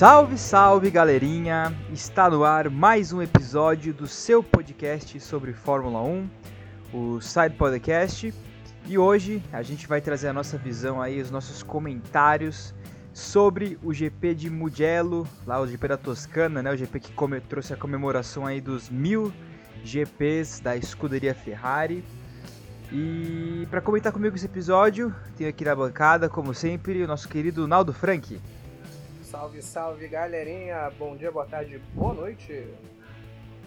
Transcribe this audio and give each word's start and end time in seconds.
Salve, 0.00 0.38
salve 0.38 0.90
galerinha! 0.90 1.76
Está 1.92 2.30
no 2.30 2.42
ar 2.42 2.70
mais 2.70 3.12
um 3.12 3.20
episódio 3.20 3.92
do 3.92 4.06
seu 4.06 4.42
podcast 4.42 5.20
sobre 5.20 5.52
Fórmula 5.52 6.00
1, 6.00 6.30
o 6.94 7.20
Side 7.20 7.54
Podcast. 7.56 8.32
E 8.86 8.96
hoje 8.96 9.42
a 9.52 9.62
gente 9.62 9.86
vai 9.86 10.00
trazer 10.00 10.28
a 10.28 10.32
nossa 10.32 10.56
visão 10.56 11.02
aí, 11.02 11.20
os 11.20 11.30
nossos 11.30 11.62
comentários 11.62 12.74
sobre 13.12 13.78
o 13.82 13.92
GP 13.92 14.34
de 14.34 14.48
Mugello, 14.48 15.28
lá 15.46 15.60
o 15.60 15.66
GP 15.66 15.88
da 15.88 15.98
Toscana, 15.98 16.62
né? 16.62 16.72
O 16.72 16.76
GP 16.78 16.98
que 16.98 17.12
come, 17.12 17.38
trouxe 17.38 17.74
a 17.74 17.76
comemoração 17.76 18.46
aí 18.46 18.58
dos 18.58 18.88
mil 18.88 19.30
GPs 19.84 20.62
da 20.62 20.78
escuderia 20.78 21.34
Ferrari. 21.34 22.02
E 22.90 23.68
para 23.70 23.82
comentar 23.82 24.14
comigo 24.14 24.34
esse 24.34 24.46
episódio, 24.46 25.14
tenho 25.36 25.50
aqui 25.50 25.62
na 25.62 25.76
bancada, 25.76 26.26
como 26.26 26.54
sempre, 26.54 27.02
o 27.02 27.06
nosso 27.06 27.28
querido 27.28 27.68
Naldo 27.68 27.92
Frank. 27.92 28.40
Salve, 29.30 29.62
salve 29.62 30.08
galerinha! 30.08 30.90
Bom 30.98 31.14
dia, 31.14 31.30
boa 31.30 31.46
tarde, 31.46 31.80
boa 31.94 32.12
noite! 32.12 32.66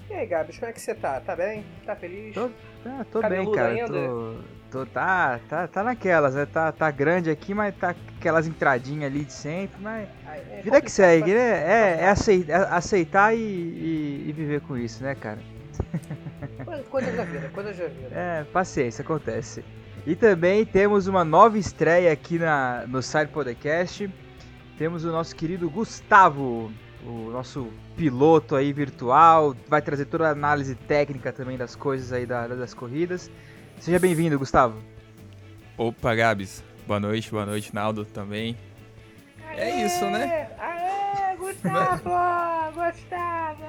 E 0.09 0.13
aí, 0.13 0.25
Gabs, 0.25 0.59
como 0.59 0.69
é 0.69 0.73
que 0.73 0.81
você 0.81 0.93
tá? 0.93 1.21
Tá 1.21 1.37
bem? 1.37 1.63
Tá 1.85 1.95
feliz? 1.95 2.35
Tô, 2.35 2.49
tá, 2.83 3.05
tô 3.09 3.21
bem, 3.29 3.49
cara. 3.49 3.87
Tô, 3.87 4.35
tô, 4.69 4.85
tá, 4.85 5.39
tá, 5.47 5.65
tá 5.65 5.81
naquelas, 5.81 6.35
né? 6.35 6.45
Tá, 6.45 6.69
tá 6.73 6.91
grande 6.91 7.29
aqui, 7.29 7.53
mas 7.53 7.73
tá 7.77 7.95
aquelas 8.17 8.45
entradinhas 8.45 9.09
ali 9.09 9.23
de 9.23 9.31
sempre, 9.31 9.81
mas. 9.81 10.09
É 10.27 10.61
vida 10.63 10.81
que 10.81 10.91
segue, 10.91 11.33
né? 11.33 11.39
É, 11.39 11.97
é 12.01 12.09
aceitar, 12.09 12.53
é 12.53 12.75
aceitar 12.75 13.33
e, 13.33 13.39
e, 13.39 14.25
e 14.27 14.33
viver 14.33 14.59
com 14.59 14.75
isso, 14.75 15.01
né, 15.01 15.15
cara? 15.15 15.39
Coisa 16.89 17.09
da 17.13 17.23
vida, 17.23 17.49
coisa 17.53 17.71
da 17.71 17.87
vida. 17.87 18.09
É, 18.11 18.43
paciência, 18.51 19.01
acontece. 19.01 19.63
E 20.05 20.13
também 20.13 20.65
temos 20.65 21.07
uma 21.07 21.23
nova 21.23 21.57
estreia 21.57 22.11
aqui 22.11 22.37
na, 22.37 22.83
no 22.85 23.01
Side 23.01 23.31
Podcast. 23.31 24.11
Temos 24.77 25.05
o 25.05 25.11
nosso 25.11 25.35
querido 25.35 25.69
Gustavo, 25.69 26.71
o 27.05 27.29
nosso 27.31 27.67
piloto 27.95 28.55
aí 28.55 28.73
virtual, 28.73 29.55
vai 29.67 29.81
trazer 29.81 30.05
toda 30.05 30.27
a 30.27 30.31
análise 30.31 30.73
técnica 30.73 31.31
também 31.31 31.57
das 31.57 31.75
coisas 31.75 32.11
aí 32.11 32.25
da, 32.25 32.47
das 32.47 32.73
corridas. 32.73 33.29
Seja 33.79 33.99
bem-vindo, 33.99 34.39
Gustavo. 34.39 34.81
Opa, 35.77 36.15
Gabs. 36.15 36.63
Boa 36.87 36.99
noite, 36.99 37.29
boa 37.29 37.45
noite, 37.45 37.73
Naldo 37.73 38.03
também. 38.03 38.57
Aê, 39.47 39.59
é 39.59 39.85
isso, 39.85 40.05
né? 40.05 40.49
Aê, 40.57 41.35
Gustavo! 41.37 42.09
Gustavo! 42.73 43.63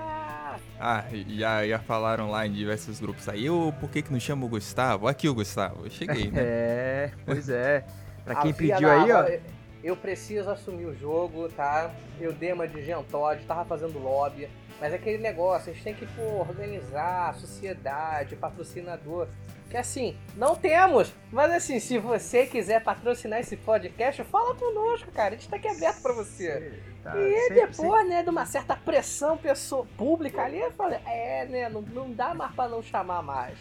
Ah, 0.80 1.05
já, 1.28 1.66
já 1.66 1.78
falaram 1.78 2.30
lá 2.30 2.47
em 2.47 2.52
diversos 2.52 2.98
grupos 2.98 3.28
aí, 3.28 3.48
ô, 3.50 3.72
por 3.72 3.91
que 3.91 4.02
que 4.02 4.12
não 4.12 4.20
chama 4.20 4.47
o 4.47 4.48
Gustavo? 4.48 5.06
Aqui 5.06 5.28
o 5.28 5.34
Gustavo, 5.34 5.84
eu 5.84 5.91
cheguei, 5.91 6.30
né? 6.30 6.41
É, 6.41 7.10
pois 7.27 7.48
é. 7.50 7.84
Pra 8.25 8.36
quem 8.36 8.55
pediu 8.55 8.91
aí, 8.91 9.12
ó... 9.12 9.53
Eu 9.84 9.94
preciso 9.94 10.48
assumir 10.48 10.86
o 10.86 10.96
jogo, 10.96 11.46
tá? 11.50 11.94
Eu 12.18 12.32
dei 12.32 12.54
uma 12.54 12.66
de 12.66 12.82
Gentod, 12.82 13.44
tava 13.44 13.66
fazendo 13.66 13.98
lobby, 13.98 14.48
mas 14.80 14.94
é 14.94 14.96
aquele 14.96 15.18
negócio, 15.18 15.70
a 15.70 15.74
gente 15.74 15.84
tem 15.84 15.94
que 15.94 16.06
pô, 16.06 16.22
organizar 16.41 17.28
a 17.28 17.32
sociedade, 17.34 18.34
patrocinador. 18.34 19.28
Que 19.68 19.76
assim, 19.76 20.16
não 20.36 20.56
temos, 20.56 21.12
mas 21.30 21.52
assim, 21.52 21.78
se 21.80 21.98
você 21.98 22.46
quiser 22.46 22.82
patrocinar 22.82 23.41
esse 23.41 23.58
podcast, 23.58 24.24
fala 24.24 24.54
conosco, 24.54 25.12
cara. 25.12 25.34
A 25.34 25.36
gente 25.36 25.50
tá 25.50 25.56
aqui 25.56 25.68
aberto 25.68 26.00
para 26.00 26.14
você. 26.14 26.80
Tá, 27.02 27.14
e 27.20 27.41
sempre, 27.42 27.54
depois, 27.54 27.76
sempre. 27.76 28.08
né, 28.08 28.22
de 28.22 28.30
uma 28.30 28.46
certa 28.46 28.74
pressão 28.74 29.36
pessoa 29.36 29.86
pública 29.98 30.44
ali, 30.44 30.60
eu 30.60 30.72
falei, 30.72 30.98
é, 31.04 31.44
né, 31.44 31.69
não, 31.69 31.82
não 31.82 32.10
dá 32.10 32.32
mais 32.32 32.54
pra 32.54 32.69
não 32.69 32.82
chamar 32.82 33.22
mais. 33.22 33.58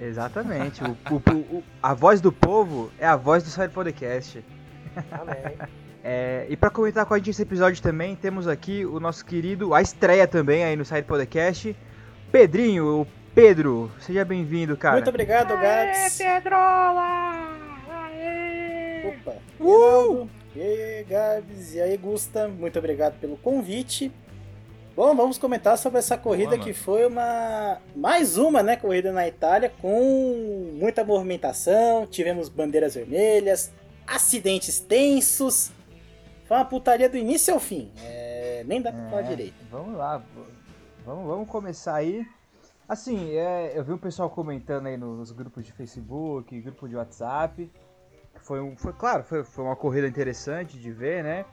Exatamente. 0.00 0.82
o, 0.82 0.96
o, 1.12 1.58
o, 1.58 1.64
a 1.82 1.92
voz 1.92 2.22
do 2.22 2.32
povo 2.32 2.90
é 2.98 3.06
a 3.06 3.14
voz 3.14 3.42
do 3.42 3.50
Side 3.50 3.74
Podcast. 3.74 4.42
Amém. 5.10 5.58
É, 6.06 6.44
e 6.50 6.56
para 6.56 6.68
comentar 6.68 7.06
com 7.06 7.14
a 7.14 7.16
gente 7.16 7.30
esse 7.30 7.40
episódio 7.40 7.82
também, 7.82 8.14
temos 8.14 8.46
aqui 8.46 8.84
o 8.84 9.00
nosso 9.00 9.24
querido, 9.24 9.72
a 9.72 9.80
estreia 9.80 10.28
também 10.28 10.62
aí 10.62 10.76
no 10.76 10.84
Side 10.84 11.04
Podcast, 11.04 11.74
Pedrinho, 12.30 13.00
o 13.00 13.06
Pedro. 13.34 13.90
Seja 14.00 14.22
bem-vindo, 14.22 14.76
cara. 14.76 14.96
Muito 14.96 15.08
obrigado, 15.08 15.48
Gabs. 15.48 16.20
Aê, 16.20 16.34
Pedrola! 16.34 17.56
Aê! 17.88 19.08
Opa! 19.08 19.34
Uh! 19.58 20.28
E 20.54 20.60
aí, 20.60 21.04
Gabs? 21.08 21.74
E 21.74 21.80
aí, 21.80 21.96
Gusta? 21.96 22.48
Muito 22.48 22.78
obrigado 22.78 23.18
pelo 23.18 23.38
convite. 23.38 24.12
Bom, 24.94 25.16
vamos 25.16 25.38
comentar 25.38 25.76
sobre 25.76 25.98
essa 25.98 26.16
corrida 26.16 26.56
que 26.56 26.72
foi 26.72 27.04
uma 27.04 27.78
mais 27.96 28.38
uma, 28.38 28.62
né, 28.62 28.76
corrida 28.76 29.10
na 29.10 29.26
Itália 29.26 29.72
com 29.80 30.70
muita 30.74 31.02
movimentação, 31.02 32.06
tivemos 32.06 32.48
bandeiras 32.48 32.94
vermelhas, 32.94 33.72
acidentes 34.06 34.80
tensos. 34.80 35.70
Foi 36.46 36.56
uma 36.56 36.64
putaria 36.64 37.08
do 37.08 37.16
início 37.16 37.54
ao 37.54 37.60
fim. 37.60 37.90
É, 38.02 38.62
nem 38.66 38.80
dá 38.80 38.92
pra 38.92 39.06
é, 39.06 39.10
falar 39.10 39.22
direito. 39.22 39.56
Vamos 39.70 39.96
lá. 39.96 40.22
Vamos, 41.04 41.26
vamos 41.26 41.48
começar 41.48 41.96
aí. 41.96 42.26
Assim, 42.88 43.30
é, 43.32 43.72
eu 43.74 43.82
vi 43.82 43.92
o 43.92 43.98
pessoal 43.98 44.28
comentando 44.28 44.86
aí 44.86 44.96
nos 44.96 45.32
grupos 45.32 45.64
de 45.64 45.72
Facebook, 45.72 46.60
grupo 46.60 46.88
de 46.88 46.96
WhatsApp. 46.96 47.70
Foi, 48.42 48.60
um, 48.60 48.76
foi 48.76 48.92
claro, 48.92 49.24
foi, 49.24 49.42
foi 49.42 49.64
uma 49.64 49.76
corrida 49.76 50.06
interessante 50.06 50.78
de 50.78 50.92
ver, 50.92 51.24
né? 51.24 51.46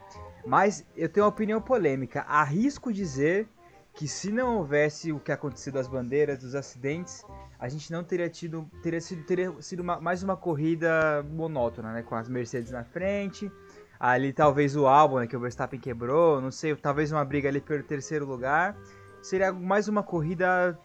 Mas 0.44 0.84
eu 0.94 1.08
tenho 1.08 1.24
uma 1.24 1.30
opinião 1.30 1.60
polêmica. 1.60 2.22
Arrisco 2.22 2.92
dizer 2.92 3.48
que 3.94 4.08
se 4.08 4.32
não 4.32 4.58
houvesse 4.58 5.12
o 5.12 5.20
que 5.20 5.30
aconteceu 5.30 5.72
das 5.72 5.86
bandeiras, 5.86 6.38
dos 6.38 6.54
acidentes, 6.54 7.24
a 7.58 7.68
gente 7.68 7.92
não 7.92 8.02
teria 8.02 8.28
tido, 8.28 8.68
teria 8.82 9.00
sido, 9.00 9.24
teria 9.24 9.52
sido 9.60 9.80
uma, 9.80 10.00
mais 10.00 10.22
uma 10.22 10.36
corrida 10.36 11.22
monótona, 11.30 11.92
né? 11.92 12.02
Com 12.02 12.14
as 12.14 12.28
Mercedes 12.28 12.70
na 12.70 12.84
frente, 12.84 13.52
ali 14.00 14.32
talvez 14.32 14.74
o 14.74 14.86
álbum 14.86 15.18
né, 15.18 15.26
que 15.26 15.36
o 15.36 15.40
Verstappen 15.40 15.78
quebrou, 15.78 16.40
não 16.40 16.50
sei, 16.50 16.74
talvez 16.74 17.12
uma 17.12 17.24
briga 17.24 17.48
ali 17.48 17.60
pelo 17.60 17.82
terceiro 17.82 18.26
lugar. 18.26 18.76
Seria 19.22 19.52
mais 19.52 19.86
uma 19.86 20.02
corrida 20.02 20.76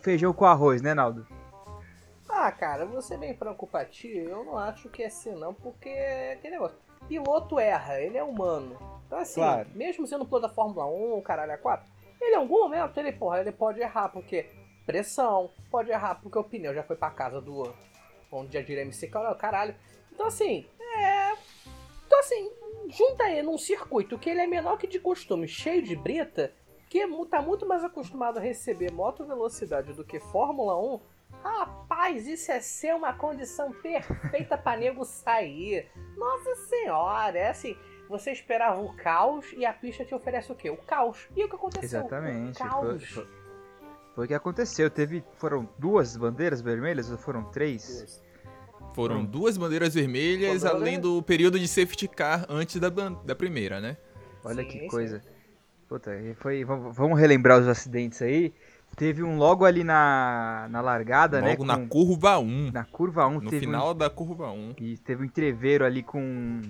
feijão 0.00 0.32
com 0.32 0.44
arroz, 0.44 0.82
né, 0.82 0.92
Naldo? 0.92 1.26
Ah, 2.28 2.52
cara, 2.52 2.84
você 2.84 3.16
bem 3.16 3.34
franco 3.34 3.66
pra 3.66 3.84
ti, 3.84 4.08
eu 4.08 4.44
não 4.44 4.58
acho 4.58 4.88
que 4.90 5.02
é 5.02 5.06
assim 5.06 5.32
não, 5.32 5.54
porque 5.54 5.88
aquele 6.32 6.54
negócio. 6.54 6.76
Piloto 7.06 7.58
erra, 7.58 8.00
ele 8.00 8.18
é 8.18 8.22
humano. 8.22 8.76
Então 9.06 9.18
assim, 9.18 9.40
claro. 9.40 9.68
mesmo 9.74 10.06
sendo 10.06 10.26
piloto 10.26 10.46
da 10.46 10.52
Fórmula 10.52 10.84
1, 10.84 11.22
caralho, 11.22 11.52
a 11.52 11.56
4, 11.56 11.88
ele 12.20 12.34
em 12.34 12.38
algum 12.38 12.60
momento, 12.60 12.98
ele, 12.98 13.12
porra, 13.12 13.40
ele 13.40 13.52
pode 13.52 13.80
errar, 13.80 14.08
porque 14.08 14.46
pressão, 14.86 15.50
pode 15.70 15.90
errar, 15.90 16.16
porque 16.16 16.38
o 16.38 16.44
pneu 16.44 16.74
já 16.74 16.82
foi 16.82 16.96
pra 16.96 17.10
casa 17.10 17.40
do. 17.40 17.74
onde 18.32 18.56
a 18.56 18.62
gira 18.62 18.82
MC, 18.82 19.08
caralho. 19.38 19.74
Então 20.12 20.26
assim, 20.26 20.66
é. 20.80 21.32
Então 22.06 22.18
assim, 22.20 22.50
junta 22.88 23.28
ele 23.28 23.42
num 23.42 23.58
circuito 23.58 24.18
que 24.18 24.30
ele 24.30 24.40
é 24.40 24.46
menor 24.46 24.78
que 24.78 24.86
de 24.86 24.98
costume, 24.98 25.46
cheio 25.46 25.82
de 25.82 25.94
brita, 25.94 26.52
que 26.88 27.06
tá 27.26 27.42
muito 27.42 27.66
mais 27.66 27.84
acostumado 27.84 28.38
a 28.38 28.42
receber 28.42 28.90
moto 28.90 29.24
velocidade 29.24 29.92
do 29.92 30.04
que 30.04 30.18
Fórmula 30.18 30.78
1. 30.80 31.00
Rapaz, 31.42 32.26
isso 32.26 32.50
é 32.50 32.60
ser 32.60 32.94
uma 32.94 33.12
condição 33.12 33.70
perfeita 33.70 34.56
pra 34.56 34.76
nego 34.76 35.04
sair. 35.04 35.86
Nossa 36.16 36.54
senhora, 36.66 37.38
é 37.38 37.50
assim 37.50 37.76
você 38.08 38.32
esperava 38.32 38.80
o 38.80 38.92
caos 38.94 39.46
e 39.56 39.66
a 39.66 39.72
pista 39.72 40.04
te 40.04 40.14
oferece 40.14 40.50
o 40.50 40.54
quê? 40.54 40.70
O 40.70 40.76
caos. 40.76 41.28
E 41.36 41.44
o 41.44 41.48
que 41.48 41.54
aconteceu? 41.54 42.00
Exatamente. 42.00 42.62
O 42.62 42.64
caos. 42.64 43.04
Foi, 43.04 43.24
foi, 43.24 43.28
foi, 44.14 44.24
o 44.24 44.28
que 44.28 44.34
aconteceu. 44.34 44.90
Teve, 44.90 45.22
foram 45.34 45.68
duas 45.78 46.16
bandeiras 46.16 46.60
vermelhas 46.60 47.10
ou 47.10 47.18
foram 47.18 47.44
três? 47.44 48.22
Foram 48.94 49.24
duas 49.24 49.56
bandeiras 49.56 49.94
vermelhas, 49.94 50.64
além 50.64 50.98
do 50.98 51.22
período 51.22 51.58
de 51.58 51.68
safety 51.68 52.08
car 52.08 52.44
antes 52.48 52.80
da, 52.80 52.88
da 52.88 53.34
primeira, 53.34 53.80
né? 53.80 53.96
Olha 54.42 54.62
sim, 54.62 54.68
que 54.68 54.80
sim. 54.80 54.88
coisa. 54.88 55.22
Puta, 55.88 56.10
foi, 56.36 56.64
vamos 56.64 57.18
relembrar 57.18 57.60
os 57.60 57.68
acidentes 57.68 58.20
aí. 58.20 58.52
Teve 58.96 59.22
um 59.22 59.36
logo 59.36 59.64
ali 59.64 59.84
na, 59.84 60.66
na 60.70 60.80
largada, 60.80 61.38
logo 61.38 61.46
né? 61.46 61.52
Logo 61.52 61.64
na 61.64 61.88
curva 61.88 62.38
1. 62.38 62.72
Na 62.72 62.84
curva 62.84 63.26
1. 63.26 63.40
No 63.40 63.50
final 63.50 63.92
um, 63.92 63.94
da 63.94 64.10
curva 64.10 64.50
1. 64.50 64.74
E 64.78 64.98
teve 64.98 65.22
um 65.22 65.24
entreveiro 65.24 65.84
ali 65.84 66.02
com 66.02 66.60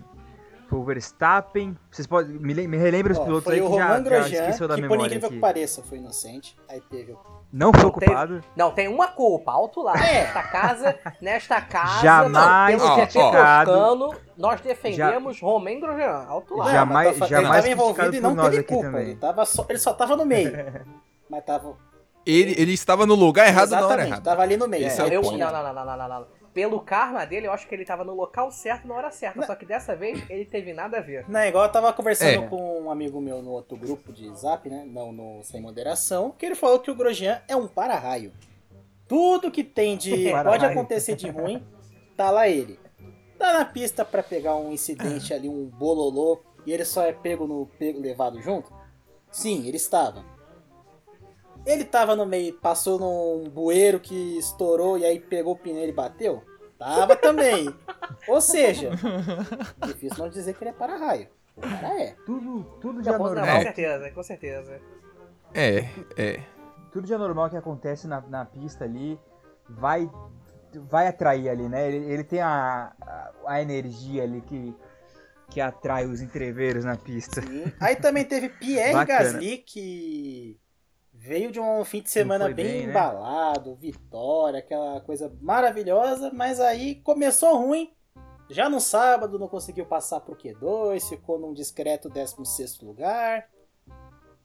foi 0.68 0.78
o 0.78 0.84
Verstappen. 0.84 1.76
Vocês 1.90 2.06
podem. 2.06 2.38
Me, 2.38 2.68
me 2.68 2.76
relembra 2.76 3.14
os 3.14 3.18
pilotos 3.18 3.50
aí 3.50 3.60
que 3.60 3.74
já, 3.74 3.98
Grosjean, 3.98 4.28
já 4.28 4.40
esqueceu 4.40 4.68
da 4.68 4.74
que, 4.74 4.82
memória. 4.82 5.00
Por 5.00 5.06
incrível 5.06 5.30
que 5.30 5.38
pareça, 5.38 5.82
foi 5.82 5.98
inocente. 5.98 6.56
Aí 6.68 6.80
teve 6.82 7.16
não 7.50 7.72
foi 7.72 7.84
ocupado. 7.86 8.44
não, 8.54 8.70
tem 8.70 8.88
uma 8.88 9.08
culpa, 9.08 9.52
alto 9.52 9.80
lá. 9.80 9.94
É. 9.96 10.24
Nesta 10.24 10.42
casa, 10.42 10.98
nesta 11.22 11.60
casa, 11.62 12.02
jamais 12.02 12.82
não, 12.82 12.94
pelo 12.94 13.06
toscano, 13.06 14.14
nós 14.36 14.60
defendemos 14.60 15.38
já, 15.38 15.46
Romain 15.46 15.80
Grosjean, 15.80 16.26
alto 16.28 16.56
lá. 16.56 16.70
Jamais, 16.70 17.18
tava, 17.18 17.30
jamais 17.30 17.64
ele 17.64 17.72
estava 17.74 17.90
envolvido 17.90 18.16
e 18.16 18.20
não 18.20 18.50
teve 18.50 18.62
culpa. 18.64 19.00
Ele, 19.00 19.16
tava 19.16 19.46
só, 19.46 19.64
ele 19.68 19.78
só 19.78 19.94
tava 19.94 20.16
no 20.16 20.26
meio. 20.26 20.52
mas 21.30 21.44
tava... 21.44 21.74
Ele, 22.26 22.54
ele 22.58 22.74
estava 22.74 23.06
no 23.06 23.14
lugar 23.14 23.46
errado 23.46 23.68
Exatamente, 23.68 23.88
na 23.88 23.94
hora 23.94 24.06
errada. 24.06 24.22
Tava 24.22 24.42
ali 24.42 24.58
no 24.58 24.68
meio. 24.68 24.86
É, 24.86 25.16
eu, 25.16 25.22
não, 25.22 25.38
não, 25.38 25.62
não, 25.62 25.74
não, 25.74 25.96
não, 25.96 26.08
não 26.08 26.37
pelo 26.52 26.80
karma 26.80 27.24
dele, 27.24 27.46
eu 27.46 27.52
acho 27.52 27.66
que 27.66 27.74
ele 27.74 27.84
tava 27.84 28.04
no 28.04 28.14
local 28.14 28.50
certo 28.50 28.86
na 28.86 28.94
hora 28.94 29.10
certa. 29.10 29.40
Não. 29.40 29.46
Só 29.46 29.54
que 29.54 29.66
dessa 29.66 29.94
vez 29.94 30.22
ele 30.28 30.44
teve 30.44 30.72
nada 30.72 30.98
a 30.98 31.00
ver. 31.00 31.24
Não, 31.28 31.40
igual 31.44 31.64
eu 31.64 31.72
tava 31.72 31.92
conversando 31.92 32.44
é. 32.44 32.48
com 32.48 32.82
um 32.82 32.90
amigo 32.90 33.20
meu 33.20 33.42
no 33.42 33.50
outro 33.50 33.76
grupo 33.76 34.12
de 34.12 34.28
zap, 34.36 34.68
né? 34.68 34.84
Não 34.86 35.12
no 35.12 35.42
Sem 35.42 35.60
Moderação, 35.60 36.30
que 36.36 36.46
ele 36.46 36.54
falou 36.54 36.80
que 36.80 36.90
o 36.90 36.94
Grosjean 36.94 37.40
é 37.48 37.56
um 37.56 37.66
para-raio. 37.66 38.32
Tudo 39.06 39.50
que 39.50 39.64
tem 39.64 39.96
de. 39.96 40.32
pode 40.44 40.64
acontecer 40.64 41.16
de 41.16 41.28
ruim, 41.28 41.64
tá 42.16 42.30
lá 42.30 42.48
ele. 42.48 42.78
Tá 43.38 43.52
na 43.52 43.64
pista 43.64 44.04
para 44.04 44.22
pegar 44.22 44.56
um 44.56 44.72
incidente 44.72 45.32
ali, 45.34 45.48
um 45.48 45.66
bololô 45.66 46.40
e 46.66 46.72
ele 46.72 46.84
só 46.84 47.04
é 47.04 47.12
pego 47.12 47.46
no 47.46 47.66
pego, 47.78 48.00
levado 48.00 48.40
junto? 48.42 48.72
Sim, 49.30 49.66
ele 49.66 49.76
estava. 49.76 50.24
Ele 51.68 51.82
estava 51.82 52.16
no 52.16 52.24
meio, 52.24 52.54
passou 52.54 52.98
num 52.98 53.50
bueiro 53.50 54.00
que 54.00 54.38
estourou 54.38 54.96
e 54.96 55.04
aí 55.04 55.20
pegou 55.20 55.52
o 55.52 55.58
pneu 55.58 55.86
e 55.86 55.92
bateu? 55.92 56.42
Tava 56.78 57.14
também. 57.14 57.68
Ou 58.26 58.40
seja, 58.40 58.92
difícil 59.86 60.16
não 60.16 60.30
dizer 60.30 60.54
que 60.54 60.64
ele 60.64 60.70
é 60.70 60.72
para-raio. 60.72 61.28
O 61.54 61.60
cara 61.60 62.00
é. 62.00 62.16
Tudo, 62.24 62.64
tudo 62.80 63.02
de 63.02 63.10
anormal. 63.10 63.44
Com 63.44 63.62
certeza, 63.62 64.10
com 64.12 64.22
certeza. 64.22 64.80
É, 65.52 65.80
é. 66.16 66.40
Tudo 66.90 67.06
de 67.06 67.12
anormal 67.12 67.50
que 67.50 67.56
acontece 67.58 68.06
na, 68.06 68.22
na 68.22 68.46
pista 68.46 68.84
ali 68.84 69.20
vai 69.68 70.10
vai 70.90 71.06
atrair 71.06 71.50
ali, 71.50 71.68
né? 71.68 71.86
Ele, 71.86 72.12
ele 72.12 72.24
tem 72.24 72.40
a, 72.40 72.92
a, 72.98 73.30
a, 73.46 73.62
energia 73.62 74.22
ali 74.22 74.40
que, 74.40 74.74
que 75.50 75.60
atrai 75.60 76.06
os 76.06 76.22
entreveiros 76.22 76.84
na 76.84 76.96
pista. 76.96 77.42
Sim. 77.42 77.72
Aí 77.78 77.96
também 77.96 78.24
teve 78.24 78.48
Pierre 78.48 79.04
Gasly, 79.04 79.58
que 79.58 80.58
veio 81.28 81.52
de 81.52 81.60
um 81.60 81.84
fim 81.84 82.00
de 82.00 82.08
semana 82.08 82.46
bem, 82.46 82.54
bem 82.54 82.82
né? 82.84 82.84
embalado, 82.84 83.74
vitória, 83.74 84.60
aquela 84.60 84.98
coisa 85.02 85.30
maravilhosa, 85.42 86.30
mas 86.32 86.58
aí 86.58 86.94
começou 86.94 87.54
ruim. 87.58 87.92
Já 88.48 88.66
no 88.70 88.80
sábado 88.80 89.38
não 89.38 89.46
conseguiu 89.46 89.84
passar 89.84 90.20
pro 90.20 90.34
Q2, 90.34 91.06
ficou 91.10 91.38
num 91.38 91.52
discreto 91.52 92.08
16 92.08 92.80
lugar. 92.80 93.46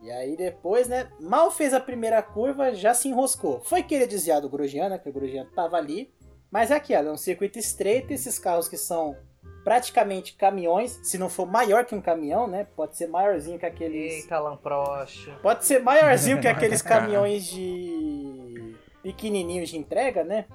E 0.02 0.12
aí 0.12 0.36
depois, 0.36 0.90
né, 0.90 1.10
mal 1.22 1.50
fez 1.50 1.74
a 1.74 1.80
primeira 1.80 2.22
curva, 2.22 2.76
já 2.76 2.94
se 2.94 3.08
enroscou. 3.08 3.62
Foi 3.62 3.82
querer 3.82 4.06
desviar 4.06 4.42
do 4.42 4.50
Grosjean, 4.50 4.90
né, 4.90 4.98
que 4.98 5.08
o 5.08 5.14
Grosjean 5.14 5.46
tava 5.56 5.78
ali. 5.78 6.14
Mas 6.52 6.70
é 6.70 6.76
aquilo, 6.76 7.08
é 7.08 7.12
um 7.14 7.18
circuito 7.18 7.58
estreito, 7.58 8.12
esses 8.12 8.38
carros 8.38 8.68
que 8.68 8.78
são 8.78 9.16
praticamente 9.64 10.34
caminhões, 10.34 11.00
se 11.04 11.18
não 11.18 11.30
for 11.30 11.46
maior 11.46 11.86
que 11.86 11.96
um 11.96 12.02
caminhão, 12.02 12.48
né, 12.48 12.68
pode 12.76 12.98
ser 12.98 13.08
maiorzinho 13.08 13.58
que 13.58 13.66
aqueles... 13.66 14.24
Eita, 14.24 14.40
Lamproche. 14.40 15.34
Pode 15.42 15.66
ser 15.66 15.80
maiorzinho 15.80 16.40
que 16.42 16.48
aqueles 16.50 16.82
caminhões 16.82 17.46
de... 17.46 18.76
pequenininhos 19.02 19.70
de 19.70 19.78
entrega, 19.78 20.24
né. 20.24 20.46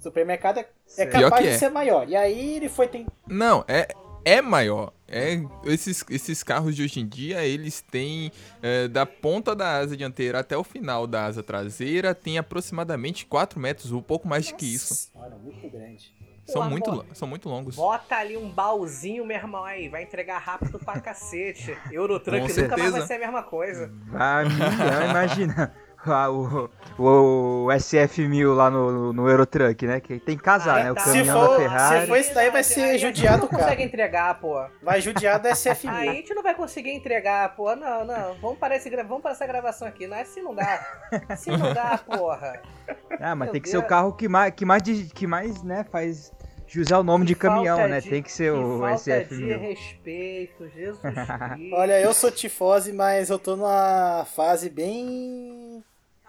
Supermercado 0.00 0.58
é, 0.58 0.66
é 0.96 1.06
capaz 1.06 1.44
de 1.44 1.50
é. 1.50 1.58
ser 1.58 1.70
maior. 1.70 2.08
E 2.08 2.16
aí 2.16 2.56
ele 2.56 2.68
foi... 2.68 2.88
Tem... 2.88 3.06
Não, 3.26 3.64
é, 3.68 3.88
é 4.24 4.40
maior. 4.40 4.92
É, 5.08 5.40
esses, 5.64 6.04
esses 6.10 6.42
carros 6.42 6.74
de 6.74 6.82
hoje 6.82 7.00
em 7.00 7.06
dia, 7.06 7.44
eles 7.44 7.80
têm 7.80 8.32
é, 8.60 8.88
da 8.88 9.06
ponta 9.06 9.54
da 9.54 9.76
asa 9.76 9.96
dianteira 9.96 10.40
até 10.40 10.56
o 10.56 10.64
final 10.64 11.06
da 11.06 11.26
asa 11.26 11.42
traseira, 11.42 12.14
tem 12.14 12.36
aproximadamente 12.36 13.24
4 13.26 13.60
metros, 13.60 13.92
um 13.92 14.02
pouco 14.02 14.26
mais 14.26 14.46
Nossa, 14.46 14.56
que 14.56 14.74
isso. 14.74 15.10
Olha, 15.14 15.36
muito 15.36 15.68
grande. 15.70 16.12
São, 16.46 16.62
Pô, 16.62 16.70
muito, 16.70 17.06
são 17.12 17.28
muito 17.28 17.48
longos. 17.48 17.74
Bota 17.74 18.16
ali 18.16 18.36
um 18.36 18.48
baúzinho, 18.48 19.26
meu 19.26 19.36
irmão, 19.36 19.64
aí. 19.64 19.88
Vai 19.88 20.04
entregar 20.04 20.38
rápido 20.38 20.78
pra 20.78 21.00
cacete. 21.00 21.76
Eurotruck 21.90 22.60
nunca 22.60 22.76
mais 22.76 22.92
vai 22.92 23.02
ser 23.02 23.14
a 23.14 23.18
mesma 23.18 23.42
coisa. 23.42 23.92
Vai, 24.06 24.44
imagina 25.10 25.74
o, 26.28 26.70
o, 26.98 27.64
o 27.64 27.66
SF1000 27.68 28.54
lá 28.54 28.70
no, 28.70 29.12
no 29.12 29.28
Eurotruck, 29.28 29.86
né? 29.86 30.00
Que 30.00 30.18
tem 30.18 30.36
que 30.36 30.42
casar, 30.42 30.80
ah, 30.80 30.84
né? 30.84 30.92
O 30.92 30.94
tá. 30.94 31.04
caminhão 31.04 31.24
se 31.24 31.32
for, 31.32 31.50
da 31.50 31.56
Ferrari. 31.56 32.00
Se 32.00 32.06
for 32.06 32.16
isso 32.16 32.34
daí, 32.34 32.50
vai 32.50 32.62
ser 32.62 32.98
judiado, 32.98 33.48
cara. 33.48 33.52
não 33.52 33.58
consegue 33.58 33.82
entregar, 33.82 34.40
pô. 34.40 34.66
Vai 34.82 35.00
judiar 35.00 35.38
do 35.38 35.48
SF1000. 35.48 35.90
Aí 35.90 36.08
a 36.08 36.12
gente 36.12 36.34
não 36.34 36.42
vai 36.42 36.54
conseguir 36.54 36.92
entregar, 36.92 37.54
pô. 37.56 37.74
Não, 37.74 38.04
não. 38.04 38.34
Vamos 38.40 38.58
parar, 38.58 38.76
esse, 38.76 38.90
vamos 38.90 39.22
parar 39.22 39.34
essa 39.34 39.46
gravação 39.46 39.88
aqui. 39.88 40.06
Não 40.06 40.16
é 40.16 40.22
assim, 40.22 40.42
não 40.42 40.54
dá. 40.54 40.86
Assim 41.28 41.50
não 41.50 41.72
dá, 41.72 41.98
porra. 41.98 42.60
Ah, 43.20 43.34
mas 43.34 43.46
Meu 43.46 43.52
tem 43.52 43.60
que 43.60 43.70
Deus. 43.70 43.82
ser 43.82 43.84
o 43.84 43.88
carro 43.88 44.12
que 44.12 44.28
mais, 44.28 44.54
que 44.54 44.64
mais, 44.64 44.82
que 44.82 45.26
mais 45.26 45.62
né, 45.62 45.84
faz 45.90 46.32
usar 46.80 46.98
o 46.98 47.02
nome 47.02 47.24
que 47.24 47.32
de 47.32 47.36
caminhão, 47.36 47.86
né? 47.88 48.00
De, 48.00 48.10
Tem 48.10 48.22
que 48.22 48.32
ser 48.32 48.52
que 48.52 48.58
o 48.58 48.80
falta 48.80 48.96
SF. 48.98 49.36
de 49.36 49.52
respeito, 49.54 50.68
Jesus 50.68 51.00
Cristo. 51.54 51.74
Olha, 51.74 52.00
eu 52.00 52.12
sou 52.12 52.30
tifose, 52.30 52.92
mas 52.92 53.30
eu 53.30 53.38
tô 53.38 53.56
numa 53.56 54.26
fase 54.34 54.68
bem 54.68 55.82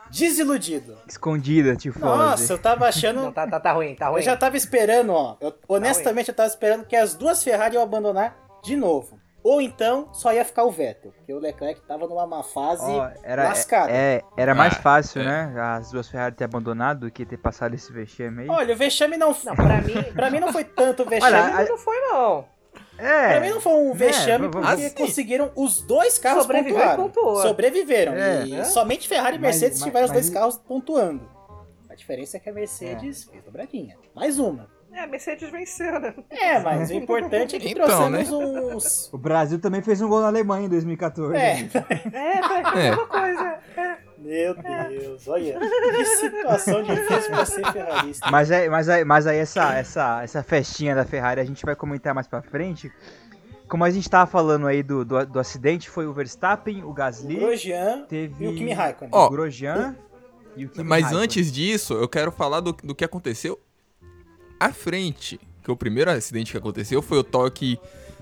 Desiludido. 0.09 0.97
Escondida, 1.07 1.75
tipo. 1.75 1.99
Nossa, 1.99 2.53
eu 2.53 2.57
tava 2.57 2.87
achando. 2.87 3.21
Não, 3.23 3.31
tá, 3.31 3.47
tá, 3.47 3.59
tá 3.59 3.71
ruim, 3.73 3.95
tá 3.95 4.07
ruim. 4.07 4.19
Eu 4.19 4.23
já 4.23 4.37
tava 4.37 4.55
esperando, 4.55 5.11
ó. 5.11 5.37
Eu, 5.41 5.53
honestamente, 5.67 6.27
tá 6.27 6.31
eu 6.31 6.35
tava 6.35 6.49
esperando 6.49 6.85
que 6.85 6.95
as 6.95 7.13
duas 7.13 7.43
Ferrari 7.43 7.75
iam 7.75 7.83
abandonar 7.83 8.35
de 8.63 8.75
novo. 8.75 9.19
Ou 9.47 9.61
então 9.61 10.09
só 10.11 10.33
ia 10.33 10.43
ficar 10.43 10.65
o 10.65 10.71
Vettel, 10.71 11.13
porque 11.13 11.33
o 11.33 11.39
Leclerc 11.39 11.79
tava 11.87 12.05
numa 12.05 12.27
má 12.27 12.43
fase 12.43 12.83
oh, 12.83 13.07
era, 13.23 13.45
lascada. 13.45 13.89
É, 13.89 14.21
era 14.35 14.53
mais 14.53 14.73
ah, 14.73 14.81
fácil, 14.81 15.21
é. 15.21 15.25
né? 15.25 15.53
As 15.57 15.89
duas 15.89 16.09
Ferrari 16.09 16.35
ter 16.35 16.43
abandonado 16.43 17.05
do 17.05 17.11
que 17.11 17.25
ter 17.25 17.37
passado 17.37 17.73
esse 17.73 17.89
vexame 17.93 18.41
aí. 18.41 18.49
Olha, 18.49 18.73
o 18.73 18.77
vexame 18.77 19.15
não. 19.15 19.33
Não, 19.45 19.55
pra 19.55 19.81
mim, 19.81 20.03
pra 20.13 20.29
mim 20.29 20.41
não 20.41 20.51
foi 20.51 20.65
tanto 20.65 21.03
o 21.03 21.05
vexame. 21.05 21.33
Olha, 21.33 21.59
a... 21.59 21.63
não 21.63 21.77
foi, 21.77 21.97
não. 21.97 22.45
É. 22.97 23.29
Pra 23.29 23.39
mim 23.39 23.49
não 23.51 23.61
foi 23.61 23.71
um 23.71 23.91
é, 23.91 23.95
vexame 23.95 24.47
é, 24.47 24.49
porque 24.49 24.67
assim, 24.67 24.89
conseguiram 24.89 25.49
os 25.55 25.79
dois 25.79 26.17
carros 26.17 26.45
pontuar. 26.45 27.47
Sobreviveram. 27.47 28.15
É. 28.15 28.45
E 28.45 28.53
é. 28.53 28.65
somente 28.65 29.07
Ferrari 29.07 29.37
e 29.37 29.39
Mercedes 29.39 29.79
mas, 29.79 29.85
tiveram 29.85 30.07
mas, 30.09 30.17
os 30.17 30.23
dois 30.23 30.29
carros 30.29 30.57
pontuando. 30.57 31.25
A 31.89 31.95
diferença 31.95 32.35
é 32.35 32.39
que 32.41 32.49
a 32.49 32.53
Mercedes 32.53 33.25
é. 33.25 33.31
fez 33.31 33.45
dobradinha. 33.45 33.97
Mais 34.13 34.39
uma. 34.39 34.67
É, 34.97 35.03
a 35.03 35.07
Mercedes 35.07 35.51
venceu, 35.51 35.99
né? 35.99 36.11
É, 36.31 36.59
mas 36.59 36.89
o 36.89 36.93
importante 36.93 37.55
é 37.55 37.59
que 37.59 37.69
então, 37.69 37.85
trouxemos 37.85 38.29
né? 38.29 38.75
uns. 38.75 39.13
O 39.13 39.17
Brasil 39.17 39.59
também 39.59 39.79
fez 39.79 40.01
um 40.01 40.07
gol 40.07 40.21
na 40.21 40.27
Alemanha 40.27 40.65
em 40.65 40.69
2014. 40.69 41.37
É, 41.37 41.59
é, 41.61 42.41
foi 42.41 42.61
a 42.63 42.75
mesma 42.75 43.05
coisa. 43.05 43.59
É. 43.77 43.97
Meu 44.17 44.55
Deus, 44.55 45.27
olha, 45.27 45.59
que 45.59 46.05
situação 46.05 46.81
difícil 46.81 47.29
pra 47.29 47.45
ser 47.45 47.71
ferrarista. 47.71 48.31
Mas, 48.31 48.49
é, 48.49 48.67
mas, 48.67 48.89
aí, 48.89 49.05
mas 49.05 49.27
aí 49.27 49.37
essa, 49.37 49.75
essa, 49.75 50.23
essa 50.23 50.41
festinha 50.41 50.95
da 50.95 51.05
Ferrari 51.05 51.39
a 51.39 51.45
gente 51.45 51.63
vai 51.63 51.75
comentar 51.75 52.15
mais 52.15 52.27
pra 52.27 52.41
frente. 52.41 52.91
Como 53.67 53.83
a 53.83 53.91
gente 53.91 54.09
tava 54.09 54.25
falando 54.25 54.65
aí 54.65 54.81
do, 54.81 55.05
do, 55.05 55.23
do 55.27 55.39
acidente, 55.39 55.91
foi 55.91 56.07
o 56.07 56.13
Verstappen, 56.13 56.83
o 56.83 56.91
Gasly, 56.91 57.37
o 57.37 57.39
Grosjean 57.41 58.05
teve... 58.09 58.45
e 58.45 58.47
o 58.47 58.55
Kimi 58.55 58.73
Raikkonen. 58.73 59.11
Oh, 59.13 59.25
o 59.25 59.29
Grosjean 59.29 59.95
o... 60.55 60.59
e 60.59 60.65
o 60.65 60.69
Kimi 60.69 60.89
Mas 60.89 61.03
Raikkonen. 61.03 61.23
antes 61.23 61.51
disso, 61.51 61.93
eu 61.93 62.09
quero 62.09 62.31
falar 62.31 62.61
do, 62.61 62.73
do 62.73 62.95
que 62.95 63.05
aconteceu 63.05 63.61
à 64.59 64.71
frente. 64.71 65.39
Que 65.63 65.71
o 65.71 65.75
primeiro 65.75 66.09
acidente 66.09 66.51
que 66.51 66.57
aconteceu 66.57 67.01
foi 67.01 67.17
o 67.17 67.23
toque 67.23 67.79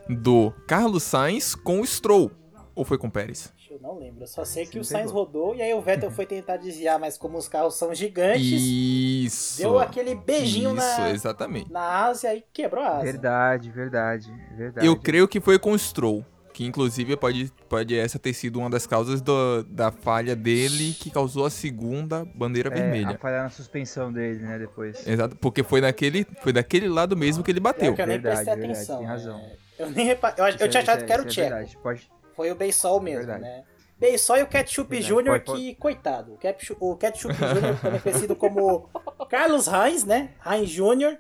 do 0.10 0.52
Carlos 0.68 1.04
Sainz 1.04 1.56
com 1.56 1.82
o 1.82 1.86
Stroll. 1.86 2.32
Ou 2.74 2.84
foi 2.84 2.98
com 2.98 3.08
o 3.08 3.12
Pérez? 3.12 3.54
Eu 3.76 3.80
não 3.82 4.00
lembro. 4.00 4.24
Eu 4.24 4.28
só 4.28 4.46
sei 4.46 4.66
que 4.66 4.80
o 4.80 4.86
Sainz 4.86 5.12
rodou 5.12 5.54
e 5.54 5.62
aí 5.62 5.74
o 5.74 5.82
Vettel 5.82 6.10
foi 6.10 6.26
tentar 6.26 6.56
desviar, 6.56 6.98
mas 6.98 7.18
como 7.18 7.38
os 7.38 7.48
carros 7.48 7.76
são 7.76 7.94
gigantes, 7.94 8.42
isso, 8.42 9.58
deu 9.58 9.78
aquele 9.78 10.16
beijinho 10.16 10.70
isso, 10.70 10.78
na, 10.78 11.10
exatamente. 11.10 11.72
na 11.72 12.06
asa 12.06 12.34
e 12.34 12.44
quebrou 12.54 12.82
a 12.82 12.96
asa. 12.96 13.04
Verdade, 13.04 13.70
verdade, 13.70 14.34
verdade. 14.56 14.88
Eu 14.88 14.96
creio 14.98 15.28
que 15.28 15.42
foi 15.42 15.60
com 15.60 15.72
o 15.74 15.80
Stroll. 15.80 16.26
Que 16.56 16.64
inclusive 16.64 17.18
pode, 17.18 17.52
pode 17.68 18.00
essa 18.00 18.18
ter 18.18 18.32
sido 18.32 18.60
uma 18.60 18.70
das 18.70 18.88
causas 18.88 19.20
do, 19.20 19.62
da 19.64 19.92
falha 19.92 20.34
dele 20.38 20.96
que 20.98 21.12
causou 21.12 21.46
a 21.46 21.50
segunda 21.50 22.24
bandeira 22.34 22.70
é, 22.70 22.74
vermelha. 22.74 23.10
A 23.10 23.18
falha 23.18 23.44
na 23.44 23.50
suspensão 23.50 24.10
dele, 24.10 24.40
né, 24.40 24.58
depois. 24.58 25.06
Exato, 25.06 25.36
porque 25.36 25.64
foi 25.64 25.82
naquele, 25.82 26.26
foi 26.42 26.54
daquele 26.54 26.88
lado 26.88 27.18
mesmo 27.18 27.44
que 27.44 27.52
ele 27.52 27.60
bateu. 27.60 27.92
É 27.92 27.96
que 27.98 28.02
eu 28.02 28.08
nem 28.08 28.22
verdade, 28.22 28.46
prestei 28.46 28.56
verdade, 28.56 28.74
atenção. 28.74 28.98
Tem 29.00 29.06
razão. 29.06 29.38
É, 29.38 29.84
eu 29.84 29.90
nem 29.90 30.06
reparei. 30.06 30.46
Eu, 30.46 30.58
eu 30.58 30.70
tinha 30.70 30.82
achado 30.82 31.04
é, 31.04 31.06
que 31.06 31.12
era 31.12 31.24
o 31.24 31.26
é 31.26 31.30
Tcheco. 31.30 31.82
Pode... 31.84 32.10
Foi 32.34 32.50
o 32.50 32.56
Beisol 32.56 33.02
mesmo, 33.02 33.18
verdade. 33.18 33.42
né? 33.42 33.64
Beisol 34.00 34.38
e 34.38 34.44
o 34.44 34.48
Ketchup 34.48 34.98
Jr., 34.98 35.42
que, 35.44 35.76
coitado, 35.76 36.36
o 36.36 36.38
Ketchup, 36.38 36.78
o 36.80 36.96
Ketchup 36.96 37.34
Jr., 37.34 37.82
também 37.82 38.00
conhecido 38.00 38.34
como 38.34 38.90
Carlos 39.30 39.68
Heinz, 39.68 40.06
né? 40.06 40.30
Heinz 40.46 40.70
Jr., 40.70 41.18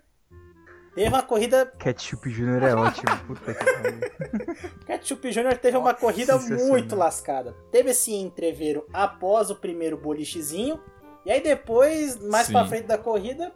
teve 0.95 1.09
uma 1.09 1.21
corrida. 1.21 1.65
Ketchup 1.77 2.29
Jr. 2.29 2.63
é 2.63 2.75
ótimo, 2.75 3.17
puta 3.27 3.53
que 3.53 3.65
pariu. 3.65 4.59
Ketchup 4.87 5.29
Jr. 5.29 5.57
teve 5.61 5.77
uma 5.77 5.93
corrida 5.93 6.37
muito 6.39 6.95
lascada. 6.95 7.53
Teve 7.71 7.91
esse 7.91 8.13
entreveiro 8.13 8.87
após 8.91 9.49
o 9.51 9.55
primeiro 9.55 9.97
bolichezinho, 9.97 10.79
e 11.25 11.31
aí 11.31 11.41
depois, 11.41 12.17
mais 12.17 12.47
Sim. 12.47 12.53
pra 12.53 12.65
frente 12.65 12.85
da 12.85 12.97
corrida, 12.97 13.51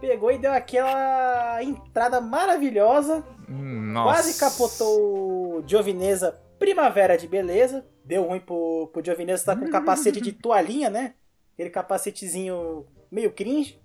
pegou 0.00 0.30
e 0.30 0.38
deu 0.38 0.52
aquela 0.52 1.62
entrada 1.62 2.20
maravilhosa. 2.20 3.24
Nossa. 3.48 4.12
Quase 4.12 4.38
capotou 4.38 5.58
o 5.58 5.64
Giovineza 5.66 6.40
Primavera 6.58 7.16
de 7.16 7.28
Beleza. 7.28 7.84
Deu 8.04 8.24
ruim 8.24 8.40
pro, 8.40 8.90
pro 8.92 9.04
Giovinazzi 9.04 9.44
tá 9.44 9.56
com 9.56 9.70
capacete 9.70 10.20
de 10.20 10.32
toalhinha, 10.32 10.90
né? 10.90 11.14
Aquele 11.54 11.70
capacetezinho 11.70 12.86
meio 13.10 13.32
cringe. 13.32 13.80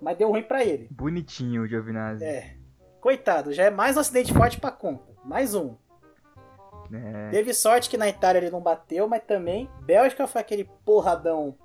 Mas 0.00 0.16
deu 0.16 0.30
ruim 0.30 0.42
para 0.42 0.64
ele. 0.64 0.88
Bonitinho 0.90 1.62
o 1.62 1.66
Giovinazzi. 1.66 2.24
É. 2.24 2.54
Coitado, 3.00 3.52
já 3.52 3.64
é 3.64 3.70
mais 3.70 3.96
um 3.96 4.00
acidente 4.00 4.32
forte 4.32 4.60
pra 4.60 4.70
conta. 4.70 5.12
Mais 5.24 5.54
um. 5.54 5.74
É. 6.92 7.30
Teve 7.30 7.54
sorte 7.54 7.88
que 7.88 7.96
na 7.96 8.08
Itália 8.08 8.40
ele 8.40 8.50
não 8.50 8.60
bateu, 8.60 9.06
mas 9.08 9.22
também 9.22 9.70
Bélgica 9.82 10.26
foi 10.26 10.40
aquele 10.40 10.64
porradão 10.84 11.56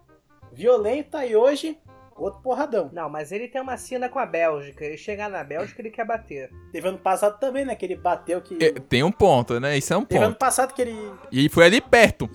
violento 0.54 1.18
e 1.18 1.36
hoje 1.36 1.78
outro 2.16 2.42
porradão. 2.42 2.90
Não, 2.94 3.10
mas 3.10 3.32
ele 3.32 3.48
tem 3.48 3.60
uma 3.62 3.76
cena 3.78 4.08
com 4.08 4.20
a 4.20 4.26
Bélgica. 4.26 4.86
Ele 4.86 4.98
chegar 4.98 5.30
na 5.30 5.44
Bélgica, 5.44 5.82
ele 5.82 5.90
quer 5.90 6.06
bater. 6.06 6.50
Teve 6.72 6.88
ano 6.88 6.98
passado 6.98 7.40
também, 7.40 7.66
né? 7.66 7.76
Que 7.76 7.86
ele 7.86 7.96
bateu 7.96 8.42
que. 8.42 8.64
É, 8.64 8.72
tem 8.72 9.04
um 9.04 9.12
ponto, 9.12 9.60
né? 9.60 9.78
Isso 9.78 9.94
é 9.94 9.98
um 9.98 10.06
Teve 10.06 10.20
ponto. 10.20 10.28
ano 10.28 10.36
passado 10.36 10.74
que 10.74 10.82
ele. 10.82 10.96
E 11.32 11.50
foi 11.50 11.66
ali 11.66 11.82
perto. 11.82 12.30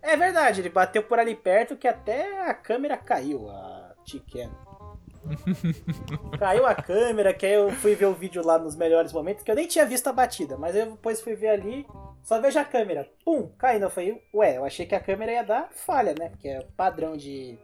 É 0.00 0.16
verdade, 0.16 0.60
ele 0.60 0.68
bateu 0.68 1.02
por 1.02 1.18
ali 1.18 1.34
perto 1.34 1.76
que 1.76 1.86
até 1.86 2.48
a 2.48 2.52
câmera 2.52 2.96
caiu, 2.96 3.48
a 3.48 3.94
T-Cam. 4.04 4.50
Caiu 6.38 6.66
a 6.66 6.74
câmera, 6.74 7.32
que 7.32 7.46
aí 7.46 7.54
eu 7.54 7.70
fui 7.70 7.94
ver 7.94 8.06
o 8.06 8.14
vídeo 8.14 8.44
lá 8.44 8.58
nos 8.58 8.76
melhores 8.76 9.12
momentos, 9.12 9.44
que 9.44 9.50
eu 9.50 9.54
nem 9.54 9.66
tinha 9.66 9.86
visto 9.86 10.08
a 10.08 10.12
batida, 10.12 10.56
mas 10.56 10.74
eu 10.74 10.92
depois 10.92 11.20
fui 11.20 11.34
ver 11.34 11.48
ali, 11.48 11.86
só 12.22 12.40
vejo 12.40 12.58
a 12.58 12.64
câmera, 12.64 13.08
pum, 13.24 13.48
caindo. 13.58 13.84
Eu 13.84 13.90
falei, 13.90 14.22
ué, 14.32 14.56
eu 14.56 14.64
achei 14.64 14.86
que 14.86 14.94
a 14.94 15.00
câmera 15.00 15.32
ia 15.32 15.42
dar 15.42 15.70
falha, 15.72 16.14
né? 16.18 16.28
Porque 16.28 16.48
é 16.48 16.62
padrão 16.76 17.16
de. 17.16 17.58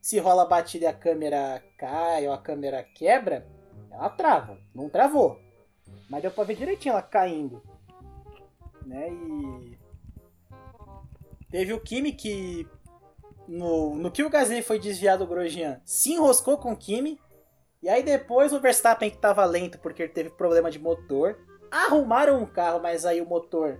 Se 0.00 0.18
rola 0.18 0.42
a 0.44 0.46
batida 0.46 0.86
e 0.86 0.88
a 0.88 0.94
câmera 0.94 1.62
cai 1.76 2.26
ou 2.26 2.32
a 2.32 2.38
câmera 2.38 2.82
quebra, 2.82 3.46
ela 3.90 4.08
trava. 4.08 4.58
Não 4.74 4.88
travou. 4.88 5.38
Mas 6.08 6.22
deu 6.22 6.30
pra 6.30 6.44
ver 6.44 6.56
direitinho 6.56 6.92
ela 6.92 7.02
caindo. 7.02 7.62
Né? 8.86 9.10
E. 9.10 9.78
Teve 11.50 11.72
o 11.74 11.80
Kimi 11.80 12.12
que. 12.12 12.66
No, 13.50 13.96
no 13.96 14.12
que 14.12 14.22
o 14.22 14.30
Gasly 14.30 14.62
foi 14.62 14.78
desviado 14.78 15.26
do 15.26 15.28
Grosjean, 15.28 15.80
se 15.84 16.12
enroscou 16.12 16.56
com 16.56 16.72
o 16.72 16.76
Kimi. 16.76 17.18
E 17.82 17.88
aí 17.88 18.00
depois 18.00 18.52
o 18.52 18.60
Verstappen 18.60 19.10
que 19.10 19.18
tava 19.18 19.44
lento 19.44 19.76
porque 19.80 20.04
ele 20.04 20.12
teve 20.12 20.30
problema 20.30 20.70
de 20.70 20.78
motor. 20.78 21.36
Arrumaram 21.68 22.40
um 22.40 22.46
carro, 22.46 22.80
mas 22.80 23.04
aí 23.04 23.20
o 23.20 23.26
motor 23.26 23.76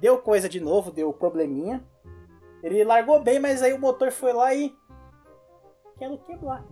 deu 0.00 0.16
coisa 0.16 0.48
de 0.48 0.60
novo, 0.60 0.90
deu 0.90 1.12
probleminha. 1.12 1.84
Ele 2.62 2.82
largou 2.84 3.22
bem, 3.22 3.38
mas 3.38 3.62
aí 3.62 3.74
o 3.74 3.78
motor 3.78 4.10
foi 4.10 4.32
lá 4.32 4.54
e. 4.54 4.74
Quero 5.98 6.16
quebrar. 6.16 6.64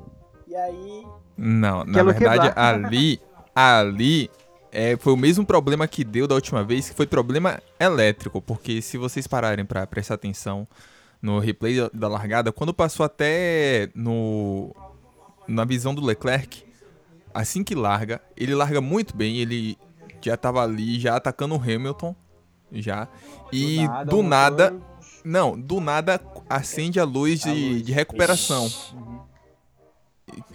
E 0.46 0.56
aí. 0.56 1.06
Não, 1.36 1.84
na 1.84 2.02
verdade, 2.02 2.48
quebrar. 2.48 2.56
ali. 2.86 3.20
Ali. 3.54 4.30
É, 4.72 4.96
foi 4.96 5.12
o 5.12 5.16
mesmo 5.16 5.44
problema 5.44 5.86
que 5.86 6.02
deu 6.02 6.26
da 6.26 6.34
última 6.34 6.64
vez, 6.64 6.88
que 6.88 6.96
foi 6.96 7.06
problema 7.06 7.60
elétrico. 7.78 8.40
Porque 8.40 8.80
se 8.80 8.96
vocês 8.96 9.26
pararem 9.26 9.66
para 9.66 9.86
prestar 9.86 10.14
atenção 10.14 10.66
no 11.24 11.38
replay 11.38 11.88
da 11.94 12.06
largada, 12.06 12.52
quando 12.52 12.74
passou 12.74 13.04
até 13.06 13.88
no. 13.94 14.76
Na 15.48 15.64
visão 15.64 15.94
do 15.94 16.04
Leclerc, 16.04 16.64
assim 17.32 17.64
que 17.64 17.74
larga, 17.74 18.20
ele 18.36 18.54
larga 18.54 18.80
muito 18.80 19.16
bem, 19.16 19.38
ele 19.38 19.78
já 20.20 20.36
tava 20.36 20.62
ali, 20.62 21.00
já 21.00 21.16
atacando 21.16 21.54
o 21.54 21.60
Hamilton 21.60 22.14
já. 22.72 23.08
E 23.50 23.86
do 24.06 24.22
nada, 24.22 24.70
do 24.70 24.78
nada 24.78 24.86
não, 25.24 25.58
do 25.58 25.80
nada 25.80 26.20
acende 26.48 27.00
a 27.00 27.04
luz 27.04 27.40
de, 27.40 27.48
a 27.48 27.52
luz. 27.52 27.82
de 27.82 27.92
recuperação. 27.92 28.70
Uhum. 28.92 29.20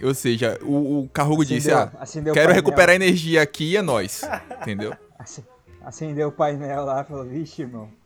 Ou 0.02 0.14
seja, 0.14 0.58
o, 0.62 1.00
o 1.00 1.08
Carrugo 1.08 1.44
disse: 1.44 1.72
Ah, 1.72 1.90
quero 2.32 2.52
recuperar 2.52 2.94
energia 2.94 3.42
aqui, 3.42 3.76
é 3.76 3.82
nós. 3.82 4.22
Entendeu? 4.62 4.96
Acendeu 5.84 6.28
o 6.28 6.32
painel 6.32 6.84
lá 6.84 7.00
e 7.00 7.04
falou: 7.04 7.24
Vixe, 7.24 7.62
irmão 7.62 7.99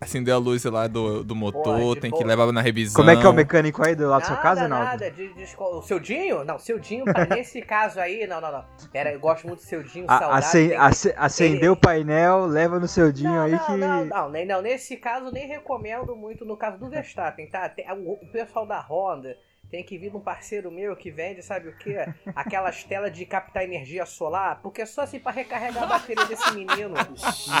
acender 0.00 0.32
a 0.32 0.38
luz 0.38 0.64
lá 0.64 0.86
do, 0.86 1.24
do 1.24 1.34
motor, 1.34 1.78
Porra, 1.80 2.00
tem 2.00 2.10
que 2.10 2.22
levar 2.22 2.50
na 2.52 2.60
revisão. 2.60 2.94
Como 2.94 3.10
é 3.10 3.16
que 3.16 3.26
é 3.26 3.28
o 3.28 3.32
mecânico 3.32 3.84
aí 3.84 3.94
do 3.94 4.08
lado 4.08 4.20
da 4.20 4.26
sua 4.26 4.36
casa, 4.36 4.68
não? 4.68 4.78
Nada, 4.78 5.10
de, 5.10 5.32
de, 5.34 5.56
o 5.58 5.82
seu 5.82 5.98
Dinho? 5.98 6.44
Não, 6.44 6.58
seu 6.58 6.78
Dinho, 6.78 7.04
pra 7.04 7.26
nesse 7.34 7.60
caso 7.62 7.98
aí, 7.98 8.26
não, 8.26 8.40
não, 8.40 8.52
não. 8.52 8.64
Era, 8.94 9.12
eu 9.12 9.20
gosto 9.20 9.46
muito 9.46 9.60
do 9.60 9.66
seu 9.66 9.82
Dinho, 9.82 10.04
a, 10.08 10.18
saudável. 10.18 10.80
Acen, 10.80 11.14
acendeu 11.16 11.72
o 11.72 11.76
painel, 11.76 12.46
leva 12.46 12.78
no 12.78 12.86
seu 12.86 13.10
Dinho 13.10 13.32
não, 13.32 13.42
aí 13.42 13.52
não, 13.52 13.66
que... 13.66 13.72
Não, 13.72 14.04
não, 14.04 14.30
nem, 14.30 14.46
não, 14.46 14.62
nesse 14.62 14.96
caso 14.96 15.32
nem 15.32 15.48
recomendo 15.48 16.14
muito 16.14 16.44
no 16.44 16.56
caso 16.56 16.78
do 16.78 16.88
Verstappen, 16.88 17.48
tá? 17.48 17.68
Tem, 17.68 17.84
o 17.90 18.16
pessoal 18.32 18.66
da 18.66 18.80
Honda 18.80 19.36
tem 19.70 19.84
que 19.84 19.98
vir 19.98 20.14
um 20.14 20.20
parceiro 20.20 20.70
meu 20.70 20.96
que 20.96 21.10
vende, 21.10 21.42
sabe 21.42 21.68
o 21.68 21.76
que? 21.76 21.94
Aquelas 22.34 22.84
telas 22.84 23.12
de 23.12 23.26
captar 23.26 23.64
energia 23.64 24.06
solar, 24.06 24.60
porque 24.62 24.82
é 24.82 24.86
só 24.86 25.02
assim 25.02 25.18
para 25.18 25.32
recarregar 25.32 25.84
a 25.84 25.86
bateria 25.86 26.24
desse 26.24 26.54
menino. 26.54 26.94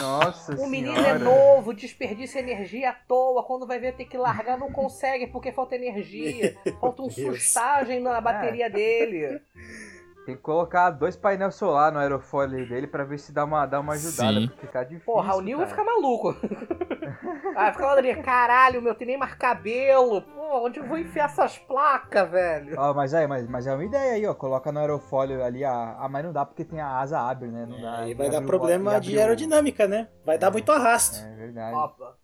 Nossa 0.00 0.54
O 0.56 0.66
menino 0.66 0.98
é 0.98 1.02
senhora. 1.02 1.18
é 1.18 1.18
novo, 1.18 1.74
desperdiça 1.74 2.38
energia 2.38 2.90
à 2.90 2.92
toa, 2.92 3.42
quando 3.44 3.66
vai 3.66 3.78
ver 3.78 3.94
ter 3.94 4.06
que 4.06 4.16
largar 4.16 4.58
não 4.58 4.72
consegue 4.72 5.26
porque 5.26 5.52
falta 5.52 5.76
energia, 5.76 6.56
falta 6.80 7.02
um 7.02 7.10
sustagem 7.10 8.00
na 8.00 8.20
bateria 8.20 8.70
dele. 8.70 9.40
Tem 10.28 10.36
que 10.36 10.42
colocar 10.42 10.90
dois 10.90 11.16
painéis 11.16 11.54
solar 11.54 11.90
no 11.90 11.98
aerofólio 11.98 12.68
dele 12.68 12.86
pra 12.86 13.02
ver 13.02 13.18
se 13.18 13.32
dá 13.32 13.46
uma, 13.46 13.64
dá 13.64 13.80
uma 13.80 13.94
ajudada. 13.94 14.38
Sim. 14.38 14.50
Ficar 14.58 14.84
difícil. 14.84 15.06
Porra, 15.06 15.34
o 15.34 15.40
Nil 15.40 15.56
vai 15.56 15.66
ficar 15.66 15.84
maluco. 15.84 16.36
vai 17.56 17.72
ficar 17.72 17.94
lá 17.94 18.16
caralho, 18.22 18.82
meu, 18.82 18.94
tem 18.94 19.06
nem 19.06 19.16
mais 19.16 19.32
cabelo. 19.32 20.20
Pô, 20.20 20.66
onde 20.66 20.80
eu 20.80 20.86
vou 20.86 20.98
enfiar 20.98 21.30
essas 21.30 21.56
placas, 21.56 22.30
velho? 22.30 22.74
Ó, 22.78 22.92
mas 22.92 23.14
aí, 23.14 23.26
mas, 23.26 23.48
mas 23.48 23.66
é 23.66 23.72
uma 23.72 23.82
ideia 23.82 24.12
aí, 24.16 24.26
ó. 24.26 24.34
Coloca 24.34 24.70
no 24.70 24.80
aerofólio 24.80 25.42
ali, 25.42 25.64
a, 25.64 25.96
a 25.98 26.06
mas 26.10 26.22
não 26.22 26.32
dá 26.34 26.44
porque 26.44 26.62
tem 26.62 26.78
a 26.78 26.98
asa 26.98 27.18
abre, 27.20 27.48
né? 27.48 27.64
Não 27.64 27.80
dá. 27.80 28.00
Aí 28.00 28.12
vai 28.12 28.28
dar 28.28 28.42
problema 28.42 29.00
de 29.00 29.18
aerodinâmica, 29.18 29.88
né? 29.88 30.08
Vai 30.26 30.34
é, 30.34 30.38
dar 30.38 30.50
muito 30.50 30.70
arrasto. 30.70 31.24
É 31.24 31.36
verdade. 31.36 31.74
Opa. 31.74 32.18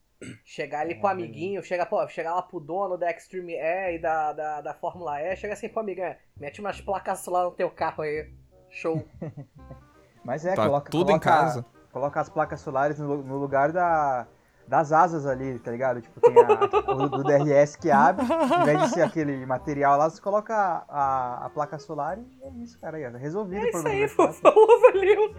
Chegar 0.44 0.80
ali 0.80 0.94
pro 0.94 1.08
amiguinho, 1.08 1.62
chega, 1.62 1.84
pô, 1.84 2.06
chegar 2.08 2.34
lá 2.34 2.42
pro 2.42 2.60
dono 2.60 2.96
da 2.96 3.10
Extreme 3.10 3.54
E 3.54 3.96
e 3.96 3.98
da, 3.98 4.32
da, 4.32 4.60
da 4.60 4.74
Fórmula 4.74 5.20
E, 5.20 5.36
chega 5.36 5.54
assim 5.54 5.68
pro 5.68 5.80
amiguinho, 5.80 6.14
mete 6.36 6.60
umas 6.60 6.80
placas 6.80 7.20
solares 7.20 7.50
no 7.50 7.56
teu 7.56 7.70
carro 7.70 8.02
aí. 8.02 8.32
Show. 8.70 9.06
Mas 10.24 10.44
é, 10.46 10.54
tá 10.54 10.64
coloca, 10.64 10.90
tudo 10.90 11.06
coloca, 11.06 11.16
em 11.16 11.32
casa. 11.32 11.66
Coloca 11.92 12.20
as 12.20 12.28
placas 12.28 12.60
solares 12.60 12.98
no, 12.98 13.22
no 13.22 13.36
lugar 13.36 13.70
da, 13.70 14.26
das 14.66 14.92
asas 14.92 15.26
ali, 15.26 15.58
tá 15.58 15.70
ligado? 15.70 16.00
Tipo, 16.00 16.20
tem 16.20 16.34
a, 16.38 16.92
o 16.92 17.08
do 17.08 17.22
DRS 17.22 17.76
que 17.76 17.90
abre, 17.90 18.24
em 18.24 18.64
vez 18.64 18.80
de 18.80 18.88
ser 18.90 19.02
aquele 19.02 19.44
material 19.46 19.98
lá, 19.98 20.08
você 20.08 20.20
coloca 20.20 20.54
a, 20.54 20.84
a, 20.88 21.46
a 21.46 21.50
placa 21.50 21.78
solar 21.78 22.18
e 22.18 22.42
é 22.42 22.50
isso, 22.62 22.78
cara. 22.80 22.96
Aí, 22.96 23.06
resolvido 23.16 23.64
é 23.64 23.68
o 23.68 23.70
problema. 23.70 23.96
É 23.96 24.04
isso 24.04 24.22
aí, 24.22 24.32
falou, 24.32 24.66
valeu. 24.80 25.34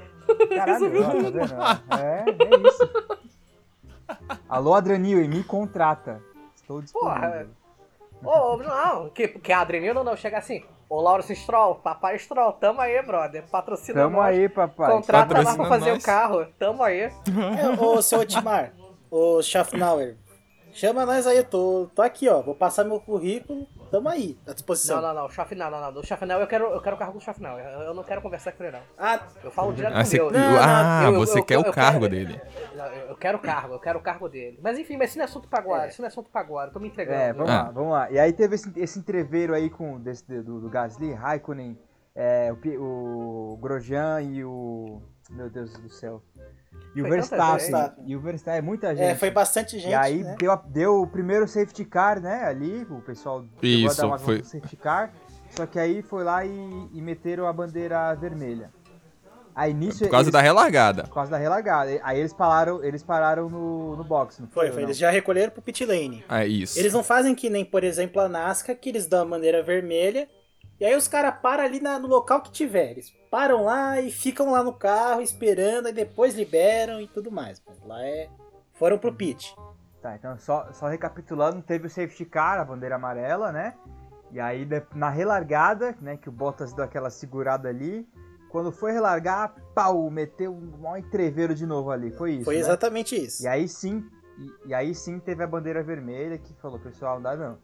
Caralho, 0.55 1.03
ó, 1.03 1.10
tá 1.10 1.29
vendo? 1.29 1.39
É, 2.00 2.25
é 2.29 2.67
isso. 2.67 3.34
Alô, 4.50 4.74
Adrenil, 4.74 5.27
me 5.27 5.43
contrata. 5.43 6.21
Estou 6.55 6.81
disponível. 6.81 7.21
Porra. 7.21 7.47
Ô, 8.24 8.57
não, 8.57 9.09
que, 9.09 9.27
que 9.27 9.51
a 9.51 9.62
Adrenil 9.62 9.93
não, 9.93 10.03
não, 10.03 10.15
chega 10.15 10.38
assim. 10.38 10.63
Ô, 10.89 11.01
Laurence 11.01 11.35
Stroll, 11.35 11.75
papai 11.75 12.17
Stroll, 12.19 12.53
tamo 12.53 12.79
aí, 12.81 13.01
brother. 13.01 13.43
Patrocina 13.50 14.01
Tamo 14.01 14.17
nós. 14.17 14.25
aí, 14.27 14.47
papai. 14.47 14.91
Contrata 14.91 15.27
Patrocina 15.27 15.51
lá 15.51 15.57
pra 15.57 15.65
fazer 15.67 15.91
nós. 15.91 16.03
o 16.03 16.05
carro. 16.05 16.47
Tamo 16.59 16.83
aí. 16.83 17.12
É, 17.59 17.81
ô, 17.81 18.01
seu 18.01 18.19
Otmar, 18.19 18.71
ô, 19.09 19.41
Schaffnauer, 19.41 20.15
chama 20.74 21.05
nós 21.05 21.25
aí, 21.25 21.43
tô, 21.43 21.88
tô 21.95 22.01
aqui, 22.01 22.29
ó. 22.29 22.41
Vou 22.41 22.55
passar 22.55 22.83
meu 22.83 23.00
currículo 23.00 23.67
Tamo 23.95 24.09
aí, 24.09 24.37
à 24.45 24.51
disposição. 24.51 25.01
Não, 25.01 25.13
não, 25.13 25.21
não. 25.21 25.29
Chafnel, 25.29 25.71
não, 25.71 25.79
não. 25.79 25.93
Do 25.93 26.05
Chafnel 26.05 26.41
eu 26.41 26.47
quero, 26.47 26.65
eu 26.65 26.81
quero 26.81 26.97
o 26.97 26.99
cargo 26.99 27.17
do 27.17 27.23
Chafnel. 27.23 27.57
Eu 27.57 27.93
não 27.93 28.03
quero 28.03 28.21
conversar 28.21 28.51
com 28.51 28.61
ele, 28.61 28.73
não. 28.73 28.81
Ah, 28.97 29.25
eu 29.41 29.49
falo 29.49 29.71
direto 29.71 29.93
ah, 29.93 30.03
com 30.03 30.05
você, 30.05 30.17
Não, 30.17 30.57
ah, 30.59 31.03
eu, 31.05 31.13
você 31.13 31.39
eu, 31.39 31.45
quer 31.45 31.55
eu, 31.55 31.61
o 31.61 31.71
cargo 31.71 32.01
quero, 32.01 32.11
dele. 32.11 32.41
Eu 33.07 33.15
quero 33.15 33.37
o 33.37 33.41
cargo, 33.41 33.73
eu 33.75 33.79
quero 33.79 33.99
o 33.99 34.01
cargo 34.01 34.27
dele. 34.27 34.59
Mas 34.61 34.77
enfim, 34.77 34.97
mas 34.97 35.11
isso 35.11 35.17
não 35.17 35.23
é 35.23 35.25
assunto 35.29 35.47
pra 35.47 35.59
agora. 35.59 35.85
É. 35.85 35.87
Isso 35.87 36.01
não 36.01 36.07
é 36.07 36.09
assunto 36.09 36.29
pra 36.29 36.41
agora. 36.41 36.67
Eu 36.67 36.73
tô 36.73 36.79
me 36.81 36.89
entregando. 36.89 37.17
É, 37.17 37.31
vamos 37.31 37.49
ah. 37.49 37.63
lá, 37.63 37.71
vamos 37.71 37.91
lá. 37.93 38.11
E 38.11 38.19
aí 38.19 38.33
teve 38.33 38.55
esse, 38.55 38.69
esse 38.75 38.99
entreveiro 38.99 39.53
aí 39.53 39.69
com 39.69 39.97
desse, 39.97 40.25
do, 40.41 40.59
do 40.59 40.69
Gasly, 40.69 41.13
Raikkonen, 41.13 41.79
é, 42.13 42.51
o, 42.51 43.53
o 43.53 43.57
Grosjean 43.61 44.21
e 44.23 44.43
o. 44.43 45.01
Meu 45.29 45.49
Deus 45.49 45.71
do 45.71 45.89
céu. 45.89 46.21
E 46.96 47.01
o 47.01 47.10
Verstappen. 47.10 47.91
E 48.05 48.15
o 48.15 48.20
Verstappen, 48.20 48.62
muita 48.62 48.88
é, 48.88 48.96
gente. 48.96 49.08
É, 49.08 49.15
foi 49.15 49.29
bastante 49.29 49.77
gente. 49.77 49.91
E 49.91 49.94
aí 49.94 50.24
né? 50.24 50.36
deu, 50.39 50.58
deu 50.67 51.01
o 51.01 51.08
primeiro 51.08 51.48
safety 51.48 51.84
car, 51.84 52.22
né? 52.22 52.46
Ali, 52.46 52.88
o 52.89 53.01
pessoal 53.01 53.46
Isso, 53.62 54.00
a 54.00 54.03
dar 54.03 54.08
uma 54.08 54.17
foi. 54.17 54.44
safety 54.44 54.77
car. 54.77 55.12
Só 55.50 55.65
que 55.65 55.77
aí 55.77 56.01
foi 56.01 56.24
lá 56.24 56.46
e, 56.46 56.89
e 56.94 57.01
meteram 57.01 57.48
a 57.48 57.53
bandeira 57.53 58.13
vermelha. 58.15 58.72
Aí 59.55 59.74
nisso. 59.74 60.00
Por 60.00 60.10
causa 60.10 60.25
eles, 60.25 60.34
da 60.34 60.41
relargada. 60.41 61.03
Por 61.03 61.13
causa 61.13 61.32
da 61.32 61.38
relargada. 61.38 62.00
Aí 62.03 62.20
eles 62.20 62.34
pararam, 62.34 62.84
eles 62.84 63.01
pararam 63.01 63.50
no, 63.50 63.96
no 63.96 64.03
box, 64.03 64.41
não 64.41 64.48
foi? 64.50 64.67
Foi, 64.67 64.74
foi. 64.74 64.84
Eles 64.84 64.98
já 64.98 65.10
recolheram 65.10 65.51
pro 65.51 65.62
pit 65.62 65.86
lane. 65.86 66.25
É 66.29 66.46
isso. 66.46 66.77
Eles 66.77 66.94
não 66.94 67.03
fazem 67.03 67.34
que 67.34 67.50
nem, 67.50 67.63
por 67.63 67.84
exemplo, 67.84 68.22
a 68.22 68.27
NASCAR, 68.27 68.75
que 68.75 68.89
eles 68.89 69.08
dão 69.08 69.22
a 69.22 69.25
bandeira 69.25 69.63
vermelha. 69.63 70.27
E 70.79 70.86
aí 70.86 70.96
os 70.96 71.08
caras 71.08 71.36
param 71.41 71.63
ali 71.63 71.79
na, 71.79 71.98
no 71.98 72.08
local 72.08 72.41
que 72.41 72.51
tiver. 72.51 72.91
Eles 72.91 73.12
param 73.32 73.63
lá 73.63 74.00
e 74.01 74.12
ficam 74.12 74.51
lá 74.51 74.63
no 74.63 74.74
carro 74.74 75.22
esperando, 75.22 75.89
e 75.89 75.94
depois 75.94 76.36
liberam 76.36 77.00
e 77.00 77.08
tudo 77.08 77.32
mais. 77.32 77.62
Lá 77.86 78.03
é. 78.03 78.29
Foram 78.74 78.98
pro 78.98 79.13
pit. 79.13 79.55
Tá, 80.01 80.15
então 80.15 80.38
só, 80.38 80.72
só 80.74 80.88
recapitulando, 80.88 81.62
teve 81.62 81.88
o 81.88 81.89
safety 81.89 82.25
car, 82.25 82.60
a 82.60 82.65
bandeira 82.65 82.96
amarela, 82.96 83.51
né? 83.51 83.74
E 84.32 84.39
aí 84.39 84.67
na 84.94 85.10
relargada, 85.10 85.96
né, 86.01 86.17
que 86.17 86.29
o 86.29 86.32
Bottas 86.32 86.74
deu 86.74 86.84
aquela 86.84 87.10
segurada 87.10 87.70
ali, 87.70 88.08
quando 88.50 88.72
foi 88.72 88.91
relargar, 88.91 89.55
pau, 89.74 90.10
meteu 90.10 90.53
um 90.53 90.77
maior 90.77 90.98
entreveiro 90.98 91.55
de 91.55 91.65
novo 91.65 91.89
ali, 91.91 92.12
foi 92.12 92.34
isso, 92.34 92.46
Foi 92.46 92.55
né? 92.55 92.62
exatamente 92.62 93.15
isso. 93.15 93.44
E 93.44 93.48
aí 93.48 93.67
sim, 93.67 94.08
e, 94.38 94.70
e, 94.70 94.74
aí 94.74 94.94
sim 94.94 95.20
teve 95.20 95.44
a 95.44 95.48
bandeira 95.48 95.82
vermelha 95.82 96.38
que 96.38 96.53
falou, 96.62 96.79
pessoal, 96.79 97.15
não 97.15 97.24
dá 97.24 97.36
não. 97.36 97.58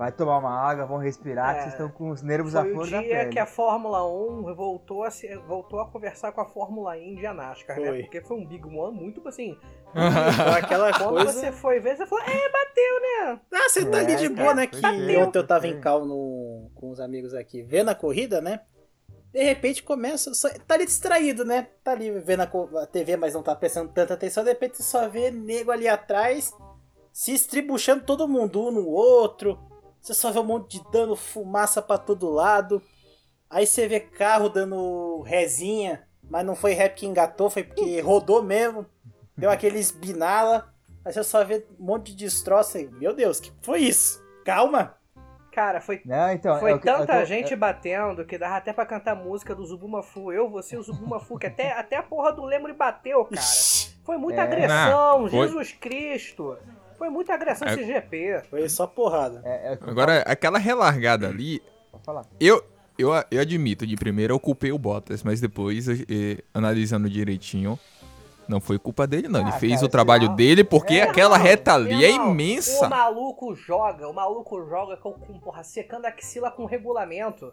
Vai 0.00 0.10
tomar 0.10 0.38
uma 0.38 0.50
água, 0.50 0.86
vão 0.86 0.96
respirar, 0.96 1.50
é, 1.50 1.52
que 1.52 1.60
vocês 1.60 1.74
estão 1.74 1.90
com 1.90 2.08
os 2.08 2.22
nervos 2.22 2.56
à 2.56 2.64
flor 2.64 2.88
da 2.88 3.02
pele. 3.02 3.10
Foi 3.10 3.16
o 3.18 3.20
dia 3.20 3.28
que 3.28 3.38
a 3.38 3.44
Fórmula 3.44 4.02
1 4.10 4.54
voltou 4.54 5.04
a, 5.04 5.10
se, 5.10 5.36
voltou 5.46 5.78
a 5.78 5.90
conversar 5.90 6.32
com 6.32 6.40
a 6.40 6.46
Fórmula 6.46 6.96
Indy 6.96 7.20
e 7.20 7.26
a 7.26 7.34
NASCAR, 7.34 7.78
né? 7.78 7.86
foi. 7.86 7.96
né? 7.98 8.02
Porque 8.04 8.22
foi 8.22 8.38
um 8.38 8.46
Big 8.46 8.66
One 8.66 8.98
muito 8.98 9.28
assim... 9.28 9.58
aquela 10.56 10.90
Quando 10.96 11.16
coisa... 11.16 11.32
você 11.32 11.52
foi 11.52 11.80
ver, 11.80 11.98
você 11.98 12.06
falou, 12.06 12.24
é, 12.24 12.50
bateu, 12.50 13.00
né? 13.02 13.40
Ah, 13.52 13.68
você 13.68 13.84
tá 13.84 13.98
é, 13.98 14.00
ali 14.00 14.16
de 14.16 14.30
boa, 14.30 14.54
né? 14.54 14.66
Que 14.66 14.80
bateu. 14.80 15.20
ontem 15.20 15.38
eu 15.38 15.46
tava 15.46 15.66
em 15.66 15.78
cal 15.78 16.06
no, 16.06 16.70
com 16.76 16.88
os 16.88 16.98
amigos 16.98 17.34
aqui, 17.34 17.62
vendo 17.62 17.90
a 17.90 17.94
corrida, 17.94 18.40
né? 18.40 18.60
De 19.30 19.42
repente 19.42 19.82
começa, 19.82 20.32
só, 20.32 20.48
tá 20.66 20.76
ali 20.76 20.86
distraído, 20.86 21.44
né? 21.44 21.68
Tá 21.84 21.92
ali 21.92 22.10
vendo 22.20 22.40
a, 22.40 22.82
a 22.82 22.86
TV, 22.86 23.18
mas 23.18 23.34
não 23.34 23.42
tá 23.42 23.54
prestando 23.54 23.92
tanta 23.92 24.14
atenção. 24.14 24.44
De 24.44 24.48
repente 24.48 24.78
você 24.78 24.82
só 24.82 25.06
vê 25.10 25.30
nego 25.30 25.70
ali 25.70 25.86
atrás 25.86 26.54
se 27.12 27.34
estribuchando 27.34 28.04
todo 28.04 28.26
mundo, 28.26 28.66
um 28.66 28.70
no 28.70 28.88
outro 28.88 29.68
você 30.00 30.14
só 30.14 30.30
vê 30.30 30.38
um 30.38 30.44
monte 30.44 30.78
de 30.78 30.90
dano, 30.90 31.14
fumaça 31.16 31.80
para 31.82 31.98
todo 31.98 32.30
lado. 32.30 32.82
Aí 33.48 33.66
você 33.66 33.86
vê 33.88 34.00
carro 34.00 34.48
dando 34.48 35.22
rezinha, 35.22 36.06
mas 36.28 36.44
não 36.46 36.54
foi 36.54 36.72
ré 36.72 36.88
porque 36.88 37.06
engatou, 37.06 37.50
foi 37.50 37.64
porque 37.64 38.00
rodou 38.00 38.42
mesmo. 38.42 38.86
Deu 39.36 39.50
aqueles 39.50 39.90
binala. 39.90 40.72
Aí 41.04 41.12
você 41.12 41.24
só 41.24 41.42
vê 41.44 41.66
um 41.78 41.84
monte 41.84 42.12
de 42.12 42.16
destroço 42.24 42.76
aí. 42.76 42.88
Meu 42.92 43.14
Deus, 43.14 43.40
que 43.40 43.52
foi 43.62 43.80
isso? 43.80 44.22
Calma! 44.44 44.94
Cara, 45.52 45.80
foi, 45.80 46.00
Não, 46.04 46.30
então, 46.30 46.60
foi 46.60 46.72
é 46.72 46.78
que- 46.78 46.88
é 46.88 46.92
tanta 46.92 47.12
que 47.16 47.22
eu- 47.22 47.26
gente 47.26 47.56
batendo 47.56 48.24
que 48.24 48.38
dava 48.38 48.56
até 48.56 48.72
pra 48.72 48.86
cantar 48.86 49.16
música 49.16 49.52
do 49.52 49.66
Zubumafu. 49.66 50.32
Eu, 50.32 50.48
você 50.48 50.76
e 50.76 50.78
o 50.78 50.82
Zubumafu, 50.82 51.36
que 51.38 51.46
até, 51.48 51.72
até 51.72 51.96
a 51.96 52.02
porra 52.04 52.32
do 52.32 52.44
Lemuri 52.44 52.72
bateu, 52.72 53.24
cara. 53.24 53.42
Foi 54.04 54.16
muita 54.16 54.42
É. 54.42 54.44
agressão, 54.44 55.22
Não, 55.22 55.28
foi- 55.28 55.48
Jesus 55.48 55.72
Cristo. 55.72 56.56
Foi 57.00 57.08
muita 57.08 57.32
agressão 57.32 57.66
É. 57.66 57.72
esse 57.72 57.84
GP. 57.86 58.42
foi 58.50 58.68
só 58.68 58.86
porrada. 58.86 59.40
É, 59.42 59.72
é 59.72 59.78
Agora, 59.80 60.20
aquela 60.26 60.58
relargada 60.58 61.26
ali, 61.28 61.62
Vou 61.90 61.98
falar. 62.04 62.26
eu, 62.38 62.62
eu, 62.98 63.08
eu 63.30 63.40
admito, 63.40 63.86
de 63.86 63.96
primeira 63.96 64.34
eu 64.34 64.38
culpei 64.38 64.70
o 64.70 64.78
Bottas, 64.78 65.22
mas 65.22 65.40
depois, 65.40 65.88
eh, 65.88 66.44
analisando 66.52 67.08
direitinho, 67.08 67.78
não 68.46 68.60
foi 68.60 68.78
culpa 68.78 69.06
dele, 69.06 69.28
não. 69.28 69.40
Ele 69.40 69.48
Ah, 69.48 69.52
fez 69.52 69.74
cara, 69.76 69.86
o 69.86 69.88
trabalho 69.88 70.28
lá. 70.28 70.34
dele 70.34 70.62
porque 70.62 70.94
É, 70.96 71.04
aquela 71.04 71.36
Irmão, 71.36 71.46
reta 71.48 71.72
ali 71.74 72.04
é 72.04 72.10
imensa. 72.10 72.84
O 72.86 72.90
maluco 72.90 73.54
joga, 73.54 74.06
o 74.06 74.12
maluco 74.12 74.62
joga 74.68 74.96
com, 74.98 75.12
com, 75.12 75.38
porra, 75.40 75.62
secando 75.64 76.04
a 76.04 76.08
axila 76.08 76.50
com 76.50 76.66
regulamento. 76.66 77.50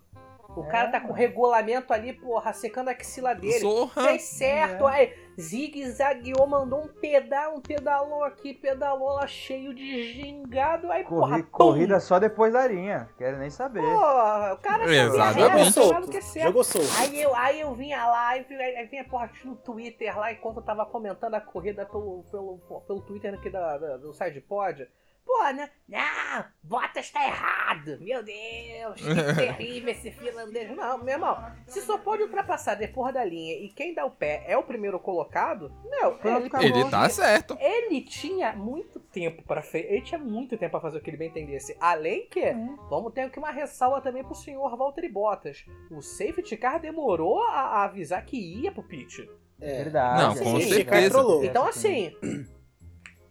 O 0.56 0.64
É, 0.64 0.68
cara 0.68 0.90
tá 0.90 1.00
com 1.00 1.08
mano. 1.08 1.20
regulamento 1.20 1.94
ali, 1.94 2.14
porra, 2.14 2.52
secando 2.54 2.88
a 2.88 2.92
axila 2.92 3.34
dele. 3.36 3.60
Zorra. 3.60 4.04
Fez 4.04 4.24
certo, 4.24 4.88
aí 4.88 5.14
zigue-zagueou, 5.40 6.48
mandou 6.48 6.84
um 6.84 6.88
pedal, 6.88 7.56
um 7.56 7.62
pedalou 7.62 8.24
aqui, 8.24 8.54
pedalou 8.54 9.14
lá 9.14 9.28
cheio 9.28 9.74
de 9.74 10.14
gingado, 10.14 10.92
aí 10.92 11.04
porra, 11.04 11.30
Corri- 11.30 11.44
pum! 11.44 11.50
corrida 11.52 12.00
só 12.00 12.18
depois 12.20 12.54
da 12.54 12.66
linha. 12.68 13.10
Quero 13.18 13.38
nem 13.38 13.50
saber. 13.50 13.82
Porra, 13.82 14.54
o 14.54 14.58
cara 14.58 14.86
Exatamente. 14.92 15.74
Jogou 15.74 15.94
solto. 15.94 16.18
é. 16.18 16.42
Jogou 16.42 16.64
solto. 16.64 16.88
Aí 17.00 17.22
eu, 17.22 17.36
aí 17.36 17.60
eu 17.62 17.74
vim 17.76 17.94
a 17.94 18.08
live, 18.08 18.56
aí, 18.56 18.76
aí 18.78 18.86
vinha 18.88 19.04
porra 19.04 19.30
no 19.46 19.56
Twitter 19.56 20.18
lá, 20.18 20.32
enquanto 20.32 20.58
eu 20.58 20.64
tava 20.64 20.86
comentando 20.86 21.36
a 21.36 21.42
corrida 21.42 21.86
pelo, 21.86 22.24
pelo, 22.32 22.58
pelo 22.88 23.02
Twitter 23.02 23.34
aqui 23.34 23.50
da, 23.50 23.78
da- 23.78 23.98
do 23.98 24.14
SidePod. 24.14 24.88
Pô, 25.28 25.44
né? 25.54 25.70
Não, 25.90 26.46
Bottas 26.64 27.12
tá 27.12 27.22
errado. 27.28 27.98
Meu 28.00 28.24
Deus, 28.24 29.02
que 29.02 29.34
terrível 29.36 29.92
esse 29.92 30.10
finlandês. 30.10 30.74
Não, 30.74 30.98
meu 31.00 31.16
irmão, 31.16 31.38
se 31.68 31.82
só 31.82 31.98
pode 31.98 32.24
ultrapassar 32.24 32.76
depois 32.76 33.14
da 33.14 33.26
linha 33.26 33.54
e 33.56 33.68
quem 33.68 33.94
dá 33.94 34.06
o 34.06 34.12
pé 34.12 34.46
é 34.48 34.58
o 34.58 34.64
primeiro 34.64 34.98
colocado, 34.98 35.70
meu, 35.84 36.16
Pronto, 36.16 36.38
ele, 36.40 36.48
acabou. 36.48 36.68
Ele 36.68 36.90
tá 36.90 37.10
certo. 37.10 37.58
ele 37.60 38.02
tinha 38.02 38.54
muito 38.54 39.02
tempo 39.02 39.44
para 39.44 39.62
ele 39.74 40.02
tinha 40.02 40.20
muito 40.20 40.58
tempo 40.58 40.72
para 40.72 40.80
fazer 40.80 41.00
o 41.00 41.02
que 41.02 41.10
ele 41.10 41.18
bem 41.18 41.28
entendesse. 41.28 41.76
Além 41.78 42.26
que, 42.30 42.54
vamos 42.90 43.12
ter 43.12 43.22
aqui 43.22 43.38
uma 43.38 43.52
ressalva 43.52 44.00
também 44.00 44.24
pro 44.24 44.34
senhor 44.34 44.78
Valtteri 44.78 45.10
Bottas. 45.10 45.66
O 45.92 46.02
safety 46.02 46.56
car 46.56 46.80
demorou 46.80 47.44
a, 47.44 47.52
a 47.52 47.84
avisar 47.84 48.24
que 48.26 48.38
ia 48.38 48.72
pro 48.72 48.82
pit. 48.82 49.30
É. 49.60 49.84
Verdade. 49.84 50.22
Não, 50.22 50.44
com 50.44 50.62
Sim, 50.62 50.70
certeza. 50.70 51.20
Então 51.44 51.68
assim, 51.68 52.16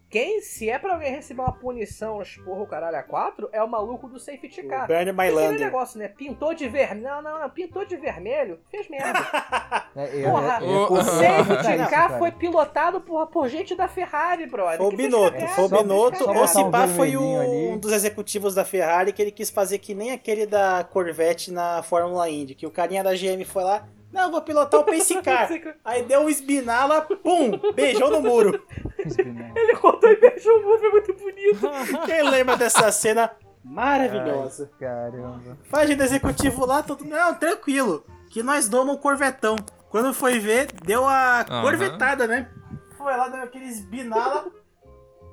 quem 0.08 0.40
se 0.40 0.70
é 0.70 0.78
pra 0.78 0.94
alguém 0.94 1.10
receber 1.12 1.40
uma 1.42 1.52
punição, 1.52 2.22
esporro 2.22 2.62
o 2.62 2.66
caralho 2.66 2.96
a 2.96 3.02
quatro, 3.02 3.48
é 3.52 3.62
o 3.62 3.68
maluco 3.68 4.08
do 4.08 4.18
safety 4.20 4.60
O 4.60 4.68
car. 4.68 4.86
Bernie 4.86 5.10
Aquele 5.12 5.30
Mylander. 5.30 5.60
negócio, 5.60 5.98
né? 5.98 6.08
Pintou 6.08 6.54
de 6.54 6.68
vermelho. 6.68 7.02
Não, 7.02 7.22
não, 7.22 7.40
não. 7.40 7.50
Pintou 7.50 7.84
de 7.84 7.96
vermelho. 7.96 8.60
Fez 8.70 8.88
merda. 8.88 9.18
É, 9.98 10.10
eu- 10.14 10.30
Porra, 10.30 10.58
eu- 10.60 10.66
eu- 10.70 10.78
o 10.90 10.92
O 10.92 11.02
safety 11.02 11.78
car 11.78 11.88
cara. 12.08 12.18
foi 12.18 12.30
pilotado 12.30 13.00
por, 13.00 13.26
por 13.28 13.48
gente 13.48 13.74
da 13.74 13.88
Ferrari, 13.88 14.44
brother. 14.46 14.76
Foi 14.76 14.86
o 14.88 14.90
Binotto, 14.96 15.32
cagada, 15.32 15.52
foi 15.54 15.64
o 15.64 15.68
Binotto. 15.70 16.18
cagada. 16.18 16.38
Ou 16.40 16.46
se 16.46 16.58
um 16.58 16.70
pá, 16.70 16.86
foi 16.86 17.16
o- 17.16 17.72
um 17.72 17.78
dos 17.78 17.92
executivos 17.92 18.54
da 18.54 18.62
Ferrari 18.62 19.10
que 19.14 19.22
ele 19.22 19.30
quis 19.30 19.48
fazer 19.48 19.78
que 19.78 19.94
nem 19.94 20.12
aquele 20.12 20.44
da 20.44 20.84
Corvette 20.84 21.50
na 21.50 21.82
Fórmula 21.82 22.28
Indy, 22.28 22.54
que 22.54 22.66
o 22.66 22.70
carinha 22.70 23.02
da 23.02 23.14
GM 23.14 23.42
foi 23.46 23.64
lá, 23.64 23.88
não, 24.12 24.30
vou 24.30 24.40
pilotar 24.42 24.80
o 24.80 24.84
Pace 24.86 25.20
Car. 25.22 25.48
Aí 25.84 26.02
deu 26.04 26.20
um 26.20 26.28
esbinala, 26.28 27.02
pum, 27.02 27.52
beijou 27.74 28.10
no 28.10 28.20
muro. 28.20 28.62
Ele 28.98 29.72
rodou 29.74 30.10
e 30.10 30.16
beijou 30.16 30.58
o 30.58 30.62
mundo, 30.62 30.78
foi 30.78 30.90
muito 30.90 31.14
bonito. 31.14 31.70
Quem 32.06 32.22
lembra 32.28 32.56
dessa 32.56 32.90
cena 32.92 33.30
maravilhosa? 33.62 34.70
Caramba. 34.78 35.58
Faz 35.64 35.94
do 35.94 36.02
executivo 36.02 36.64
lá, 36.64 36.82
todo 36.82 37.04
não, 37.04 37.34
tranquilo, 37.34 38.04
que 38.30 38.42
nós 38.42 38.68
damos 38.68 38.94
um 38.94 38.98
corvetão. 38.98 39.56
Quando 39.90 40.12
foi 40.12 40.38
ver, 40.38 40.72
deu 40.84 41.06
a 41.06 41.44
Aham. 41.48 41.62
corvetada, 41.62 42.26
né? 42.26 42.50
Foi 42.96 43.16
lá, 43.16 43.28
deu 43.28 43.42
aqueles 43.42 43.80
binala, 43.84 44.50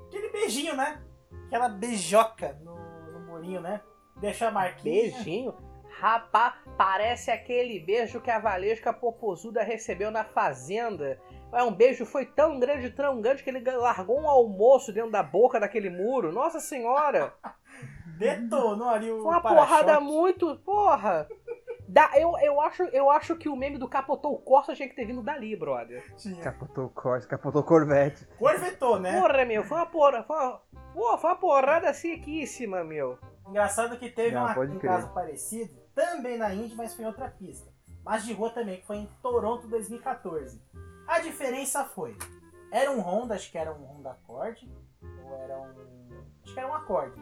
aquele 0.08 0.30
beijinho, 0.30 0.76
né? 0.76 1.00
Aquela 1.48 1.70
beijoca 1.70 2.56
no, 2.64 2.76
no 3.12 3.20
murinho, 3.26 3.62
né? 3.62 3.82
Deixa 4.18 4.48
a 4.48 4.52
marquinha. 4.52 5.12
Beijinho. 5.12 5.54
Rapaz, 6.00 6.54
parece 6.78 7.32
aquele 7.32 7.80
beijo 7.80 8.20
que 8.20 8.30
a 8.32 8.40
Valesca 8.40 8.92
Popozuda 8.92 9.64
recebeu 9.64 10.12
na 10.12 10.24
fazenda. 10.24 11.20
É 11.54 11.64
um 11.64 11.72
beijo, 11.74 12.06
foi 12.06 12.26
tão 12.26 12.60
grande, 12.60 12.90
tão 12.90 13.22
grande, 13.22 13.44
que 13.44 13.50
ele 13.50 13.62
largou 13.72 14.20
um 14.20 14.28
almoço 14.28 14.92
dentro 14.92 15.12
da 15.12 15.22
boca 15.24 15.60
daquele 15.60 15.90
muro. 15.90 16.32
Nossa 16.32 16.60
senhora! 16.60 17.34
Detonou 18.18 18.90
ali 18.90 19.12
o 19.12 19.22
Foi 19.22 19.32
uma 19.32 19.42
porrada 19.42 20.00
muito. 20.00 20.56
Porra! 20.58 21.28
Da, 21.88 22.10
eu, 22.16 22.34
eu, 22.42 22.60
acho, 22.62 22.84
eu 22.86 23.10
acho 23.10 23.36
que 23.36 23.50
o 23.50 23.56
meme 23.56 23.78
do 23.78 23.88
capotou 23.88 24.34
o 24.34 24.38
Corsa 24.40 24.74
tinha 24.74 24.88
que 24.90 24.96
ter 24.96 25.06
vindo 25.06 25.22
dali, 25.22 25.56
brother. 25.56 26.04
Tinha. 26.16 26.42
Capotou 26.42 26.86
o 26.86 26.90
Corsa, 26.90 27.28
capotou 27.28 27.62
o 27.62 27.66
Corvette. 27.66 28.26
Corvetou, 28.38 29.00
né? 29.00 29.20
Porra, 29.20 29.46
meu, 29.46 29.64
foi 29.64 29.78
uma 29.78 29.86
porra. 29.86 30.24
Foi 30.24 30.36
uma, 30.36 30.62
pô, 30.94 31.18
foi 31.18 31.30
uma 31.30 31.36
porrada 31.36 31.94
sequíssima, 31.94 32.84
meu. 32.84 33.18
Engraçado 33.48 33.98
que 33.98 34.10
teve 34.10 34.34
Não, 34.34 34.44
uma- 34.44 34.52
um 34.60 34.80
crer. 34.80 34.92
caso 34.92 35.14
parecido, 35.14 35.74
também 35.96 36.38
na 36.38 36.54
Indy, 36.54 36.76
mas 36.76 36.94
foi 36.94 37.04
em 37.06 37.08
outra 37.08 37.30
pista. 37.30 37.72
Mas 38.04 38.26
de 38.26 38.34
rua 38.34 38.50
também, 38.50 38.80
que 38.82 38.86
foi 38.86 38.98
em 38.98 39.10
Toronto 39.22 39.68
2014. 39.68 40.62
A 41.08 41.20
diferença 41.20 41.86
foi, 41.86 42.18
era 42.72 42.92
um 42.92 43.00
Honda, 43.00 43.36
acho 43.36 43.52
que 43.52 43.58
era 43.58 43.74
um 43.74 43.84
Honda 43.84 44.12
Accord, 44.12 44.70
ou 45.24 45.36
era 45.38 45.60
um... 45.60 46.10
acho 46.44 46.54
que 46.54 46.60
era 46.60 46.68
um 46.70 46.74
Accord. 46.74 47.14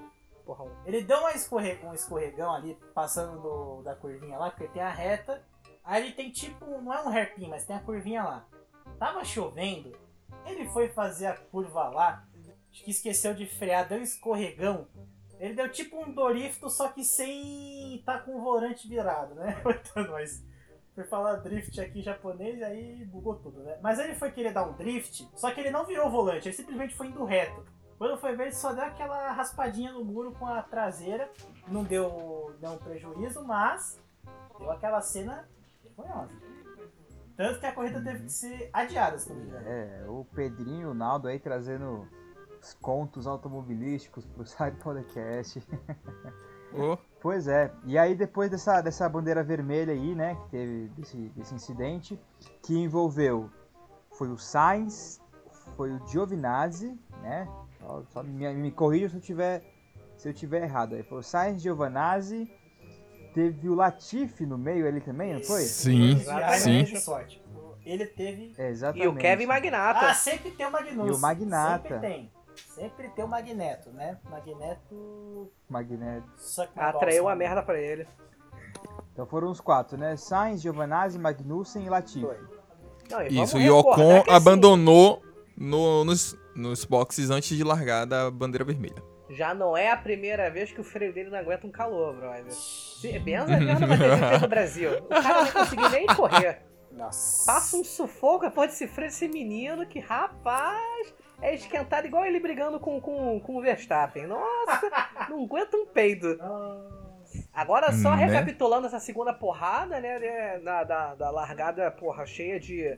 Porra, 0.45 0.65
Ele 0.85 1.03
deu 1.03 1.19
uma 1.19 1.31
escorre... 1.33 1.79
um 1.83 1.93
escorregão 1.93 2.51
ali, 2.53 2.75
passando 2.95 3.39
do- 3.41 3.81
da 3.83 3.95
curvinha 3.95 4.37
lá, 4.37 4.49
porque 4.49 4.67
tem 4.69 4.81
a 4.81 4.89
reta. 4.89 5.43
Aí 5.83 6.03
ele 6.03 6.13
tem 6.13 6.31
tipo, 6.31 6.65
não 6.81 6.93
é 6.93 7.01
um 7.03 7.09
hairpin, 7.09 7.47
mas 7.47 7.65
tem 7.65 7.75
a 7.75 7.79
curvinha 7.79 8.23
lá. 8.23 8.45
Tava 8.97 9.23
chovendo, 9.23 9.91
ele 10.45 10.67
foi 10.69 10.89
fazer 10.89 11.27
a 11.27 11.35
curva 11.37 11.89
lá, 11.89 12.25
acho 12.71 12.83
que 12.83 12.91
esqueceu 12.91 13.33
de 13.33 13.45
frear, 13.45 13.87
deu 13.87 13.99
um 13.99 14.03
escorregão. 14.03 14.87
Ele 15.41 15.55
deu 15.55 15.71
tipo 15.71 15.99
um 15.99 16.13
Dorifto, 16.13 16.69
só 16.69 16.89
que 16.89 17.03
sem 17.03 17.99
tá 18.05 18.19
com 18.19 18.35
o 18.35 18.41
volante 18.41 18.87
virado, 18.87 19.33
né? 19.33 19.59
Então, 19.65 20.11
mas 20.11 20.45
foi 20.93 21.03
falar 21.03 21.37
drift 21.37 21.81
aqui 21.81 21.99
em 21.99 22.03
japonês 22.03 22.59
e 22.59 22.63
aí 22.63 23.05
bugou 23.05 23.35
tudo, 23.35 23.63
né? 23.63 23.79
Mas 23.81 23.97
ele 23.97 24.13
foi 24.13 24.29
querer 24.31 24.53
dar 24.53 24.67
um 24.67 24.73
drift, 24.73 25.27
só 25.35 25.49
que 25.49 25.59
ele 25.59 25.71
não 25.71 25.83
virou 25.83 26.07
o 26.07 26.11
volante, 26.11 26.47
ele 26.47 26.55
simplesmente 26.55 26.95
foi 26.95 27.07
indo 27.07 27.25
reto. 27.25 27.65
Quando 27.97 28.19
foi 28.19 28.35
ver, 28.35 28.43
ele 28.43 28.53
só 28.53 28.71
deu 28.71 28.83
aquela 28.83 29.31
raspadinha 29.31 29.91
no 29.91 30.05
muro 30.05 30.31
com 30.33 30.45
a 30.45 30.61
traseira. 30.61 31.29
Não 31.67 31.83
deu 31.83 32.55
nenhum 32.59 32.77
prejuízo, 32.77 33.43
mas 33.43 33.99
deu 34.59 34.71
aquela 34.71 35.01
cena 35.01 35.47
vergonhosa. 35.83 36.33
Tanto 37.35 37.59
que 37.59 37.65
a 37.65 37.71
corrida 37.71 38.01
teve 38.01 38.23
que 38.25 38.31
ser 38.31 38.69
adiada, 38.73 39.17
se 39.17 39.29
não 39.29 39.35
me 39.35 39.45
engano. 39.45 39.67
É, 39.67 40.05
o 40.07 40.25
Pedrinho, 40.35 40.91
o 40.91 40.93
Naldo 40.93 41.27
aí 41.27 41.39
trazendo 41.39 42.07
contos 42.73 43.27
automobilísticos 43.27 44.25
pro 44.25 44.45
site 44.47 44.75
podcast. 44.77 45.61
Ô, 46.73 46.97
Pois 47.21 47.47
é, 47.47 47.71
e 47.85 47.99
aí 47.99 48.15
depois 48.15 48.49
dessa, 48.49 48.81
dessa 48.81 49.07
bandeira 49.07 49.43
vermelha 49.43 49.93
aí, 49.93 50.15
né, 50.15 50.35
que 50.35 50.49
teve 50.49 50.87
desse, 50.97 51.17
desse 51.35 51.53
incidente, 51.53 52.19
que 52.63 52.75
envolveu, 52.75 53.47
foi 54.13 54.29
o 54.29 54.37
Sainz, 54.37 55.21
foi 55.75 55.91
o 55.91 56.07
Giovinazzi, 56.07 56.97
né, 57.21 57.47
só, 57.79 58.03
só 58.09 58.23
me, 58.23 58.51
me 58.55 58.71
corrija 58.71 59.09
se 59.09 59.17
eu 59.17 59.21
tiver, 59.21 59.63
se 60.17 60.29
eu 60.29 60.33
tiver 60.33 60.63
errado 60.63 60.95
aí, 60.95 61.03
foi 61.03 61.19
o 61.19 61.23
Sainz, 61.23 61.61
Giovinazzi, 61.61 62.51
teve 63.35 63.69
o 63.69 63.75
Latifi 63.75 64.47
no 64.47 64.57
meio 64.57 64.87
ali 64.87 64.99
também, 64.99 65.35
não 65.35 65.43
foi? 65.43 65.61
Sim, 65.61 66.13
Exatamente. 66.13 66.99
sim. 66.99 67.41
Ele 67.85 68.05
teve. 68.05 68.53
É, 68.57 68.69
exatamente. 68.69 69.05
E 69.05 69.07
o 69.07 69.15
Kevin 69.15 69.47
Magnata. 69.47 70.07
Ah, 70.07 70.13
sempre 70.13 70.51
tem 70.51 70.67
o 70.67 70.71
Magnussen. 70.71 71.07
E 71.07 71.11
o 71.11 71.19
Magnata. 71.19 71.89
Sempre 71.89 71.99
tem. 71.99 72.31
Sempre 72.55 73.09
tem 73.09 73.23
o 73.23 73.27
Magneto, 73.27 73.89
né? 73.91 74.17
Magneto. 74.29 75.51
Magneto. 75.69 76.25
Atraiu 76.75 77.27
a 77.27 77.35
merda 77.35 77.61
pra 77.61 77.79
ele. 77.79 78.07
Então 79.13 79.25
foram 79.25 79.49
os 79.51 79.59
quatro, 79.59 79.97
né, 79.97 80.15
Sainz, 80.15 80.61
Giovinazzi, 80.61 81.19
Magnussen 81.19 81.85
e 81.85 81.89
Latifi. 81.89 82.25
Não, 83.09 83.21
e 83.23 83.41
Isso, 83.41 83.57
e 83.57 83.69
Ocon 83.69 84.21
assim, 84.21 84.31
abandonou 84.31 85.21
no- 85.57 86.03
nos, 86.05 86.35
nos 86.55 86.85
boxes 86.85 87.29
antes 87.29 87.57
de 87.57 87.63
largar 87.63 88.05
da 88.05 88.31
bandeira 88.31 88.63
vermelha. 88.63 89.03
Já 89.29 89.53
não 89.53 89.75
é 89.77 89.89
a 89.91 89.97
primeira 89.97 90.49
vez 90.49 90.71
que 90.71 90.81
o 90.81 90.83
freio 90.83 91.13
dele 91.13 91.29
não 91.29 91.37
aguenta 91.37 91.65
um 91.67 91.71
calor, 91.71 92.13
brother. 92.15 92.51
Se, 92.51 93.17
benza 93.19 93.55
a 93.55 93.59
merda 93.59 93.85
GP 93.87 94.39
do 94.39 94.47
Brasil. 94.47 94.91
O 94.99 95.07
cara 95.07 95.33
não 95.35 95.43
vai 95.45 95.51
conseguir 95.53 95.89
nem 95.89 96.05
correr. 96.07 96.61
Nossa. 96.91 97.45
Passa 97.45 97.77
um 97.77 97.83
sufoco 97.83 98.45
depois 98.45 98.71
desse 98.71 98.87
freio 98.87 99.09
desse 99.09 99.27
menino 99.27 99.85
que, 99.85 99.99
rapaz, 99.99 101.13
é 101.41 101.55
esquentado 101.55 102.05
igual 102.05 102.25
ele 102.25 102.39
brigando 102.39 102.79
com, 102.79 103.01
com, 103.01 103.39
com 103.39 103.57
o 103.57 103.61
Verstappen. 103.61 104.27
Nossa, 104.27 104.89
não 105.29 105.43
aguenta 105.43 105.75
um 105.75 105.85
peido. 105.85 106.37
Agora 107.53 107.91
só 107.91 108.15
né? 108.15 108.25
recapitulando 108.25 108.87
essa 108.87 108.99
segunda 108.99 109.33
porrada, 109.33 109.99
né, 109.99 110.19
né 110.19 110.59
da, 110.59 110.83
da, 110.83 111.15
da, 111.15 111.31
largada, 111.31 111.89
porra, 111.91 112.25
cheia 112.25 112.59
de 112.59 112.97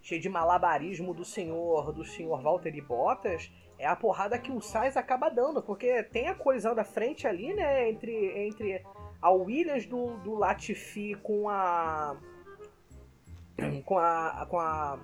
cheia 0.00 0.20
de 0.20 0.28
malabarismo 0.28 1.12
do 1.12 1.24
senhor, 1.24 1.92
do 1.92 2.04
senhor 2.04 2.40
Walter 2.40 2.72
e 2.76 2.80
Bottas, 2.80 3.50
é 3.76 3.86
a 3.86 3.96
porrada 3.96 4.38
que 4.38 4.52
o 4.52 4.60
Sainz 4.60 4.96
acaba 4.96 5.28
dando, 5.28 5.60
porque 5.60 6.00
tem 6.04 6.28
a 6.28 6.34
colisão 6.34 6.76
da 6.76 6.84
frente 6.84 7.26
ali, 7.26 7.52
né, 7.52 7.90
entre 7.90 8.46
entre 8.46 8.86
a 9.20 9.30
Williams 9.30 9.84
do, 9.84 10.16
do 10.18 10.34
Latifi 10.34 11.14
com 11.16 11.48
a 11.48 12.16
com 13.84 13.98
a 13.98 14.46
com 14.48 14.60
a 14.60 14.98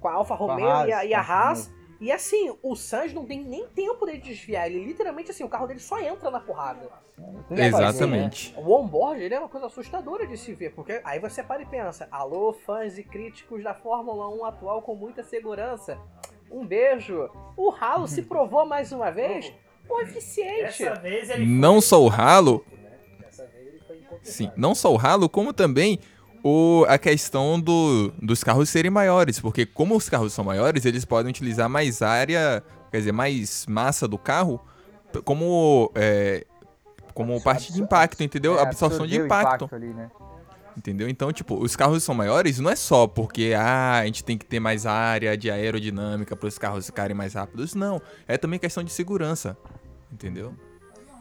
com 0.00 0.08
a 0.08 0.12
Alfa 0.12 0.34
Romeo 0.34 0.68
Haas, 0.68 0.88
e 0.88 0.92
a, 0.92 1.04
e 1.06 1.14
a 1.14 1.20
Haas. 1.20 1.73
E 2.00 2.10
assim, 2.12 2.56
o 2.62 2.74
Sainz 2.74 3.12
não 3.12 3.24
tem 3.24 3.42
nem 3.42 3.66
tempo 3.68 4.06
de 4.06 4.18
desviar. 4.18 4.66
Ele 4.66 4.84
literalmente 4.84 5.30
assim, 5.30 5.44
o 5.44 5.48
carro 5.48 5.66
dele 5.66 5.80
só 5.80 5.98
entra 6.00 6.30
na 6.30 6.40
porrada. 6.40 6.88
Exatamente. 7.50 8.52
Fazer, 8.52 8.60
né? 8.60 8.66
O 8.66 8.74
onboard 8.74 9.22
ele 9.22 9.34
é 9.34 9.38
uma 9.38 9.48
coisa 9.48 9.66
assustadora 9.66 10.26
de 10.26 10.36
se 10.36 10.52
ver, 10.52 10.74
porque 10.74 11.00
aí 11.04 11.18
você 11.20 11.42
para 11.42 11.62
e 11.62 11.66
pensa: 11.66 12.08
alô, 12.10 12.52
fãs 12.52 12.98
e 12.98 13.02
críticos 13.02 13.62
da 13.62 13.74
Fórmula 13.74 14.28
1 14.28 14.44
atual 14.44 14.82
com 14.82 14.94
muita 14.94 15.22
segurança. 15.22 15.98
Um 16.50 16.66
beijo. 16.66 17.30
O 17.56 17.70
Halo 17.70 18.06
se 18.06 18.22
provou 18.28 18.66
mais 18.66 18.92
uma 18.92 19.10
vez 19.10 19.52
o 19.88 20.00
eficiente. 20.00 20.84
Não 21.46 21.80
só 21.80 22.02
o 22.02 22.10
Halo. 22.10 22.64
Sim, 24.22 24.50
não 24.56 24.74
só 24.74 24.92
o 24.92 24.98
Halo, 24.98 25.28
como 25.28 25.52
também 25.52 26.00
o, 26.44 26.84
a 26.86 26.98
questão 26.98 27.58
do, 27.58 28.12
dos 28.20 28.44
carros 28.44 28.68
serem 28.68 28.90
maiores, 28.90 29.40
porque 29.40 29.64
como 29.64 29.96
os 29.96 30.10
carros 30.10 30.34
são 30.34 30.44
maiores, 30.44 30.84
eles 30.84 31.02
podem 31.06 31.30
utilizar 31.30 31.70
mais 31.70 32.02
área, 32.02 32.62
quer 32.90 32.98
dizer, 32.98 33.12
mais 33.12 33.64
massa 33.66 34.06
do 34.06 34.18
carro 34.18 34.60
como 35.24 35.90
é, 35.94 36.44
como 37.14 37.40
parte 37.42 37.72
de 37.72 37.80
impacto, 37.80 38.22
entendeu? 38.22 38.58
É, 38.58 38.62
Absorção 38.62 39.06
de 39.06 39.16
impacto. 39.16 39.64
impacto 39.64 39.74
ali, 39.74 39.94
né? 39.94 40.10
Entendeu? 40.76 41.08
Então, 41.08 41.32
tipo, 41.32 41.54
os 41.54 41.76
carros 41.76 42.02
são 42.02 42.14
maiores 42.14 42.58
não 42.58 42.68
é 42.68 42.76
só 42.76 43.06
porque 43.06 43.54
ah, 43.56 44.00
a 44.00 44.06
gente 44.06 44.22
tem 44.22 44.36
que 44.36 44.44
ter 44.44 44.60
mais 44.60 44.84
área 44.84 45.36
de 45.38 45.50
aerodinâmica 45.50 46.36
para 46.36 46.48
os 46.48 46.58
carros 46.58 46.86
ficarem 46.86 47.16
mais 47.16 47.34
rápidos. 47.34 47.74
Não. 47.74 48.02
É 48.26 48.36
também 48.36 48.58
questão 48.58 48.82
de 48.82 48.92
segurança. 48.92 49.56
Entendeu? 50.12 50.52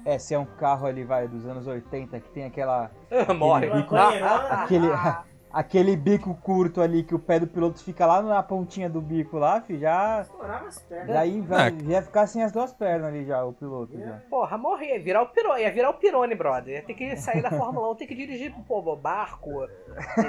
É, 0.05 0.17
se 0.17 0.33
é 0.33 0.39
um 0.39 0.45
carro 0.45 0.85
ali, 0.85 1.03
vai, 1.03 1.27
dos 1.27 1.45
anos 1.45 1.65
80, 1.65 2.19
que 2.19 2.29
tem 2.29 2.45
aquela. 2.45 2.91
Morre. 3.37 3.69
Bico, 3.69 3.95
aquele, 3.95 4.87
aquele 5.51 5.95
bico 5.95 6.33
curto 6.35 6.81
ali 6.81 7.03
que 7.03 7.15
o 7.15 7.19
pé 7.19 7.39
do 7.39 7.47
piloto 7.47 7.81
fica 7.81 8.05
lá 8.05 8.21
na 8.21 8.43
pontinha 8.43 8.89
do 8.89 8.99
bico 8.99 9.37
lá, 9.37 9.61
fi, 9.61 9.77
já. 9.77 10.25
Já 11.07 11.23
vai, 11.47 11.69
é. 11.69 11.83
ia 11.83 12.01
ficar 12.01 12.27
sem 12.27 12.43
as 12.43 12.51
duas 12.51 12.73
pernas 12.73 13.09
ali 13.09 13.25
já, 13.25 13.45
o 13.45 13.53
piloto. 13.53 13.97
Já. 13.97 14.19
Porra, 14.29 14.57
morrer, 14.57 14.99
virar 14.99 15.21
o 15.21 15.27
Pirone, 15.27 15.61
ia 15.61 15.71
virar 15.71 15.89
o 15.91 15.93
Pirone, 15.93 16.35
brother. 16.35 16.75
Ia 16.75 16.83
ter 16.83 16.95
que 16.95 17.15
sair 17.15 17.41
da 17.41 17.51
Fórmula 17.51 17.91
1, 17.91 17.95
ter 17.97 18.07
que 18.07 18.15
dirigir 18.15 18.53
pô, 18.67 18.81
barco, 18.97 19.67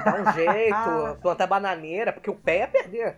dar 0.05 0.21
um 0.21 0.33
jeito, 0.33 1.21
plantar 1.21 1.49
bananeira, 1.49 2.13
porque 2.13 2.31
o 2.31 2.37
pé 2.37 2.59
ia 2.59 2.69
perder. 2.69 3.17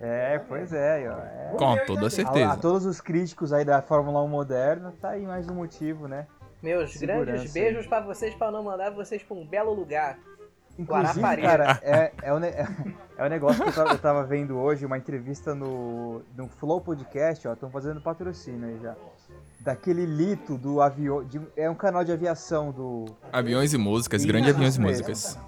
É, 0.00 0.38
pois 0.38 0.72
é, 0.72 1.08
ó. 1.08 1.18
É. 1.18 1.56
Com 1.58 1.76
toda 1.84 2.08
certeza. 2.08 2.48
A, 2.48 2.52
a, 2.52 2.56
todos 2.56 2.86
os 2.86 3.00
críticos 3.00 3.52
aí 3.52 3.64
da 3.64 3.82
Fórmula 3.82 4.22
1 4.22 4.28
moderna, 4.28 4.94
tá 5.00 5.10
aí 5.10 5.26
mais 5.26 5.48
um 5.48 5.54
motivo, 5.54 6.08
né? 6.08 6.26
Meus 6.62 6.92
Segurança 6.92 7.24
grandes 7.24 7.52
beijos 7.52 7.86
para 7.86 8.04
vocês 8.04 8.34
para 8.34 8.50
não 8.50 8.62
mandar 8.62 8.90
vocês 8.90 9.22
para 9.22 9.36
um 9.36 9.46
belo 9.46 9.72
lugar. 9.74 10.18
Inclusive, 10.78 11.42
cara, 11.42 11.78
é, 11.84 12.12
é, 12.22 12.32
o, 12.32 12.38
é 13.18 13.26
o 13.26 13.28
negócio 13.28 13.62
que 13.62 13.68
eu 13.68 13.74
tava, 13.74 13.90
eu 13.92 13.98
tava, 13.98 14.24
vendo 14.24 14.56
hoje, 14.56 14.86
uma 14.86 14.96
entrevista 14.96 15.54
no, 15.54 16.22
no 16.34 16.48
Flow 16.48 16.80
Podcast, 16.80 17.46
ó, 17.46 17.52
estão 17.52 17.70
fazendo 17.70 18.00
patrocínio 18.00 18.68
aí 18.68 18.78
já. 18.80 18.96
Daquele 19.60 20.06
Lito 20.06 20.56
do 20.56 20.80
avião. 20.80 21.26
É 21.54 21.68
um 21.68 21.74
canal 21.74 22.02
de 22.02 22.12
aviação 22.12 22.72
do. 22.72 23.04
Aviões 23.30 23.74
e 23.74 23.78
músicas, 23.78 24.24
grande 24.24 24.48
aviões 24.48 24.76
e 24.76 24.80
músicas. 24.80 25.38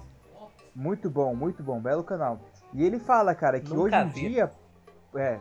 Muito 0.75 1.09
bom, 1.09 1.35
muito 1.35 1.63
bom, 1.63 1.79
belo 1.79 2.03
canal. 2.03 2.39
E 2.73 2.83
ele 2.83 2.99
fala, 2.99 3.35
cara, 3.35 3.59
que 3.59 3.69
Nunca 3.73 3.81
hoje 3.81 3.95
em 3.95 4.09
vi. 4.09 4.29
dia. 4.29 4.51
É, 5.15 5.39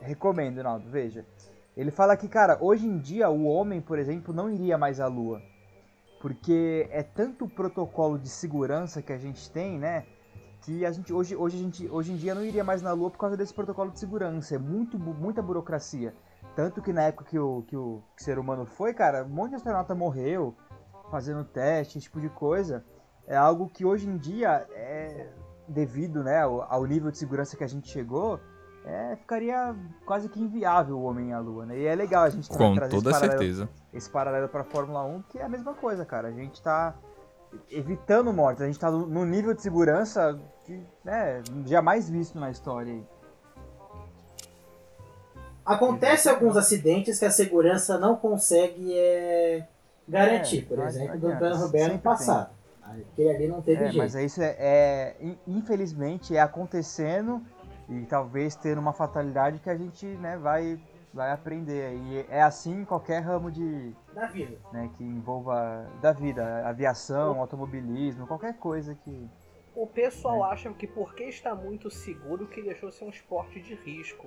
recomendo, 0.00 0.62
Naldo, 0.62 0.88
veja. 0.88 1.26
Ele 1.76 1.90
fala 1.90 2.16
que, 2.16 2.28
cara, 2.28 2.58
hoje 2.60 2.86
em 2.86 2.98
dia 2.98 3.28
o 3.30 3.44
homem, 3.46 3.80
por 3.80 3.98
exemplo, 3.98 4.34
não 4.34 4.50
iria 4.50 4.78
mais 4.78 5.00
à 5.00 5.06
lua. 5.06 5.40
Porque 6.20 6.88
é 6.90 7.02
tanto 7.02 7.44
o 7.44 7.48
protocolo 7.48 8.18
de 8.18 8.28
segurança 8.28 9.00
que 9.00 9.12
a 9.12 9.18
gente 9.18 9.50
tem, 9.50 9.78
né? 9.78 10.04
Que 10.62 10.84
a 10.84 10.90
gente 10.90 11.12
hoje, 11.12 11.36
hoje, 11.36 11.56
a 11.56 11.60
gente, 11.60 11.88
hoje 11.88 12.12
em 12.12 12.16
dia 12.16 12.34
não 12.34 12.44
iria 12.44 12.64
mais 12.64 12.82
na 12.82 12.92
Lua 12.92 13.10
por 13.10 13.18
causa 13.18 13.36
desse 13.36 13.54
protocolo 13.54 13.92
de 13.92 14.00
segurança. 14.00 14.56
É 14.56 14.58
muito, 14.58 14.98
muita 14.98 15.40
burocracia. 15.40 16.12
Tanto 16.56 16.82
que 16.82 16.92
na 16.92 17.02
época 17.02 17.24
que 17.24 17.38
o, 17.38 17.62
que 17.62 17.76
o, 17.76 18.02
que 18.16 18.22
o 18.22 18.24
ser 18.24 18.38
humano 18.38 18.66
foi, 18.66 18.92
cara, 18.92 19.24
um 19.24 19.28
monte 19.28 19.50
de 19.50 19.56
astronauta 19.56 19.94
morreu 19.94 20.56
fazendo 21.10 21.44
teste, 21.44 21.98
esse 21.98 22.06
tipo 22.06 22.20
de 22.20 22.28
coisa. 22.28 22.84
É 23.26 23.36
algo 23.36 23.68
que 23.68 23.84
hoje 23.84 24.08
em 24.08 24.16
dia, 24.16 24.66
é, 24.72 25.28
devido 25.68 26.24
né, 26.24 26.42
ao, 26.42 26.62
ao 26.62 26.84
nível 26.84 27.10
de 27.10 27.18
segurança 27.18 27.56
que 27.56 27.64
a 27.64 27.68
gente 27.68 27.88
chegou, 27.88 28.40
é, 28.84 29.16
ficaria 29.16 29.76
quase 30.06 30.28
que 30.28 30.40
inviável 30.40 30.98
o 30.98 31.02
homem 31.02 31.32
à 31.32 31.38
lua, 31.38 31.66
né? 31.66 31.78
E 31.78 31.84
é 31.84 31.94
legal 31.94 32.24
a 32.24 32.30
gente 32.30 32.48
Com 32.48 32.74
trazer 32.74 32.94
toda 32.94 33.10
esse 33.10 33.20
paralelo, 33.20 33.42
certeza. 33.42 33.68
esse 33.92 34.10
paralelo 34.10 34.48
para 34.48 34.62
a 34.62 34.64
Fórmula 34.64 35.04
1, 35.04 35.22
que 35.28 35.38
é 35.38 35.42
a 35.42 35.48
mesma 35.48 35.74
coisa, 35.74 36.06
cara. 36.06 36.28
A 36.28 36.32
gente 36.32 36.54
está 36.54 36.94
evitando 37.70 38.32
mortes, 38.32 38.62
a 38.62 38.66
gente 38.66 38.76
está 38.76 38.90
no 38.90 39.24
nível 39.24 39.52
de 39.52 39.60
segurança 39.60 40.38
que, 40.64 40.82
né, 41.04 41.42
jamais 41.66 42.08
visto 42.08 42.38
na 42.38 42.50
história. 42.50 42.92
Aí. 42.92 43.04
Acontece 45.66 46.30
alguns 46.30 46.56
acidentes 46.56 47.18
que 47.18 47.26
a 47.26 47.30
segurança 47.30 47.98
não 47.98 48.16
consegue 48.16 48.98
é, 48.98 49.66
garantir, 50.08 50.60
é, 50.60 50.62
por 50.62 50.78
exemplo, 50.86 51.18
do 51.18 51.28
Dano 51.38 51.56
Roberto 51.56 51.92
no 51.92 51.98
passado. 51.98 52.57
Aquele 53.12 53.30
ali 53.30 53.48
não 53.48 53.62
teve 53.62 53.84
é, 53.84 53.90
jeito. 53.90 53.98
Mas 53.98 54.14
isso 54.14 54.42
é, 54.42 54.56
é, 54.58 55.16
infelizmente 55.46 56.36
é 56.36 56.40
acontecendo 56.40 57.42
e 57.88 58.04
talvez 58.06 58.54
ter 58.54 58.78
uma 58.78 58.92
fatalidade 58.92 59.58
que 59.58 59.70
a 59.70 59.76
gente 59.76 60.06
né, 60.06 60.36
vai, 60.36 60.78
vai 61.12 61.32
aprender. 61.32 61.94
E 61.94 62.26
é 62.28 62.42
assim 62.42 62.82
em 62.82 62.84
qualquer 62.84 63.20
ramo 63.20 63.50
de. 63.50 63.94
Da 64.14 64.26
vida. 64.26 64.58
Né, 64.72 64.90
que 64.96 65.04
envolva. 65.04 65.86
Da 66.00 66.12
vida, 66.12 66.66
aviação, 66.68 67.40
automobilismo, 67.40 68.26
qualquer 68.26 68.54
coisa 68.58 68.94
que. 68.94 69.28
O 69.74 69.86
pessoal 69.86 70.44
é. 70.44 70.52
acha 70.52 70.72
que 70.72 70.86
porque 70.86 71.24
está 71.24 71.54
muito 71.54 71.90
seguro 71.90 72.46
que 72.48 72.60
deixou 72.60 72.90
ser 72.90 73.04
um 73.04 73.10
esporte 73.10 73.60
de 73.60 73.74
risco. 73.74 74.26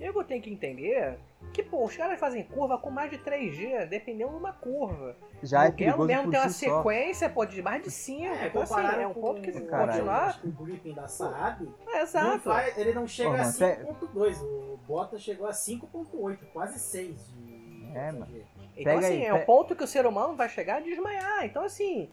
Eu 0.00 0.24
tenho 0.24 0.40
que 0.40 0.50
entender 0.50 1.18
que, 1.52 1.62
pô, 1.62 1.84
os 1.84 1.96
caras 1.96 2.20
fazem 2.20 2.44
curva 2.44 2.78
com 2.78 2.90
mais 2.90 3.10
de 3.10 3.18
3G, 3.18 3.86
dependendo 3.88 4.30
de 4.30 4.36
uma 4.36 4.52
curva. 4.52 5.16
Já 5.42 5.66
é 5.66 5.70
perigoso 5.70 6.06
mesmo 6.06 6.30
tem 6.30 6.40
uma 6.40 6.48
si 6.48 6.66
sequência, 6.66 7.28
pô, 7.28 7.44
de 7.44 7.60
mais 7.60 7.82
de 7.82 7.90
5. 7.90 8.24
É, 8.24 8.46
então, 8.46 8.62
assim, 8.62 8.80
é 8.80 9.06
um 9.06 9.14
ponto 9.14 9.42
que 9.42 9.52
Caralho. 9.62 9.92
continuar... 9.92 10.40
O 10.44 10.48
briefing 10.48 10.94
da 10.94 11.08
Saab, 11.08 11.68
é, 11.88 12.02
exato. 12.02 12.28
Não 12.28 12.40
faz, 12.40 12.78
ele 12.78 12.92
não 12.92 13.06
chega 13.06 13.30
Pô, 13.30 13.36
a 13.36 13.42
5.2, 13.42 14.36
até... 14.36 14.42
o 14.44 14.78
Bottas 14.86 15.20
chegou 15.20 15.46
a 15.46 15.52
5.8, 15.52 16.38
quase 16.52 16.78
6 16.78 17.34
de... 17.34 17.92
É, 17.94 18.12
mano. 18.12 18.28
Então, 18.76 18.98
assim, 18.98 19.06
aí, 19.06 19.24
é 19.24 19.34
um 19.34 19.44
ponto 19.44 19.74
que 19.74 19.82
o 19.82 19.86
ser 19.86 20.06
humano 20.06 20.36
vai 20.36 20.48
chegar 20.48 20.76
a 20.76 20.80
desmaiar. 20.80 21.44
Então, 21.44 21.64
assim, 21.64 22.08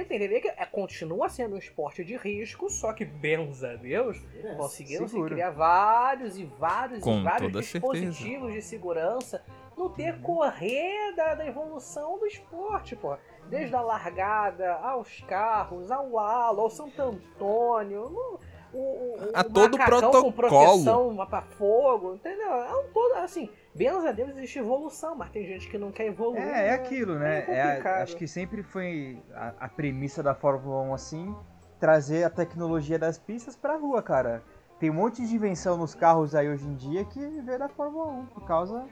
entender 0.00 0.40
que 0.40 0.48
é, 0.48 0.66
continua 0.66 1.28
sendo 1.28 1.54
um 1.54 1.58
esporte 1.58 2.04
de 2.04 2.16
risco, 2.16 2.70
só 2.70 2.92
que, 2.92 3.04
benza 3.04 3.72
a 3.72 3.76
Deus, 3.76 4.18
é, 4.42 4.54
conseguiram 4.54 5.06
se 5.06 5.22
criar 5.22 5.50
vários 5.50 6.38
e 6.38 6.44
vários 6.44 7.00
Com 7.00 7.18
e 7.18 7.22
vários 7.22 7.52
dispositivos 7.52 8.16
certeza. 8.16 8.52
de 8.52 8.62
segurança 8.62 9.44
no 9.76 9.88
decorrer 9.88 11.14
da, 11.14 11.34
da 11.34 11.46
evolução 11.46 12.18
do 12.18 12.26
esporte, 12.26 12.96
pô. 12.96 13.16
Desde 13.48 13.74
a 13.74 13.80
largada, 13.80 14.74
aos 14.76 15.20
carros, 15.22 15.90
ao 15.90 16.18
halo, 16.18 16.62
ao 16.62 16.70
Santo 16.70 17.02
Antônio, 17.02 18.08
no, 18.08 18.40
o, 18.72 18.78
o, 18.78 19.30
a 19.34 19.44
todo 19.44 19.76
protocolo. 19.76 20.24
com 20.24 20.32
proteção 20.32 21.26
para 21.26 21.42
fogo, 21.42 22.14
entendeu? 22.14 22.50
É 22.50 22.74
um 22.74 22.88
todo, 22.92 23.14
assim, 23.16 23.50
Benza 23.74 24.10
a 24.10 24.12
Deus 24.12 24.30
existe 24.30 24.58
evolução, 24.58 25.14
mas 25.14 25.30
tem 25.30 25.46
gente 25.46 25.68
que 25.68 25.78
não 25.78 25.90
quer 25.90 26.06
evoluir. 26.06 26.42
É, 26.42 26.66
é 26.66 26.70
né? 26.70 26.74
aquilo, 26.74 27.18
né? 27.18 27.44
É, 27.48 27.78
é 27.78 27.88
acho 28.02 28.16
que 28.16 28.28
sempre 28.28 28.62
foi 28.62 29.18
a, 29.34 29.54
a, 29.60 29.68
premissa 29.68 30.22
da 30.22 30.34
Fórmula 30.34 30.82
1 30.82 30.94
assim, 30.94 31.34
trazer 31.80 32.24
a 32.24 32.30
tecnologia 32.30 32.98
das 32.98 33.18
pistas 33.18 33.56
pra 33.56 33.76
rua, 33.76 34.02
cara. 34.02 34.42
Tem 34.78 34.90
um 34.90 34.94
monte 34.94 35.26
de 35.26 35.34
invenção 35.34 35.78
nos 35.78 35.94
carros 35.94 36.34
aí 36.34 36.48
hoje 36.48 36.66
em 36.66 36.74
dia 36.74 37.04
que 37.04 37.18
veio 37.18 37.58
da 37.58 37.68
Fórmula 37.68 38.12
1 38.12 38.26
por 38.26 38.44
causa 38.44 38.84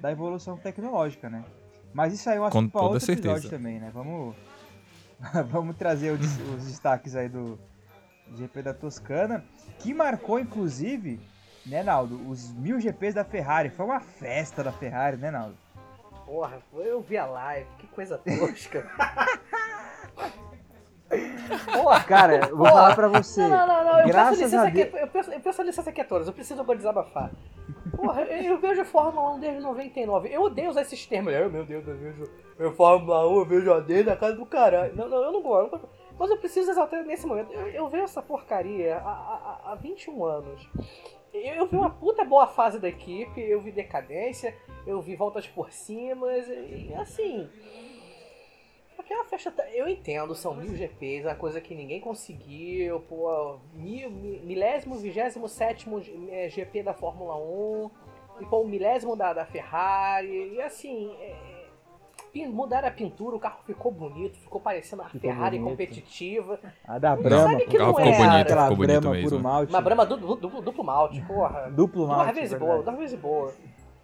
da 0.00 0.12
evolução 0.12 0.58
tecnológica, 0.58 1.30
né? 1.30 1.42
Mas 1.94 2.12
isso 2.12 2.28
aí 2.28 2.36
é 2.36 2.40
um 2.40 2.44
assunto 2.44 2.70
pra 2.70 2.82
outro 2.82 3.00
certeza. 3.00 3.28
episódio 3.28 3.50
também, 3.50 3.80
né? 3.80 3.90
Vamos, 3.94 4.36
vamos 5.48 5.76
trazer 5.76 6.10
os, 6.10 6.20
os 6.54 6.66
destaques 6.66 7.16
aí 7.16 7.30
do 7.30 7.58
GP 8.34 8.62
da 8.62 8.74
Toscana, 8.74 9.42
que 9.78 9.94
marcou 9.94 10.38
inclusive 10.38 11.18
né, 11.66 11.82
Naldo? 11.82 12.28
Os 12.28 12.52
mil 12.52 12.80
GPs 12.80 13.14
da 13.14 13.24
Ferrari. 13.24 13.70
Foi 13.70 13.84
uma 13.84 14.00
festa 14.00 14.62
da 14.62 14.72
Ferrari, 14.72 15.16
né, 15.16 15.30
Naldo? 15.30 15.56
Porra, 16.26 16.58
eu 16.74 17.00
vi 17.00 17.16
a 17.16 17.26
live. 17.26 17.68
Que 17.78 17.86
coisa 17.88 18.18
tosca. 18.38 18.86
Porra, 21.72 22.04
cara, 22.04 22.48
eu 22.48 22.56
vou 22.56 22.66
Porra. 22.66 22.70
falar 22.70 22.94
pra 22.94 23.08
você. 23.08 23.40
Não, 23.40 23.48
não, 23.48 23.66
não, 23.66 23.84
não. 23.84 24.00
Eu 24.00 24.14
peço 24.14 24.30
licença, 24.30 24.60
a... 24.60 24.68
aqui, 24.68 24.80
eu, 24.80 25.08
peço, 25.08 25.30
eu 25.30 25.40
peço 25.40 25.62
licença 25.62 25.90
aqui 25.90 26.00
a 26.00 26.04
todos. 26.04 26.26
Eu 26.26 26.34
preciso 26.34 26.62
desabafar. 26.64 27.30
Porra, 27.96 28.22
eu 28.22 28.58
vejo 28.58 28.84
Fórmula 28.84 29.34
1 29.36 29.40
desde 29.40 29.60
99. 29.62 30.28
Eu 30.28 30.42
odeio 30.42 30.70
usar 30.70 30.82
esses 30.82 31.06
termos. 31.06 31.32
Eu, 31.32 31.50
meu 31.50 31.64
Deus, 31.64 31.86
eu 31.86 31.96
vejo 31.96 32.30
eu 32.58 32.72
Fórmula 32.72 33.26
1, 33.28 33.36
eu 33.38 33.44
vejo 33.44 33.72
a 33.72 33.80
dele 33.80 34.10
na 34.10 34.16
casa 34.16 34.34
do 34.34 34.44
caralho. 34.44 34.94
Não, 34.94 35.08
não, 35.08 35.22
eu 35.22 35.32
não 35.32 35.42
gosto. 35.42 35.88
Mas 36.18 36.30
eu 36.30 36.36
preciso 36.36 36.70
exaltar 36.70 37.04
nesse 37.04 37.26
momento. 37.26 37.52
Eu, 37.52 37.68
eu 37.68 37.88
vejo 37.88 38.04
essa 38.04 38.20
porcaria 38.20 38.96
há, 38.96 39.10
há, 39.10 39.72
há 39.72 39.74
21 39.76 40.24
anos. 40.24 40.68
Eu, 41.32 41.66
vi 41.66 41.76
uma 41.76 41.90
puta 41.90 42.24
boa 42.24 42.46
fase 42.46 42.78
da 42.78 42.88
equipe, 42.88 43.40
eu 43.40 43.60
vi 43.60 43.70
decadência, 43.70 44.54
eu 44.86 45.00
vi 45.00 45.14
voltas 45.14 45.46
por 45.46 45.70
cima, 45.70 46.26
e 46.32 46.92
assim. 46.94 47.48
Aquela 48.98 49.24
festa. 49.24 49.52
Eu 49.72 49.88
entendo, 49.88 50.34
são 50.34 50.54
mil 50.54 50.74
GPs, 50.74 51.26
uma 51.26 51.34
coisa 51.34 51.60
que 51.60 51.74
ninguém 51.74 52.00
conseguiu, 52.00 53.00
pô. 53.00 53.58
Mil, 53.74 54.10
milésimo, 54.10 54.96
vigésimo 54.96 55.48
sétimo 55.48 56.00
GP 56.00 56.82
da 56.82 56.94
Fórmula 56.94 57.36
1, 57.36 57.90
e 58.40 58.46
pô, 58.46 58.60
o 58.60 58.68
milésimo 58.68 59.16
da, 59.16 59.32
da 59.32 59.44
Ferrari, 59.44 60.54
e 60.54 60.60
assim. 60.60 61.14
É, 61.20 61.47
mudaram 62.46 62.88
a 62.88 62.90
pintura, 62.90 63.36
o 63.36 63.40
carro 63.40 63.60
ficou 63.64 63.90
bonito, 63.90 64.38
ficou 64.38 64.60
parecendo 64.60 65.02
uma 65.02 65.08
ficou 65.08 65.30
Ferrari 65.30 65.58
bonito. 65.58 65.70
competitiva. 65.70 66.60
A 66.86 66.98
da 66.98 67.16
Brahma, 67.16 67.56
o 67.56 67.58
carro 67.58 67.94
ficou 67.94 67.94
bonito, 67.94 68.16
aquela 68.16 68.62
ficou 68.62 68.76
bonito 68.76 69.00
Brahma 69.00 69.16
mesmo. 69.16 69.30
puro 69.30 69.42
malte. 69.42 69.70
Uma 69.70 69.80
Brahma 69.80 70.06
duplo, 70.06 70.36
duplo, 70.36 70.62
duplo 70.62 70.84
malte, 70.84 71.20
porra. 71.22 71.70
duplo 71.70 72.06
malte. 72.06 72.24
Duas 72.24 72.36
vezes 72.36 72.58
boa, 72.58 72.82
duas 72.82 72.98
vezes 72.98 73.20
boa. 73.20 73.54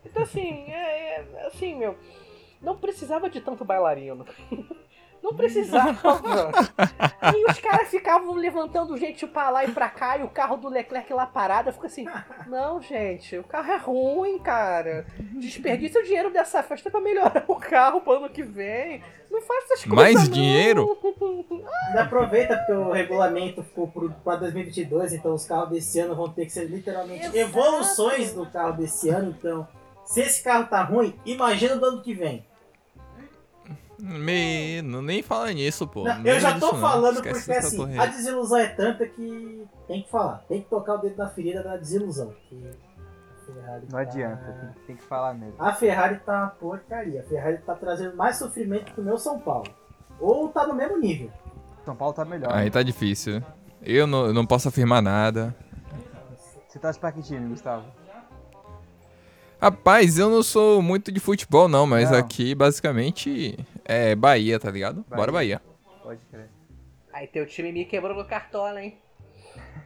Então 0.05 0.23
assim, 0.23 0.65
é, 0.69 1.21
é, 1.21 1.47
assim, 1.47 1.75
meu, 1.75 1.97
não 2.61 2.77
precisava 2.77 3.29
de 3.29 3.41
tanto 3.41 3.65
bailarino. 3.65 4.25
Não 5.25 5.35
precisava. 5.35 5.97
e 7.35 7.51
os 7.51 7.59
caras 7.59 7.89
ficavam 7.89 8.35
levantando 8.35 8.95
gente 8.99 9.27
pra 9.27 9.49
lá 9.49 9.65
e 9.65 9.73
pra 9.73 9.89
cá, 9.89 10.19
e 10.19 10.23
o 10.23 10.29
carro 10.29 10.59
do 10.59 10.69
Leclerc 10.69 11.11
lá 11.15 11.25
parado. 11.27 11.71
Eu 11.71 11.73
fico 11.73 11.87
assim, 11.87 12.05
não, 12.47 12.79
gente, 12.83 13.39
o 13.39 13.43
carro 13.43 13.73
é 13.73 13.77
ruim, 13.79 14.39
cara. 14.39 15.07
Desperdiça 15.19 15.99
o 15.99 16.03
dinheiro 16.03 16.31
dessa 16.31 16.63
festa 16.63 16.91
pra 16.91 17.01
melhorar 17.01 17.43
o 17.49 17.57
carro 17.57 18.03
pro 18.03 18.13
ano 18.13 18.29
que 18.29 18.43
vem. 18.43 19.03
Não 19.31 19.41
faça 19.41 19.73
essas 19.73 19.85
coisas. 19.87 20.15
Mais 20.15 20.29
não. 20.29 20.35
dinheiro? 20.35 20.99
Ainda 21.89 22.03
aproveita 22.03 22.59
porque 22.59 22.73
o 22.73 22.93
regulamento 22.93 23.63
ficou 23.63 23.91
para 24.23 24.37
2022, 24.37 25.15
então 25.15 25.33
os 25.33 25.47
carros 25.47 25.71
desse 25.71 25.99
ano 26.01 26.15
vão 26.15 26.29
ter 26.29 26.45
que 26.45 26.53
ser 26.53 26.67
literalmente 26.67 27.23
Exato. 27.23 27.39
evoluções 27.39 28.35
do 28.35 28.45
carro 28.45 28.77
desse 28.77 29.09
ano. 29.09 29.35
Então, 29.37 29.67
se 30.05 30.21
esse 30.21 30.45
carro 30.45 30.67
tá 30.67 30.83
ruim, 30.83 31.19
imagina 31.25 31.77
do 31.77 31.87
ano 31.87 32.03
que 32.03 32.13
vem. 32.13 32.45
Me... 34.05 34.83
Não, 34.83 35.01
nem 35.01 35.23
fala 35.23 35.51
nisso, 35.51 35.89
pô. 35.89 36.05
Não, 36.05 36.23
eu 36.27 36.39
já 36.39 36.59
tô 36.59 36.69
disso, 36.69 36.81
falando 36.81 37.23
porque 37.23 37.53
assim, 37.53 37.99
a 37.99 38.05
desilusão 38.05 38.59
é 38.59 38.69
tanta 38.69 39.07
que 39.07 39.67
tem 39.89 40.03
que 40.03 40.11
falar. 40.11 40.45
Tem 40.47 40.61
que 40.61 40.69
tocar 40.69 40.97
o 40.97 40.99
dedo 40.99 41.17
na 41.17 41.29
ferida 41.31 41.63
da 41.63 41.79
desilusão. 41.79 42.35
não 42.53 43.89
tá... 43.89 44.01
adianta, 44.01 44.75
tem, 44.77 44.87
tem, 44.89 44.97
que 44.97 45.03
falar 45.05 45.33
mesmo. 45.33 45.55
A 45.59 45.73
Ferrari 45.73 46.19
tá 46.19 46.43
uma 46.43 46.49
porcaria. 46.49 47.23
A 47.23 47.25
Ferrari 47.25 47.59
tá 47.59 47.75
trazendo 47.75 48.15
mais 48.15 48.37
sofrimento 48.37 48.93
que 48.93 49.01
o 49.01 49.05
meu 49.05 49.17
São 49.17 49.39
Paulo. 49.39 49.73
Ou 50.21 50.49
tá 50.51 50.67
no 50.67 50.75
mesmo 50.75 50.99
nível. 50.99 51.31
São 51.87 51.97
Paulo 51.97 52.13
tá 52.13 52.27
melhor. 52.27 52.53
Aí 52.53 52.67
né? 52.67 52.71
tá 52.71 52.83
difícil. 52.83 53.43
Eu 53.83 54.07
não, 54.07 54.27
eu 54.27 54.35
não 54.35 54.45
posso 54.45 54.69
afirmar 54.69 55.01
nada. 55.01 55.57
Você 56.69 56.79
tá 56.79 56.93
pra 56.93 57.11
que 57.11 57.23
time, 57.23 57.49
Gustavo? 57.49 57.87
Rapaz, 59.59 60.19
eu 60.19 60.29
não 60.29 60.43
sou 60.43 60.83
muito 60.83 61.11
de 61.11 61.21
futebol, 61.21 61.69
não, 61.69 61.87
mas 61.87 62.11
não. 62.11 62.19
aqui 62.19 62.55
basicamente 62.55 63.59
é 63.85 64.15
Bahia, 64.15 64.59
tá 64.59 64.71
ligado? 64.71 65.05
Bahia. 65.09 65.17
Bora 65.17 65.33
Bahia. 65.33 65.63
Pode 66.03 66.25
crer. 66.27 66.49
Aí 67.13 67.27
teu 67.27 67.47
time 67.47 67.71
me 67.71 67.85
quebrou 67.85 68.17
no 68.17 68.25
cartola, 68.25 68.83
hein? 68.83 68.99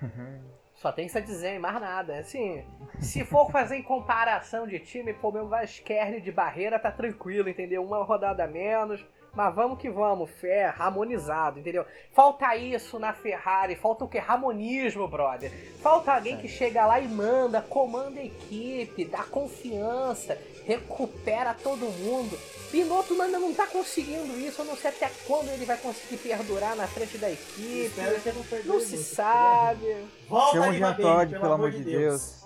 Só 0.74 0.92
tem 0.92 1.06
isso 1.06 1.18
a 1.18 1.20
dizer, 1.20 1.58
mais 1.58 1.80
nada. 1.80 2.18
Assim, 2.18 2.64
se 3.00 3.24
for 3.24 3.50
fazer 3.50 3.76
em 3.76 3.82
comparação 3.82 4.66
de 4.66 4.78
time, 4.78 5.12
pô, 5.12 5.32
meu 5.32 5.48
Vasquerne 5.48 6.20
de 6.20 6.30
barreira 6.30 6.78
tá 6.78 6.90
tranquilo, 6.90 7.48
entendeu? 7.48 7.84
Uma 7.84 8.04
rodada 8.04 8.46
menos. 8.46 9.04
Mas 9.34 9.54
vamos 9.54 9.78
que 9.78 9.90
vamos, 9.90 10.30
fé, 10.30 10.66
harmonizado, 10.66 11.60
entendeu? 11.60 11.84
Falta 12.12 12.56
isso 12.56 12.98
na 12.98 13.12
Ferrari, 13.12 13.76
falta 13.76 14.04
o 14.04 14.08
que? 14.08 14.18
Harmonismo, 14.18 15.06
brother. 15.06 15.52
Falta 15.82 16.12
alguém 16.12 16.38
que 16.38 16.48
chega 16.48 16.86
lá 16.86 16.98
e 16.98 17.06
manda, 17.06 17.60
comanda 17.60 18.20
a 18.20 18.24
equipe, 18.24 19.04
dá 19.04 19.24
confiança, 19.24 20.38
recupera 20.64 21.54
todo 21.54 21.84
mundo. 21.86 22.38
Piloto 22.70 23.20
ainda 23.20 23.38
não 23.38 23.54
tá 23.54 23.66
conseguindo 23.66 24.38
isso, 24.38 24.60
eu 24.60 24.66
não 24.66 24.76
sei 24.76 24.90
até 24.90 25.10
quando 25.26 25.48
ele 25.48 25.64
vai 25.64 25.76
conseguir 25.78 26.18
perdurar 26.18 26.76
na 26.76 26.86
frente 26.86 27.16
da 27.16 27.30
equipe. 27.30 27.92
Não, 27.96 28.74
não 28.74 28.80
se 28.80 28.96
muito, 28.96 29.14
sabe. 29.14 30.06
Volta 30.28 30.52
Chama 30.52 30.72
de 30.72 30.82
Antônio, 30.82 31.28
pelo, 31.28 31.40
pelo 31.40 31.52
amor 31.54 31.70
de 31.70 31.84
Deus. 31.84 31.94
Deus. 31.94 32.38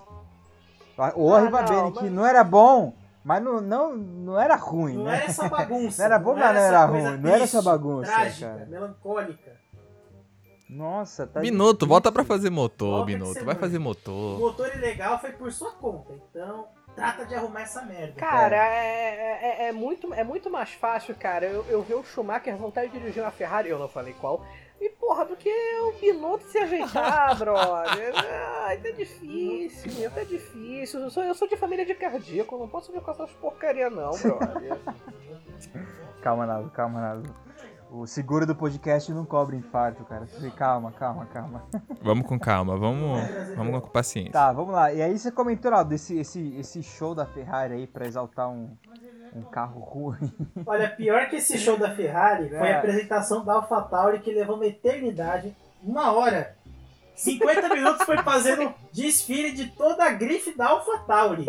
O 1.16 1.34
ah, 1.34 1.40
Bene, 1.40 1.92
que 1.92 2.10
não 2.10 2.24
era 2.24 2.44
bom, 2.44 2.94
mas 3.24 3.42
não, 3.42 3.60
não, 3.60 3.96
não 3.96 4.40
era 4.40 4.56
ruim, 4.56 4.94
não 4.94 5.04
né? 5.04 5.16
era 5.16 5.24
essa 5.24 5.48
bagunça. 5.48 5.98
não 6.02 6.06
era 6.06 6.18
bom, 6.18 6.34
mas 6.34 6.54
não 6.54 6.60
era 6.60 6.84
ruim. 6.84 7.02
Triste, 7.02 7.22
não 7.22 7.30
era 7.30 7.44
essa 7.44 7.62
bagunça, 7.62 8.12
trágica, 8.12 8.46
cara. 8.46 8.66
melancólica. 8.66 9.62
Nossa, 10.68 11.26
tá 11.26 11.40
Minuto, 11.40 11.80
difícil. 11.80 11.88
volta 11.88 12.10
pra 12.10 12.24
fazer 12.24 12.50
motor, 12.50 13.04
Minuto. 13.04 13.44
Vai 13.44 13.54
fazer 13.54 13.78
motor. 13.78 14.36
O 14.36 14.40
motor 14.40 14.74
ilegal 14.74 15.20
foi 15.20 15.32
por 15.32 15.52
sua 15.52 15.72
conta, 15.72 16.14
então 16.30 16.66
trata 16.94 17.24
de 17.24 17.34
arrumar 17.34 17.62
essa 17.62 17.82
merda. 17.82 18.14
Cara, 18.14 18.56
é, 18.56 19.38
é, 19.42 19.68
é, 19.68 19.72
muito, 19.72 20.12
é 20.14 20.24
muito 20.24 20.50
mais 20.50 20.72
fácil, 20.72 21.14
cara, 21.14 21.46
eu, 21.46 21.64
eu 21.68 21.82
ver 21.82 21.94
o 21.94 22.04
Schumacher 22.04 22.56
vontade 22.56 22.90
de 22.90 22.98
dirigir 22.98 23.22
uma 23.22 23.30
Ferrari, 23.30 23.68
eu 23.68 23.78
não 23.78 23.88
falei 23.88 24.14
qual, 24.14 24.44
e 24.80 24.88
porra, 24.90 25.24
do 25.24 25.36
que 25.36 25.48
o 25.48 25.92
Binotto 25.92 26.44
se 26.46 26.58
ajeitar, 26.58 27.36
brother. 27.38 28.12
Ai, 28.64 28.78
tá 28.78 28.90
difícil, 28.90 29.92
meu, 29.92 30.10
tá 30.10 30.24
difícil. 30.24 31.00
Eu 31.00 31.10
sou, 31.10 31.22
eu 31.22 31.34
sou 31.34 31.46
de 31.46 31.56
família 31.56 31.86
de 31.86 31.94
cardíaco, 31.94 32.58
não 32.58 32.68
posso 32.68 32.90
ver 32.90 33.00
com 33.00 33.12
essas 33.12 33.30
porcaria 33.32 33.88
não, 33.88 34.10
brother. 34.10 34.78
calma, 36.20 36.46
Nado, 36.46 36.70
calma, 36.70 37.00
Nado. 37.00 37.34
O 37.94 38.06
seguro 38.06 38.46
do 38.46 38.54
podcast 38.54 39.12
não 39.12 39.26
cobre 39.26 39.54
infarto, 39.54 40.02
cara. 40.04 40.26
Calma, 40.56 40.90
calma, 40.92 41.26
calma. 41.26 41.62
Vamos 42.00 42.26
com 42.26 42.38
calma, 42.38 42.74
vamos, 42.74 43.20
vamos 43.54 43.82
com 43.82 43.88
paciência. 43.90 44.32
Tá, 44.32 44.50
vamos 44.50 44.72
lá. 44.72 44.90
E 44.94 45.02
aí 45.02 45.18
você 45.18 45.30
comentou, 45.30 45.70
Nado, 45.70 45.90
desse 45.90 46.18
esse, 46.18 46.56
esse 46.56 46.82
show 46.82 47.14
da 47.14 47.26
Ferrari 47.26 47.74
aí 47.74 47.86
pra 47.86 48.06
exaltar 48.06 48.48
um, 48.48 48.74
um 49.36 49.42
carro 49.42 49.78
ruim. 49.80 50.32
Olha, 50.64 50.88
pior 50.88 51.28
que 51.28 51.36
esse 51.36 51.58
show 51.58 51.78
da 51.78 51.94
Ferrari 51.94 52.48
foi 52.48 52.66
é. 52.66 52.72
a 52.72 52.78
apresentação 52.78 53.44
da 53.44 53.52
AlphaTauri 53.52 54.20
que 54.20 54.32
levou 54.32 54.56
uma 54.56 54.66
eternidade, 54.66 55.54
uma 55.82 56.12
hora. 56.12 56.56
50 57.14 57.68
minutos 57.68 58.06
foi 58.06 58.16
fazendo 58.22 58.72
desfile 58.90 59.52
de 59.52 59.66
toda 59.66 60.02
a 60.02 60.12
grife 60.12 60.56
da 60.56 60.68
AlphaTauri. 60.68 61.44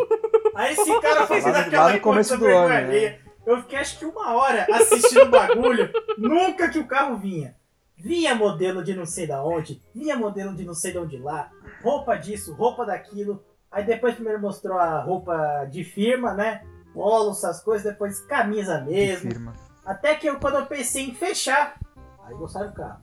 Aí 0.54 0.74
esse 0.74 1.00
cara 1.00 1.26
fazendo 1.26 1.56
aquela 1.56 1.94
no 1.94 2.00
começo 2.00 2.36
do 2.36 2.46
ano, 2.46 2.68
né? 2.68 3.18
Eu 3.46 3.60
fiquei 3.62 3.78
acho 3.78 3.98
que 3.98 4.04
uma 4.04 4.34
hora 4.34 4.66
assistindo 4.72 5.26
o 5.26 5.30
bagulho, 5.30 5.90
nunca 6.16 6.68
que 6.68 6.78
o 6.78 6.86
carro 6.86 7.16
vinha. 7.16 7.54
Vinha 7.96 8.34
modelo 8.34 8.82
de 8.82 8.94
não 8.94 9.06
sei 9.06 9.26
da 9.26 9.42
onde, 9.42 9.80
vinha 9.94 10.16
modelo 10.16 10.54
de 10.54 10.64
não 10.64 10.74
sei 10.74 10.92
de 10.92 10.98
onde 10.98 11.16
lá, 11.16 11.50
roupa 11.82 12.16
disso, 12.16 12.52
roupa 12.54 12.84
daquilo. 12.84 13.42
Aí 13.70 13.84
depois 13.84 14.14
primeiro 14.14 14.40
mostrou 14.40 14.78
a 14.78 15.00
roupa 15.00 15.64
de 15.70 15.84
firma, 15.84 16.34
né? 16.34 16.62
polo, 16.94 17.32
essas 17.32 17.60
coisas, 17.60 17.84
depois 17.84 18.20
camisa 18.20 18.80
mesmo. 18.80 19.52
Até 19.84 20.14
que 20.14 20.28
eu, 20.28 20.38
quando 20.38 20.54
eu 20.54 20.66
pensei 20.66 21.04
em 21.04 21.14
fechar, 21.14 21.78
aí 22.24 22.34
gostaram 22.34 22.68
do 22.68 22.74
carro. 22.74 23.00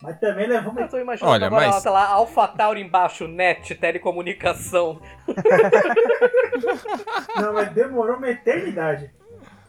Mas 0.00 0.18
também 0.20 0.46
levou 0.46 0.72
Eu 0.78 0.88
tô 0.88 0.98
imaginando 0.98 1.32
Olha, 1.32 1.48
agora 1.48 1.68
mas... 1.68 1.84
lá, 1.84 2.06
AlphaTauri 2.06 2.80
embaixo, 2.80 3.26
net, 3.26 3.74
telecomunicação. 3.74 5.00
Não, 7.36 7.52
mas 7.52 7.72
demorou 7.72 8.16
uma 8.16 8.30
eternidade. 8.30 9.12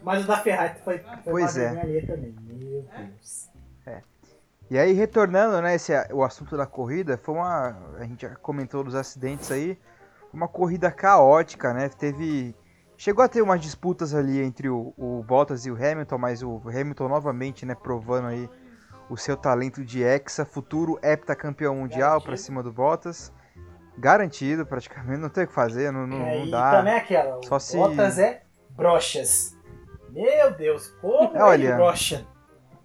Mas 0.04 0.24
o 0.24 0.28
da 0.28 0.38
Ferrari 0.38 0.76
foi, 0.84 1.00
foi 1.00 1.32
pois 1.32 1.58
é. 1.58 1.70
também. 2.02 2.36
Meu 2.42 2.84
Deus. 2.84 3.50
É. 3.88 4.04
E 4.70 4.78
aí, 4.78 4.94
retornando, 4.94 5.60
né, 5.62 5.74
esse, 5.76 5.92
o 6.12 6.24
assunto 6.24 6.56
da 6.56 6.68
corrida, 6.68 7.18
foi 7.18 7.36
uma. 7.36 7.76
A 7.98 8.04
gente 8.04 8.22
já 8.22 8.36
comentou 8.36 8.84
dos 8.84 8.96
acidentes 8.96 9.52
aí. 9.52 9.78
Uma 10.32 10.48
corrida 10.48 10.92
caótica, 10.92 11.74
né? 11.74 11.90
Teve 11.90 12.56
Chegou 13.00 13.24
a 13.24 13.30
ter 13.30 13.42
umas 13.42 13.62
disputas 13.62 14.14
ali 14.14 14.42
entre 14.42 14.68
o, 14.68 14.94
o 14.98 15.24
Bottas 15.24 15.66
e 15.66 15.72
o 15.72 15.74
Hamilton, 15.74 16.18
mas 16.18 16.44
o 16.44 16.62
Hamilton 16.68 17.08
novamente, 17.08 17.66
né, 17.66 17.74
provando 17.74 18.28
aí 18.28 18.50
o 19.10 19.18
seu 19.18 19.36
talento 19.36 19.84
de 19.84 20.04
hexa, 20.04 20.46
futuro 20.46 21.00
heptacampeão 21.04 21.76
mundial 21.76 22.22
para 22.22 22.38
cima 22.38 22.62
do 22.62 22.72
Bottas. 22.72 23.34
Garantido, 23.98 24.66
praticamente, 24.66 25.20
não 25.20 25.30
tem 25.30 25.44
o 25.44 25.48
que 25.48 25.54
fazer, 25.54 25.92
não, 25.92 26.08
não, 26.08 26.26
é, 26.26 26.40
não 26.40 26.50
dá. 26.50 26.70
E 26.70 26.78
também 26.78 26.94
é 26.94 26.98
aquela, 26.98 27.44
Só 27.44 27.56
o 27.56 27.60
se... 27.60 27.76
Bottas 27.76 28.18
é 28.18 28.44
brochas. 28.70 29.58
Meu 30.10 30.54
Deus, 30.54 30.88
como 31.02 31.38
é, 31.38 31.44
Olha, 31.44 31.64
ele 31.64 31.74
brocha. 31.74 32.26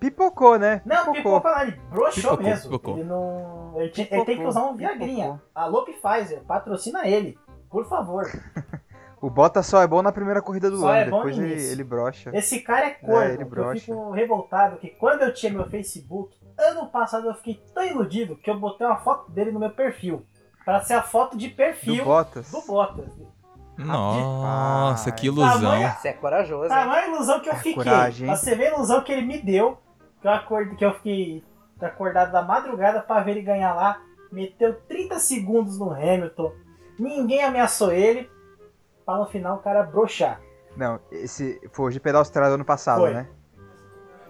Pipocou, 0.01 0.59
né? 0.59 0.83
Não, 0.85 1.13
pipocou, 1.13 1.41
pipocou 1.41 1.63
ele 1.63 1.81
broxou 1.91 2.43
mesmo. 2.43 2.71
Pipocou. 2.71 2.99
Ele, 2.99 3.05
não... 3.05 3.75
Ele, 3.77 3.93
ele, 4.11 4.25
tem 4.25 4.37
que 4.39 4.45
usar 4.45 4.65
um 4.65 4.77
Viagrinha. 4.77 5.41
Alô, 5.55 5.85
Pfizer, 5.85 6.43
patrocina 6.43 7.07
ele, 7.07 7.39
por 7.71 7.89
favor. 7.89 8.25
O 9.25 9.31
Bottas 9.31 9.65
só 9.65 9.81
é 9.81 9.87
bom 9.87 10.03
na 10.03 10.13
primeira 10.13 10.43
corrida 10.43 10.71
do 10.71 10.81
só 10.81 10.89
ano, 10.89 10.97
é 10.99 11.05
depois 11.07 11.39
ele, 11.39 11.55
ele 11.55 11.83
brocha. 11.83 12.31
Esse 12.35 12.61
cara 12.61 12.89
é 12.89 12.91
corno, 12.91 13.23
é, 13.23 13.33
ele 13.33 13.43
eu 13.43 13.71
fico 13.73 14.11
revoltado 14.11 14.77
que 14.77 14.91
quando 14.91 15.23
eu 15.23 15.33
tinha 15.33 15.51
meu 15.51 15.65
Facebook, 15.65 16.37
ano 16.59 16.89
passado 16.89 17.27
eu 17.27 17.35
fiquei 17.37 17.59
tão 17.75 17.83
iludido 17.83 18.37
que 18.37 18.51
eu 18.51 18.61
botei 18.61 18.87
uma 18.87 18.99
foto 18.99 19.33
dele 19.33 19.51
no 19.51 19.59
meu 19.59 19.71
perfil. 19.71 20.27
Pra 20.63 20.83
ser 20.83 20.93
a 20.93 21.03
foto 21.03 21.39
de 21.39 21.49
perfil 21.49 21.97
do 21.97 22.05
Bottas. 22.05 22.51
Do 22.51 22.61
Bottas. 22.67 23.09
Nossa, 23.79 25.11
que 25.11 25.29
ilusão. 25.29 25.53
Tamanho, 25.53 25.89
você 25.89 26.09
é 26.09 26.13
corajoso. 26.13 26.69
Tamanha 26.69 27.07
ilusão 27.07 27.41
que 27.41 27.49
eu 27.49 27.55
é 27.55 27.57
fiquei. 27.57 27.75
Coragem. 27.75 28.29
Você 28.29 28.55
ver 28.55 28.67
a 28.67 28.75
ilusão 28.75 29.03
que 29.03 29.11
ele 29.11 29.23
me 29.23 29.39
deu. 29.39 29.79
Que 30.21 30.29
eu, 30.29 30.33
acordei, 30.33 30.77
que 30.77 30.85
eu 30.85 30.93
fiquei 30.97 31.43
acordado 31.81 32.31
da 32.31 32.43
madrugada 32.43 33.01
pra 33.01 33.21
ver 33.21 33.31
ele 33.31 33.43
ganhar 33.43 33.73
lá. 33.73 34.03
Meteu 34.31 34.75
30 34.87 35.19
segundos 35.19 35.79
no 35.79 35.91
Hamilton. 35.91 36.53
Ninguém 36.99 37.43
ameaçou 37.43 37.91
ele. 37.91 38.34
Pra 39.05 39.17
no 39.17 39.27
final 39.27 39.57
o 39.57 39.59
cara 39.61 39.83
broxar. 39.83 40.40
Não, 40.77 40.99
esse 41.11 41.61
foi 41.73 41.87
o 41.87 41.90
GP 41.90 42.12
da 42.12 42.19
Austrália 42.19 42.51
do 42.51 42.55
ano 42.55 42.64
passado, 42.64 43.01
foi. 43.01 43.14
né? 43.14 43.29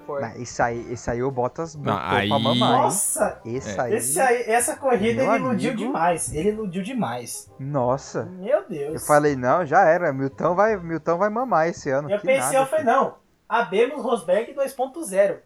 Foi. 0.06 0.20
Não, 0.20 0.36
esse, 0.36 0.60
aí, 0.60 0.92
esse 0.92 1.10
aí 1.10 1.22
o 1.22 1.30
Bottas 1.30 1.74
botou 1.74 1.98
aí... 1.98 2.28
pra 2.28 2.38
mamãe. 2.38 2.58
Nossa! 2.58 3.40
Esse, 3.44 3.78
é. 3.78 3.82
aí... 3.82 3.94
esse 3.94 4.20
aí... 4.20 4.42
Essa 4.42 4.76
corrida 4.76 5.22
ele 5.22 5.36
iludiu 5.36 5.70
amigo... 5.70 5.86
demais. 5.86 6.34
Ele 6.34 6.48
iludiu 6.50 6.82
demais. 6.82 7.50
Nossa! 7.58 8.24
Meu 8.24 8.68
Deus! 8.68 8.94
Eu 8.94 9.00
falei, 9.00 9.34
não, 9.34 9.64
já 9.64 9.84
era. 9.84 10.12
Milton 10.12 10.54
vai, 10.54 10.76
Milton 10.76 11.16
vai 11.16 11.30
mamar 11.30 11.68
esse 11.68 11.88
ano. 11.90 12.10
Eu 12.10 12.18
que 12.18 12.26
pensei, 12.26 12.40
nada, 12.40 12.56
eu 12.56 12.66
falei, 12.66 12.84
não. 12.84 13.14
Abemos 13.48 14.02
Rosberg 14.02 14.54
2.0. 14.54 15.38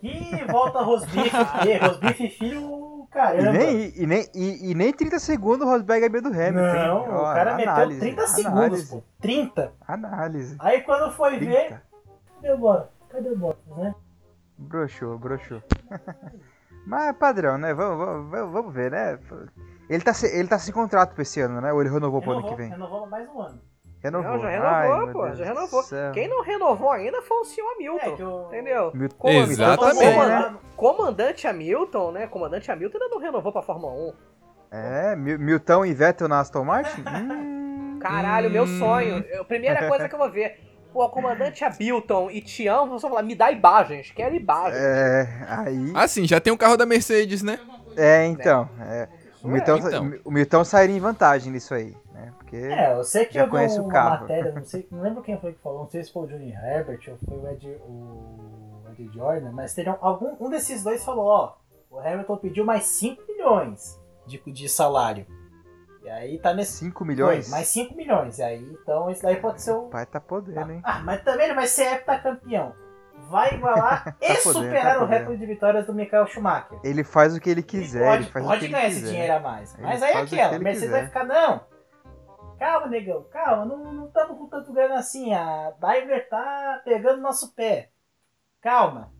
Que 0.00 0.44
volta 0.52 0.82
Rosbife, 0.82 1.30
Rosbife 1.80 2.28
filho, 2.28 2.93
caramba. 3.14 3.48
E 3.48 3.52
nem, 3.52 3.92
e, 3.96 4.06
nem, 4.06 4.28
e, 4.34 4.70
e 4.70 4.74
nem 4.74 4.92
30 4.92 5.18
segundos 5.18 5.66
o 5.66 5.70
Rosberg 5.70 6.04
é 6.04 6.08
meio 6.08 6.22
do 6.22 6.28
Hamilton. 6.28 6.60
Não, 6.60 6.96
Ó, 7.16 7.20
o 7.20 7.34
cara 7.34 7.54
análise, 7.54 8.00
meteu 8.00 8.16
30 8.16 8.26
segundos, 8.26 8.58
análise. 8.58 8.90
pô. 8.90 9.02
30. 9.20 9.72
Análise. 9.86 10.56
Aí 10.58 10.80
quando 10.82 11.12
foi 11.12 11.38
30. 11.38 11.46
ver. 11.46 11.82
Cadê 12.42 12.52
o 12.52 12.58
Bottas? 12.58 12.88
Cadê 13.08 13.28
o 13.30 13.38
Bottas, 13.38 13.76
né? 13.76 13.94
Broxou, 14.58 15.18
broxou. 15.18 15.62
Mas 16.86 17.08
é 17.08 17.12
padrão, 17.14 17.56
né? 17.56 17.72
Vamos, 17.72 18.28
vamos, 18.28 18.52
vamos 18.52 18.74
ver, 18.74 18.90
né? 18.90 19.18
Ele 19.88 20.02
tá, 20.02 20.12
ele 20.24 20.48
tá 20.48 20.58
sem 20.58 20.72
contrato 20.74 21.14
pra 21.14 21.22
esse 21.22 21.40
ano, 21.40 21.60
né? 21.60 21.72
Ou 21.72 21.80
ele 21.80 21.90
renovou, 21.90 22.20
renovou 22.20 22.40
pro 22.42 22.48
ano 22.48 22.56
que 22.56 22.62
vem? 22.62 22.70
Renovou 22.70 23.06
mais 23.06 23.26
um 23.30 23.40
ano. 23.40 23.60
Renovou. 24.04 24.32
Não, 24.32 24.38
já 24.38 24.48
renovou, 24.50 24.94
Ai, 24.94 25.12
pô, 25.12 25.34
já 25.34 25.44
renovou. 25.46 25.84
Quem 26.12 26.28
não 26.28 26.42
renovou 26.42 26.90
ainda 26.90 27.22
foi 27.22 27.38
o 27.38 27.44
senhor 27.44 27.72
Hamilton, 27.72 28.04
é, 28.04 28.22
eu... 28.22 28.46
entendeu? 28.48 28.90
Milton. 28.92 29.28
Exatamente. 29.30 30.14
Comandante, 30.14 30.58
comandante 30.76 31.46
Hamilton, 31.46 32.12
né? 32.12 32.26
Comandante 32.26 32.70
Hamilton 32.70 32.98
ainda 32.98 33.14
não 33.14 33.18
renovou 33.18 33.50
pra 33.50 33.62
Fórmula 33.62 33.94
1. 33.94 34.12
É, 34.70 35.16
Milton 35.16 35.86
e 35.86 35.94
Vettel 35.94 36.28
na 36.28 36.40
Aston 36.40 36.64
Martin? 36.64 37.00
hum, 37.08 37.98
Caralho, 37.98 38.50
meu 38.50 38.66
sonho. 38.66 39.24
A 39.40 39.44
primeira 39.44 39.88
coisa 39.88 40.06
que 40.06 40.14
eu 40.14 40.18
vou 40.18 40.30
ver 40.30 40.60
o 40.92 41.08
comandante 41.08 41.64
Hamilton 41.64 42.30
e 42.30 42.42
Tião 42.42 42.86
vão 42.86 42.98
só 42.98 43.08
falar, 43.08 43.22
me 43.22 43.34
dá 43.34 43.50
imagens, 43.50 44.12
quero 44.14 44.34
imagens. 44.34 44.82
É, 44.82 45.46
aí... 45.48 45.92
Assim, 45.94 46.26
já 46.26 46.38
tem 46.38 46.52
o 46.52 46.56
um 46.56 46.58
carro 46.58 46.76
da 46.76 46.84
Mercedes, 46.84 47.42
né? 47.42 47.58
É, 47.96 48.26
então. 48.26 48.68
É. 48.82 49.08
O, 49.44 49.48
Milton, 49.48 49.76
então. 49.76 50.12
o 50.24 50.30
Milton 50.30 50.64
sairia 50.64 50.96
em 50.96 51.00
vantagem 51.00 51.52
nisso 51.52 51.74
aí, 51.74 51.94
né? 52.14 52.32
Porque 52.38 52.56
é, 52.56 52.94
eu 52.94 53.04
sei 53.04 53.26
que 53.26 53.34
já 53.34 53.46
conhece 53.46 53.78
o 53.78 53.86
carro. 53.86 54.22
matéria, 54.22 54.50
não, 54.56 54.64
sei, 54.64 54.88
não 54.90 55.02
lembro 55.02 55.22
quem 55.22 55.38
foi 55.38 55.52
que 55.52 55.60
falou, 55.60 55.80
não 55.80 55.88
sei 55.90 56.02
se 56.02 56.10
foi 56.10 56.22
o 56.22 56.26
Johnny 56.26 56.50
Herbert 56.50 57.00
ou 57.10 57.18
foi 57.18 57.38
o 57.38 57.52
Ed, 57.52 57.68
o 57.86 58.80
Ed 58.90 59.10
Jordan, 59.12 59.52
mas 59.52 59.74
teriam 59.74 59.98
algum, 60.00 60.34
um 60.40 60.48
desses 60.48 60.82
dois 60.82 61.04
falou, 61.04 61.26
ó, 61.26 61.56
o 61.90 62.00
Hamilton 62.00 62.38
pediu 62.38 62.64
mais 62.64 62.84
5 62.84 63.22
milhões 63.28 64.00
de, 64.26 64.38
de 64.50 64.66
salário. 64.66 65.26
E 66.02 66.08
aí 66.08 66.38
tá 66.38 66.54
nesse. 66.54 66.78
5 66.78 67.04
milhões? 67.04 67.44
Foi, 67.44 67.58
mais 67.58 67.68
5 67.68 67.94
milhões. 67.94 68.38
E 68.38 68.42
aí, 68.42 68.78
então 68.80 69.10
isso 69.10 69.22
daí 69.22 69.36
pode 69.36 69.62
ser 69.62 69.72
o. 69.72 69.88
Pai 69.88 70.06
tá 70.06 70.20
podendo, 70.20 70.72
hein? 70.72 70.80
Ah, 70.84 71.00
mas 71.00 71.22
também 71.22 71.46
ele 71.46 71.54
vai 71.54 71.66
ser 71.66 71.84
heptacampeão. 71.94 72.74
Vai 73.28 73.54
igualar 73.54 74.04
tá 74.16 74.16
e 74.20 74.36
podendo, 74.42 74.64
superar 74.64 74.98
tá 74.98 75.04
o 75.04 75.06
recorde 75.06 75.40
de 75.40 75.46
vitórias 75.46 75.86
do 75.86 75.94
Michael 75.94 76.26
Schumacher. 76.26 76.78
Ele 76.82 77.04
faz 77.04 77.34
o 77.34 77.40
que 77.40 77.50
ele 77.50 77.62
quiser. 77.62 78.00
Ele 78.00 78.06
pode, 78.06 78.22
ele 78.22 78.32
faz 78.32 78.46
pode 78.46 78.68
ganhar 78.68 78.88
esse 78.88 79.02
dinheiro 79.02 79.34
a 79.34 79.40
mais. 79.40 79.76
Mas 79.78 80.02
aí 80.02 80.12
é 80.12 80.18
aquela, 80.18 80.58
Mercedes 80.58 80.90
vai 80.90 81.06
ficar, 81.06 81.24
não. 81.24 81.60
Calma, 82.58 82.86
negão, 82.86 83.24
calma, 83.30 83.64
não 83.64 84.06
estamos 84.06 84.38
com 84.38 84.46
tanto 84.46 84.72
grana 84.72 84.96
assim. 84.96 85.32
A 85.34 85.72
Diver 85.80 86.28
tá 86.28 86.80
pegando 86.84 87.20
nosso 87.20 87.54
pé. 87.54 87.90
Calma. 88.60 89.12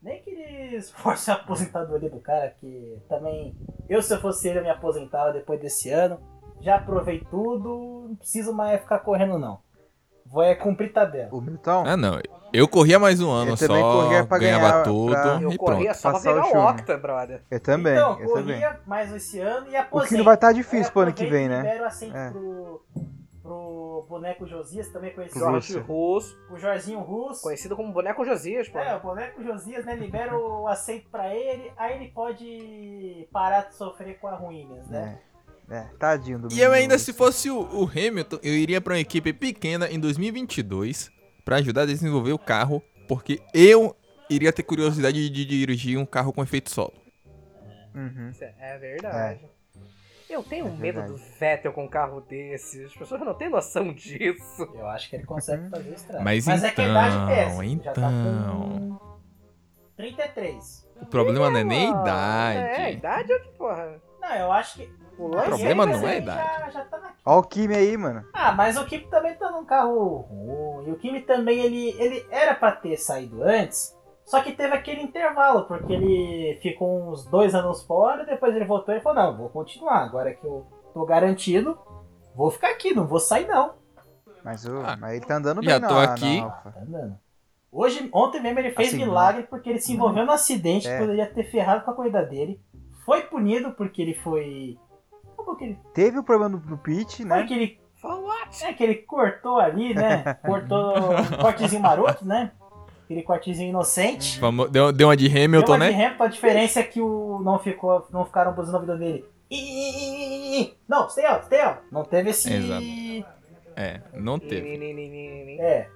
Nem 0.00 0.22
que 0.22 0.30
eles 0.30 0.90
forcem 0.90 1.34
a 1.34 1.36
aposentadoria 1.38 2.10
do 2.10 2.20
cara, 2.20 2.50
que 2.50 3.02
também. 3.08 3.56
Eu, 3.88 4.02
se 4.02 4.14
eu 4.14 4.20
fosse 4.20 4.48
ele, 4.48 4.60
eu 4.60 4.62
me 4.62 4.70
aposentava 4.70 5.32
depois 5.32 5.60
desse 5.60 5.90
ano. 5.90 6.20
Já 6.60 6.78
provei 6.78 7.20
tudo, 7.30 8.06
não 8.08 8.16
preciso 8.16 8.52
mais 8.52 8.80
ficar 8.80 9.00
correndo, 9.00 9.38
não. 9.38 9.60
Vou 10.24 10.42
é 10.42 10.54
cumprir 10.54 10.92
tabela. 10.92 11.28
O 11.32 11.40
Milton? 11.40 11.84
Ah, 11.86 11.96
não. 11.96 12.20
Eu 12.56 12.66
corria 12.66 12.98
mais 12.98 13.20
um 13.20 13.30
ano 13.30 13.50
eu 13.50 13.56
só, 13.56 13.66
corria 13.66 14.24
pra 14.24 14.38
ganhava 14.38 14.70
ganhar, 14.70 14.82
tudo 14.82 15.12
pra... 15.12 15.38
Eu 15.42 15.52
e 15.52 15.58
corria 15.58 15.90
pronto. 15.90 15.98
só 15.98 16.10
pra 16.10 16.20
pegar 16.20 16.46
o, 16.46 16.70
Octa, 16.70 16.96
brother. 16.96 17.42
Eu 17.50 17.60
também, 17.60 17.92
então, 17.92 18.18
eu 18.18 18.30
corria 18.30 18.68
também. 18.70 18.80
mais 18.86 19.12
esse 19.12 19.38
ano 19.38 19.68
e 19.68 19.76
aposentei. 19.76 20.06
O 20.06 20.08
que 20.08 20.16
não 20.16 20.24
vai 20.24 20.34
estar 20.36 20.46
tá 20.46 20.52
difícil 20.54 20.90
pro 20.90 21.02
ano 21.02 21.12
que 21.12 21.26
vem, 21.26 21.50
né? 21.50 21.58
Libero 21.58 21.84
assento 21.84 22.16
é. 22.16 22.30
pro, 22.30 22.82
pro 23.42 24.06
boneco 24.08 24.46
Josias, 24.46 24.88
também 24.88 25.12
conhecido 25.12 25.38
Jorge 25.38 25.78
Russo. 25.80 26.34
O 26.50 26.58
Jorginho 26.58 27.00
Russo. 27.00 27.42
Conhecido 27.42 27.76
como 27.76 27.92
boneco 27.92 28.24
Josias, 28.24 28.70
pô. 28.70 28.78
É, 28.78 28.96
o 28.96 29.00
boneco 29.00 29.44
Josias, 29.44 29.84
né? 29.84 29.94
Libera 29.94 30.34
o 30.34 30.66
assento 30.68 31.10
pra 31.10 31.34
ele, 31.34 31.70
aí 31.76 31.96
ele 31.96 32.08
pode 32.08 33.28
parar 33.30 33.68
de 33.68 33.74
sofrer 33.74 34.18
com 34.18 34.28
a 34.28 34.34
ruínas, 34.34 34.86
né? 34.88 35.18
É. 35.22 35.26
É, 35.68 35.80
tadinho 35.98 36.38
do 36.38 36.52
E 36.52 36.60
eu 36.60 36.72
ainda, 36.72 36.96
se 36.96 37.12
fosse 37.12 37.50
o, 37.50 37.58
o, 37.58 37.90
Hamilton, 37.90 38.38
eu 38.40 38.54
iria 38.54 38.80
para 38.80 38.94
uma 38.94 39.00
equipe 39.00 39.32
pequena 39.32 39.90
em 39.90 39.98
2022 39.98 41.10
para 41.46 41.58
ajudar 41.58 41.82
a 41.82 41.86
desenvolver 41.86 42.32
o 42.32 42.38
carro, 42.38 42.82
porque 43.06 43.40
eu 43.54 43.96
iria 44.28 44.52
ter 44.52 44.64
curiosidade 44.64 45.30
de, 45.30 45.44
dirigir 45.44 45.96
um 45.96 46.04
carro 46.04 46.32
com 46.32 46.42
efeito 46.42 46.68
solo. 46.70 46.92
Uhum. 47.94 48.32
É 48.58 48.76
verdade. 48.76 49.44
É. 49.44 49.56
Eu 50.28 50.42
tenho 50.42 50.66
é 50.66 50.70
medo 50.70 51.06
do 51.06 51.16
Vettel 51.16 51.72
com 51.72 51.84
um 51.84 51.88
carro 51.88 52.20
desse. 52.20 52.82
As 52.82 52.92
pessoas 52.92 53.20
não 53.20 53.32
têm 53.32 53.48
noção 53.48 53.94
disso. 53.94 54.68
Eu 54.74 54.88
acho 54.88 55.08
que 55.08 55.14
ele 55.14 55.24
consegue 55.24 55.62
uhum. 55.62 55.70
fazer 55.70 55.94
estrago. 55.94 56.24
Mas, 56.24 56.44
Mas 56.48 56.64
então, 56.64 56.68
é 56.68 56.74
que 56.74 56.80
a 56.80 56.88
idade 56.88 57.26
pesa. 57.28 57.64
Então. 57.64 57.84
Já 57.84 57.92
tá 57.92 58.10
com 58.10 58.98
33. 59.96 60.88
O 61.00 61.06
problema 61.06 61.48
não 61.48 61.60
é 61.60 61.64
nem 61.64 61.86
a 61.86 61.90
idade. 61.90 62.58
É, 62.58 62.84
a 62.86 62.90
idade 62.90 63.32
é 63.32 63.38
que 63.38 63.48
porra. 63.50 64.02
Não, 64.20 64.34
eu 64.34 64.50
acho 64.50 64.78
que. 64.78 65.05
O, 65.18 65.30
problema 65.30 65.86
não 65.86 66.06
é 66.06 66.12
a 66.12 66.16
idade. 66.16 66.42
Já, 66.42 66.70
já 66.70 66.84
tá 66.84 66.96
Olha 67.24 67.38
o 67.38 67.42
Kimi 67.42 67.74
aí, 67.74 67.96
mano. 67.96 68.24
Ah, 68.32 68.52
mas 68.52 68.76
o 68.76 68.84
Kimi 68.86 69.08
também 69.10 69.34
tá 69.34 69.50
num 69.50 69.64
carro 69.64 70.18
ruim. 70.30 70.88
E 70.88 70.92
o 70.92 70.96
Kimi 70.96 71.20
também, 71.22 71.58
ele, 71.58 71.96
ele 71.98 72.24
era 72.30 72.54
pra 72.54 72.70
ter 72.70 72.96
saído 72.96 73.42
antes. 73.42 73.96
Só 74.24 74.40
que 74.40 74.52
teve 74.52 74.74
aquele 74.74 75.02
intervalo, 75.02 75.64
porque 75.64 75.92
ele 75.92 76.58
ficou 76.60 77.10
uns 77.10 77.24
dois 77.26 77.54
anos 77.54 77.82
fora, 77.82 78.24
depois 78.24 78.54
ele 78.54 78.64
voltou 78.64 78.94
e 78.94 79.00
falou, 79.00 79.22
não, 79.22 79.36
vou 79.36 79.48
continuar. 79.48 80.04
Agora 80.04 80.34
que 80.34 80.44
eu 80.44 80.66
tô 80.94 81.04
garantido, 81.04 81.78
vou 82.34 82.50
ficar 82.50 82.70
aqui, 82.70 82.94
não 82.94 83.06
vou 83.06 83.20
sair 83.20 83.46
não. 83.46 83.74
Mas, 84.44 84.64
o, 84.64 84.78
ah, 84.78 84.96
mas 84.96 85.16
ele 85.16 85.26
tá 85.26 85.36
andando 85.36 85.60
bem 85.60 85.70
já 85.70 85.80
tô 85.80 85.94
na, 85.94 86.02
aqui. 86.04 86.40
Na 86.40 86.50
tá 86.50 86.74
andando. 86.80 87.18
Hoje, 87.72 88.08
ontem 88.12 88.40
mesmo 88.40 88.58
ele 88.60 88.70
fez 88.70 88.88
assim, 88.88 88.98
milagre 88.98 89.42
porque 89.44 89.68
ele 89.68 89.80
se 89.80 89.92
envolveu 89.92 90.24
no 90.24 90.32
acidente 90.32 90.88
é. 90.88 90.92
que 90.92 90.98
poderia 90.98 91.26
ter 91.26 91.44
ferrado 91.44 91.84
com 91.84 91.90
a 91.90 91.94
corrida 91.94 92.22
dele. 92.22 92.60
Foi 93.04 93.22
punido 93.22 93.72
porque 93.72 94.02
ele 94.02 94.14
foi 94.14 94.78
ele... 95.64 95.78
Teve 95.94 96.18
o 96.18 96.22
problema 96.22 96.58
do, 96.58 96.66
do 96.66 96.76
pitch, 96.76 97.20
né? 97.20 97.36
Foi 97.36 97.46
que 97.46 97.54
ele. 97.54 97.80
É 98.62 98.72
que 98.72 98.84
ele 98.84 98.94
cortou 98.96 99.58
ali, 99.58 99.92
né? 99.94 100.34
Cortou 100.44 100.94
um 100.96 101.36
cortezinho 101.40 101.82
maroto, 101.82 102.24
né? 102.24 102.52
Aquele 103.04 103.22
cortezinho 103.22 103.70
inocente. 103.70 104.38
Vamos, 104.40 104.70
deu, 104.70 104.92
deu 104.92 105.08
uma 105.08 105.16
de 105.16 105.26
Hamilton, 105.26 105.66
deu 105.66 105.74
uma 105.74 105.78
né? 105.78 105.92
De 105.92 106.02
Hamilton, 106.02 106.24
a 106.24 106.28
diferença 106.28 106.80
é 106.80 106.82
que 106.82 107.00
o, 107.00 107.40
não, 107.42 107.58
ficou, 107.58 108.06
não 108.10 108.24
ficaram 108.24 108.52
buzinando 108.52 108.86
na 108.86 108.94
vida 108.94 109.04
dele. 109.04 109.24
Não, 110.88 111.08
stay 111.08 111.24
out, 111.24 111.46
stay 111.46 111.60
out. 111.60 111.80
Não 111.90 112.04
teve 112.04 112.30
esse. 112.30 112.52
Exato. 112.52 112.84
É, 113.76 114.00
não 114.14 114.38
teve. 114.38 115.58
É. 115.60 115.88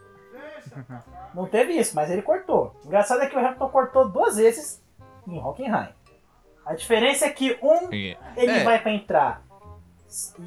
Não 1.35 1.47
teve 1.47 1.73
isso, 1.73 1.95
mas 1.97 2.11
ele 2.11 2.23
cortou. 2.23 2.77
O 2.85 2.87
engraçado 2.87 3.23
é 3.23 3.27
que 3.27 3.37
o 3.37 3.39
Hamilton 3.39 3.69
cortou 3.69 4.09
duas 4.09 4.37
vezes 4.37 4.83
em 5.27 5.39
Hockenheim. 5.39 5.89
A 6.65 6.75
diferença 6.75 7.27
é 7.27 7.31
que 7.31 7.59
um 7.63 7.93
ele 7.93 8.19
é. 8.37 8.65
vai 8.65 8.81
para 8.81 8.93
entrar 8.93 9.43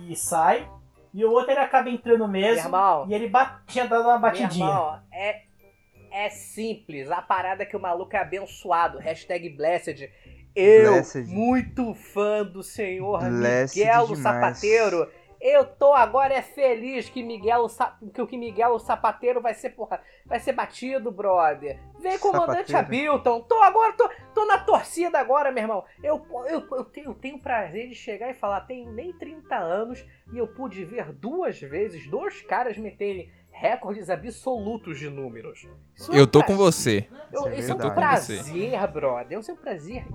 e 0.07 0.15
sai, 0.15 0.67
e 1.13 1.23
o 1.23 1.31
outro 1.31 1.51
ele 1.51 1.59
acaba 1.59 1.89
entrando 1.89 2.27
mesmo. 2.27 2.67
Irmão, 2.67 3.05
e 3.07 3.13
ele 3.13 3.31
tinha 3.67 3.87
dado 3.87 4.03
uma 4.03 4.17
batidinha. 4.17 4.65
Irmão, 4.65 4.99
é, 5.11 5.41
é 6.11 6.29
simples. 6.29 7.09
A 7.11 7.21
parada 7.21 7.63
é 7.63 7.65
que 7.65 7.77
o 7.77 7.79
maluco 7.79 8.15
é 8.15 8.19
abençoado. 8.19 8.97
Hashtag 8.97 9.49
blessed. 9.49 10.11
Eu, 10.55 10.93
blessed. 10.93 11.27
muito 11.27 11.93
fã 11.93 12.43
do 12.43 12.61
senhor 12.61 13.19
blessed 13.19 13.79
Miguel 13.79 14.07
demais. 14.07 14.21
Sapateiro 14.21 15.11
eu 15.43 15.65
tô 15.65 15.91
agora 15.93 16.33
é 16.33 16.41
feliz 16.41 17.09
que 17.09 17.21
Miguel 17.21 17.67
que 18.13 18.21
o 18.21 18.25
que 18.25 18.37
Miguel 18.37 18.79
Sapateiro 18.79 19.41
vai 19.41 19.53
ser 19.53 19.71
porra, 19.71 20.01
vai 20.25 20.39
ser 20.39 20.53
batido, 20.53 21.11
brother. 21.11 21.77
Vem 21.99 22.17
comandante 22.17 22.73
Hamilton. 22.73 23.41
Tô 23.41 23.61
agora 23.61 23.91
tô, 23.91 24.09
tô 24.33 24.45
na 24.45 24.59
torcida 24.59 25.19
agora, 25.19 25.51
meu 25.51 25.63
irmão. 25.63 25.83
Eu, 26.01 26.25
eu, 26.45 26.65
eu, 26.71 26.85
tenho, 26.85 27.09
eu 27.09 27.13
tenho 27.13 27.39
prazer 27.39 27.89
de 27.89 27.95
chegar 27.95 28.31
e 28.31 28.33
falar, 28.33 28.61
tenho 28.61 28.89
nem 28.93 29.11
30 29.11 29.53
anos 29.53 30.05
e 30.31 30.37
eu 30.37 30.47
pude 30.47 30.85
ver 30.85 31.11
duas 31.11 31.59
vezes 31.59 32.07
dois 32.07 32.41
caras 32.41 32.77
meterem 32.77 33.29
recordes 33.51 34.09
absolutos 34.09 34.97
de 34.97 35.09
números. 35.09 35.67
Isso 35.93 36.11
eu 36.13 36.23
é 36.23 36.27
tô 36.27 36.41
com 36.41 36.55
você. 36.55 37.05
Eu, 37.33 37.51
isso 37.51 37.69
é 37.69 37.75
um 37.75 37.93
prazer, 37.93 38.87
brother. 38.87 39.39
Isso 39.39 39.51
é 39.51 39.53
um 39.53 39.57
prazer 39.57 40.05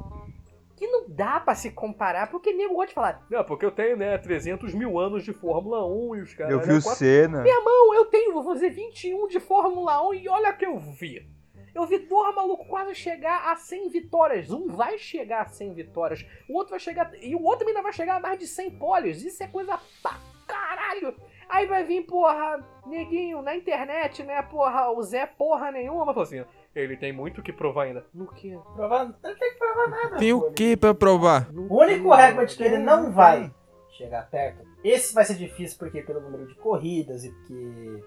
que 0.79 0.87
não 0.87 1.09
dá 1.09 1.41
para 1.41 1.55
se 1.55 1.70
comparar, 1.70 2.31
porque 2.31 2.53
nego 2.53 2.74
gosta 2.74 2.89
de 2.89 2.95
falar, 2.95 3.26
não, 3.31 3.45
porque 3.45 3.66
eu 3.66 3.70
tenho, 3.70 3.97
né, 3.97 4.16
300 4.16 4.72
mil 4.74 4.99
anos 4.99 5.24
de 5.24 5.33
Fórmula 5.33 5.85
1 5.87 6.16
e 6.16 6.20
os 6.22 6.35
caras... 6.35 6.53
Eu 6.53 6.61
vi 6.61 6.72
o 6.72 6.81
Senna. 6.81 7.43
Minha 7.43 7.61
mão, 7.61 7.95
eu 7.95 8.05
tenho, 8.07 8.33
vou 8.33 8.45
fazer 8.45 8.70
21 8.70 9.26
de 9.29 9.41
Fórmula 9.41 10.07
1 10.09 10.14
e 10.14 10.29
olha 10.29 10.53
que 10.53 10.64
eu 10.64 10.79
vi. 10.79 11.29
Eu 11.74 11.87
vi 11.87 11.99
dois 11.99 12.35
malucos 12.35 12.66
quase 12.66 12.95
chegar 12.95 13.53
a 13.53 13.57
100 13.57 13.89
vitórias. 13.91 14.51
Um 14.51 14.68
vai 14.68 14.99
chegar 14.99 15.43
a 15.43 15.49
100 15.49 15.74
vitórias, 15.74 16.24
o 16.49 16.55
outro 16.57 16.70
vai 16.70 16.81
chegar... 16.81 17.12
E 17.20 17.35
o 17.35 17.43
outro 17.43 17.66
ainda 17.66 17.83
vai 17.83 17.93
chegar 17.93 18.16
a 18.16 18.20
mais 18.20 18.39
de 18.39 18.47
100 18.47 18.79
pólios. 18.79 19.22
Isso 19.22 19.43
é 19.43 19.47
coisa 19.47 19.79
pra 20.03 20.16
caralho. 20.47 21.14
Aí 21.49 21.66
vai 21.66 21.83
vir, 21.83 22.03
porra, 22.05 22.62
neguinho 22.87 23.41
na 23.41 23.57
internet, 23.57 24.22
né, 24.22 24.43
porra, 24.43 24.91
o 24.91 25.03
Zé 25.03 25.24
porra 25.26 25.70
nenhuma, 25.70 26.05
mas 26.05 26.18
assim, 26.18 26.45
ele 26.81 26.97
tem 26.97 27.12
muito 27.12 27.43
que 27.43 27.53
provar 27.53 27.85
ainda. 27.85 28.07
No 28.12 28.26
que? 28.26 28.57
Provar, 28.74 29.07
não 29.07 29.12
tem 29.12 29.35
que 29.35 29.59
provar 29.59 29.89
nada. 29.89 30.16
Tem 30.16 30.33
o 30.33 30.51
que 30.53 30.76
pra 30.76 30.95
provar? 30.95 31.49
O 31.53 31.81
único 31.81 32.14
recorde 32.14 32.57
que 32.57 32.62
ele 32.62 32.79
não 32.79 33.12
vai 33.12 33.53
chegar 33.91 34.29
perto, 34.31 34.64
esse 34.85 35.12
vai 35.12 35.24
ser 35.24 35.35
difícil 35.35 35.76
porque 35.79 36.03
pelo 36.03 36.20
número 36.20 36.47
de 36.47 36.55
corridas 36.55 37.24
e 37.24 37.31
porque 37.31 38.05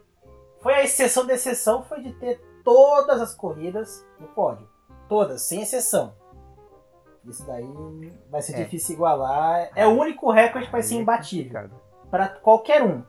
foi 0.61 0.74
a 0.76 0.84
exceção 0.84 1.26
da 1.26 1.34
exceção 1.34 1.84
foi 1.84 2.01
de 2.01 2.13
ter 2.13 2.39
todas 2.63 3.19
as 3.19 3.36
corridas 3.36 4.05
no 4.19 4.28
pódio. 4.28 4.67
Todas, 5.09 5.41
sem 5.41 5.61
exceção. 5.61 6.15
Isso 7.26 7.45
daí 7.45 7.67
vai 8.30 8.41
ser 8.41 8.55
é. 8.55 8.63
difícil 8.63 8.95
igualar. 8.95 9.69
É 9.76 9.86
o 9.86 9.91
único 9.91 10.32
recorde 10.32 10.67
que 10.67 10.72
vai 10.72 10.82
ser 10.82 10.95
é 10.95 10.97
imbatível. 10.99 11.69
Para 12.09 12.30
qualquer 12.30 12.82
um. 12.84 13.03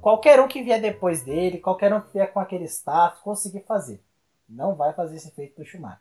Qualquer 0.00 0.40
um 0.40 0.48
que 0.48 0.62
vier 0.62 0.80
depois 0.80 1.22
dele, 1.22 1.58
qualquer 1.58 1.92
um 1.92 2.00
que 2.00 2.12
vier 2.12 2.32
com 2.32 2.40
aquele 2.40 2.64
status, 2.64 3.20
conseguir 3.20 3.64
fazer. 3.66 4.00
Não 4.50 4.74
vai 4.74 4.92
fazer 4.92 5.16
esse 5.16 5.28
efeito 5.28 5.60
do 5.60 5.64
Schumacher. 5.64 6.00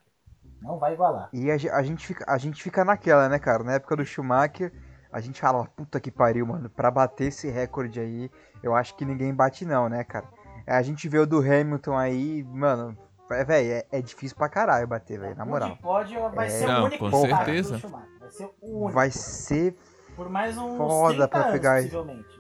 Não 0.62 0.78
vai 0.78 0.94
igualar. 0.94 1.30
E 1.32 1.50
a, 1.52 1.54
a, 1.54 1.84
gente 1.84 2.06
fica, 2.06 2.26
a 2.28 2.38
gente 2.38 2.62
fica 2.62 2.84
naquela, 2.84 3.30
né, 3.30 3.40
cara? 3.40 3.64
Na 3.64 3.74
época 3.74 3.96
do 3.96 4.06
Schumacher, 4.06 4.74
a 5.12 5.22
gente 5.22 5.40
fala, 5.40 5.66
puta 5.66 6.00
que 6.00 6.12
pariu, 6.12 6.46
mano. 6.46 6.70
Pra 6.70 6.92
bater 6.92 7.28
esse 7.28 7.50
recorde 7.50 8.00
aí, 8.00 8.30
eu 8.62 8.76
acho 8.76 8.96
que 8.96 9.06
ninguém 9.06 9.34
bate 9.34 9.64
não, 9.66 9.88
né, 9.88 10.04
cara? 10.04 10.28
A 10.68 10.82
gente 10.82 11.08
vê 11.08 11.20
o 11.20 11.26
do 11.26 11.40
Hamilton 11.40 11.98
aí, 11.98 12.44
mano, 12.44 12.98
é, 13.32 13.44
velho, 13.44 13.72
é, 13.72 13.86
é, 13.92 14.02
difícil 14.02 14.36
pra 14.36 14.50
caralho 14.50 14.88
bater, 14.88 15.20
velho, 15.20 15.36
na 15.36 15.46
moral. 15.46 15.78
Pode, 15.82 16.16
vai 16.36 16.48
é... 16.48 16.50
ser 16.50 16.68
não, 16.68 16.82
o 16.82 16.86
único 16.86 17.10
com 17.10 17.22
certeza. 17.22 17.78
Vai 17.78 18.30
ser 18.30 18.50
o 18.62 18.68
único. 18.68 18.92
Vai 18.92 19.12
ser 19.12 19.76
por 20.16 20.30
mais 20.30 20.58
uns 20.58 20.78
foda 20.78 21.28
pra 21.28 21.42
anos, 21.42 21.52
pegar 21.54 21.82
possivelmente. 21.82 22.40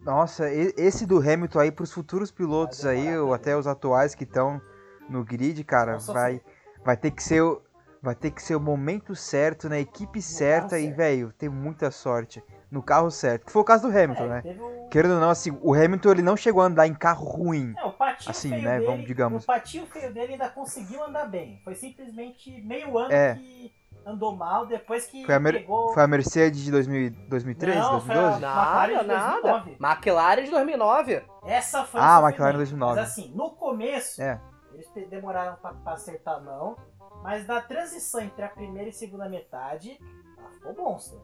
Nossa, 0.00 0.50
esse 0.50 1.04
do 1.04 1.18
Hamilton 1.18 1.58
aí 1.58 1.70
pros 1.70 1.92
futuros 1.92 2.30
pilotos 2.30 2.86
aí, 2.86 3.16
ou 3.18 3.34
até 3.34 3.56
os 3.56 3.66
atuais 3.66 4.14
que 4.14 4.24
estão 4.24 4.60
no 5.08 5.24
grid, 5.24 5.62
cara, 5.64 5.92
Nossa, 5.94 6.12
vai 6.12 6.40
vai 6.84 6.96
ter 6.96 7.10
que 7.10 7.22
ser 7.22 7.42
o 7.42 7.62
vai 8.02 8.14
ter 8.14 8.30
que 8.30 8.42
ser 8.42 8.54
o 8.54 8.60
momento 8.60 9.14
certo, 9.14 9.68
na 9.68 9.78
equipe 9.78 10.22
certa 10.22 10.78
e, 10.78 10.90
velho, 10.90 11.32
ter 11.32 11.48
muita 11.48 11.90
sorte 11.90 12.42
no 12.70 12.82
carro 12.82 13.10
certo. 13.10 13.46
Que 13.46 13.52
foi 13.52 13.62
o 13.62 13.64
caso 13.64 13.88
do 13.88 13.96
Hamilton, 13.96 14.24
é, 14.24 14.28
né? 14.28 14.42
Um... 14.60 14.88
Querendo 14.88 15.14
ou 15.14 15.20
não, 15.20 15.30
assim, 15.30 15.56
o 15.60 15.74
Hamilton 15.74 16.10
ele 16.10 16.22
não 16.22 16.36
chegou 16.36 16.62
a 16.62 16.66
andar 16.66 16.86
em 16.86 16.94
carro 16.94 17.26
ruim. 17.26 17.74
É, 17.76 17.84
o 17.84 17.92
patinho 17.92 18.30
assim, 18.30 18.50
feio 18.50 18.62
né, 18.62 18.74
dele, 18.74 18.86
vamos, 18.86 19.06
digamos. 19.06 19.44
O 19.44 19.46
patinho 19.46 19.86
feio 19.86 20.12
dele 20.12 20.32
ainda 20.34 20.48
conseguiu 20.48 21.02
andar 21.02 21.26
bem. 21.26 21.60
Foi 21.64 21.74
simplesmente 21.74 22.62
meio 22.62 22.96
ano 22.96 23.12
é. 23.12 23.34
que 23.34 23.72
andou 24.06 24.34
mal 24.34 24.64
depois 24.64 25.06
que 25.06 25.26
foi 25.26 25.34
a, 25.34 25.40
Mer 25.40 25.54
pegou... 25.54 25.92
foi 25.92 26.02
a 26.02 26.06
Mercedes 26.06 26.62
de 26.62 26.70
2000, 26.70 27.10
2003, 27.28 27.76
não, 27.76 27.90
2012? 27.90 28.40
Nada, 28.40 29.02
nada. 29.02 29.64
McLaren 29.78 30.44
de 30.44 30.50
2009. 30.50 31.22
Essa 31.44 31.84
foi 31.84 32.00
Ah, 32.00 32.20
McLaren 32.22 32.52
de 32.52 32.58
2009. 32.58 33.00
Mas 33.00 33.10
assim, 33.10 33.32
no 33.34 33.50
começo, 33.50 34.22
é. 34.22 34.40
Eles 34.78 35.08
demoraram 35.08 35.56
pra, 35.56 35.72
pra 35.74 35.92
acertar 35.94 36.36
a 36.36 36.40
mão, 36.40 36.76
mas 37.22 37.46
na 37.46 37.60
transição 37.60 38.20
entre 38.20 38.44
a 38.44 38.48
primeira 38.48 38.88
e 38.88 38.92
segunda 38.92 39.28
metade, 39.28 39.98
ela 40.36 40.50
ficou 40.50 40.74
monstro. 40.74 41.20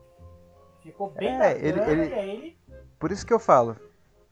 Ficou 0.80 1.10
bem 1.10 1.28
é, 1.28 1.38
bacana, 1.38 1.66
ele, 1.66 1.80
ele... 1.80 2.10
e 2.10 2.14
aí 2.14 2.30
ele... 2.30 2.58
Por 2.98 3.12
isso 3.12 3.24
que 3.24 3.32
eu 3.32 3.38
falo, 3.38 3.76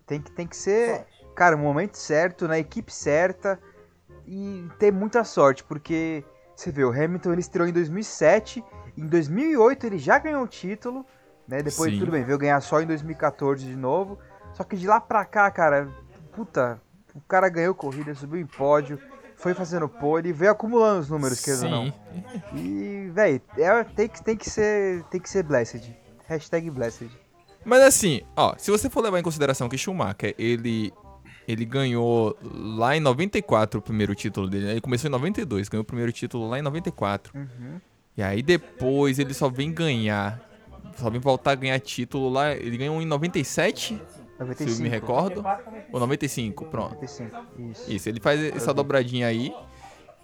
tem 0.06 0.20
que, 0.20 0.30
tem 0.32 0.46
que 0.46 0.56
ser, 0.56 0.96
sorte. 0.96 1.26
cara, 1.34 1.56
o 1.56 1.58
momento 1.58 1.96
certo, 1.96 2.48
na 2.48 2.58
equipe 2.58 2.92
certa 2.92 3.58
e 4.26 4.68
ter 4.78 4.92
muita 4.92 5.24
sorte, 5.24 5.64
porque 5.64 6.24
você 6.54 6.70
vê, 6.70 6.84
o 6.84 6.90
Hamilton 6.90 7.32
ele 7.32 7.40
estreou 7.40 7.68
em 7.68 7.72
2007, 7.72 8.62
em 8.96 9.06
2008 9.06 9.86
ele 9.86 9.98
já 9.98 10.18
ganhou 10.18 10.42
o 10.42 10.48
título, 10.48 11.06
né? 11.46 11.62
Depois, 11.62 11.92
Sim. 11.92 12.00
tudo 12.00 12.12
bem, 12.12 12.24
veio 12.24 12.38
ganhar 12.38 12.60
só 12.60 12.80
em 12.80 12.86
2014 12.86 13.64
de 13.64 13.76
novo. 13.76 14.18
Só 14.52 14.64
que 14.64 14.76
de 14.76 14.86
lá 14.86 15.00
pra 15.00 15.24
cá, 15.24 15.50
cara, 15.50 15.88
puta, 16.32 16.80
o 17.14 17.20
cara 17.20 17.48
ganhou 17.48 17.74
corrida, 17.74 18.14
subiu 18.14 18.40
em 18.40 18.46
pódio, 18.46 18.98
foi 19.36 19.54
fazendo 19.54 19.88
pole, 19.88 20.32
veio 20.32 20.52
acumulando 20.52 21.00
os 21.00 21.08
números, 21.08 21.40
quer 21.40 21.52
dizer 21.52 21.68
não. 21.68 21.92
E, 22.54 23.10
velho, 23.12 23.40
é, 23.58 23.84
tem, 23.84 24.08
que, 24.08 24.22
tem, 24.22 24.36
que 24.36 24.48
ser, 24.48 25.02
tem 25.04 25.20
que 25.20 25.28
ser 25.28 25.42
blessed. 25.42 25.96
Hashtag 26.26 26.70
blessed. 26.70 27.10
Mas 27.64 27.82
assim, 27.82 28.22
ó, 28.36 28.54
se 28.56 28.70
você 28.70 28.88
for 28.88 29.02
levar 29.02 29.18
em 29.18 29.22
consideração 29.22 29.68
que 29.68 29.76
Schumacher, 29.76 30.34
ele 30.38 30.92
ele 31.46 31.64
ganhou 31.64 32.36
lá 32.42 32.96
em 32.96 33.00
94 33.00 33.80
o 33.80 33.82
primeiro 33.82 34.14
título 34.14 34.48
dele. 34.48 34.70
Ele 34.70 34.80
começou 34.80 35.08
em 35.08 35.10
92, 35.10 35.68
ganhou 35.68 35.82
o 35.82 35.84
primeiro 35.84 36.12
título 36.12 36.48
lá 36.48 36.58
em 36.58 36.62
94. 36.62 37.36
Uhum. 37.36 37.80
E 38.16 38.22
aí 38.22 38.42
depois 38.42 39.18
ele 39.18 39.34
só 39.34 39.48
vem 39.48 39.72
ganhar, 39.72 40.40
só 40.96 41.10
vem 41.10 41.20
voltar 41.20 41.52
a 41.52 41.54
ganhar 41.54 41.80
título 41.80 42.28
lá. 42.28 42.52
Ele 42.52 42.76
ganhou 42.76 43.00
em 43.02 43.06
97, 43.06 44.00
95. 44.42 44.70
se 44.70 44.80
eu 44.80 44.82
me 44.82 44.88
recordo. 44.88 45.44
Ou 45.92 46.00
95, 46.00 46.66
pronto. 46.66 46.94
95, 46.94 47.36
isso. 47.58 47.92
Isso, 47.92 48.08
ele 48.08 48.20
faz 48.20 48.40
essa 48.54 48.72
dobradinha 48.72 49.26
aí. 49.26 49.54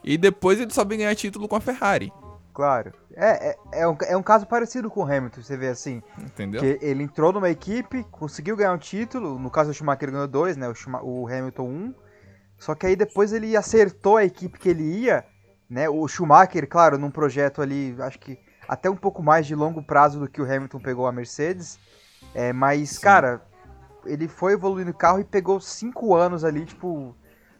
E 0.05 0.17
depois 0.17 0.61
ele 0.61 0.71
vem 0.87 0.99
ganhar 0.99 1.15
título 1.15 1.49
com 1.49 1.57
a 1.57 1.61
Ferrari. 1.61 2.13
Claro. 2.59 2.93
É, 3.15 3.51
é, 3.51 3.57
é, 3.73 3.89
um, 3.89 3.97
é 4.09 4.17
um 4.17 4.23
caso 4.23 4.47
parecido 4.47 4.91
com 4.91 5.01
o 5.01 5.05
Hamilton, 5.05 5.43
você 5.43 5.57
vê 5.57 5.69
assim. 5.69 6.03
Entendeu? 6.19 6.61
Que 6.61 6.79
ele 6.85 7.05
entrou 7.05 7.33
numa 7.33 7.51
equipe, 7.51 8.05
conseguiu 8.11 8.57
ganhar 8.57 8.73
um 8.73 8.79
título. 8.79 9.39
No 9.39 9.51
caso 9.51 9.71
do 9.71 9.75
Schumacher 9.75 10.11
ganhou 10.11 10.27
dois, 10.27 10.57
né? 10.57 10.69
O, 10.69 10.75
Schuma, 10.75 11.01
o 11.03 11.27
Hamilton 11.29 11.69
um. 11.69 11.95
Só 12.59 12.75
que 12.75 12.87
aí 12.87 12.97
depois 12.97 13.33
ele 13.33 13.57
acertou 13.57 14.17
a 14.17 14.25
equipe 14.25 14.59
que 14.59 14.69
ele 14.69 14.83
ia, 14.83 15.25
né? 15.71 15.89
O 15.89 16.07
Schumacher, 16.09 16.69
claro, 16.69 16.99
num 16.99 17.11
projeto 17.11 17.63
ali, 17.63 17.95
acho 18.01 18.19
que 18.19 18.37
até 18.67 18.91
um 18.91 18.97
pouco 18.97 19.23
mais 19.23 19.47
de 19.47 19.55
longo 19.55 19.83
prazo 19.83 20.19
do 20.19 20.29
que 20.29 20.43
o 20.43 20.45
Hamilton 20.45 20.81
pegou 20.81 21.07
a 21.07 21.13
Mercedes. 21.13 21.79
É, 22.35 22.53
mas, 22.53 22.91
Sim. 22.91 23.01
cara, 23.01 23.41
ele 24.05 24.29
foi 24.29 24.53
evoluindo 24.53 24.91
o 24.91 24.95
carro 24.95 25.21
e 25.21 25.25
pegou 25.25 25.61
cinco 25.61 26.15
anos 26.15 26.45
ali, 26.45 26.65
tipo, 26.65 27.17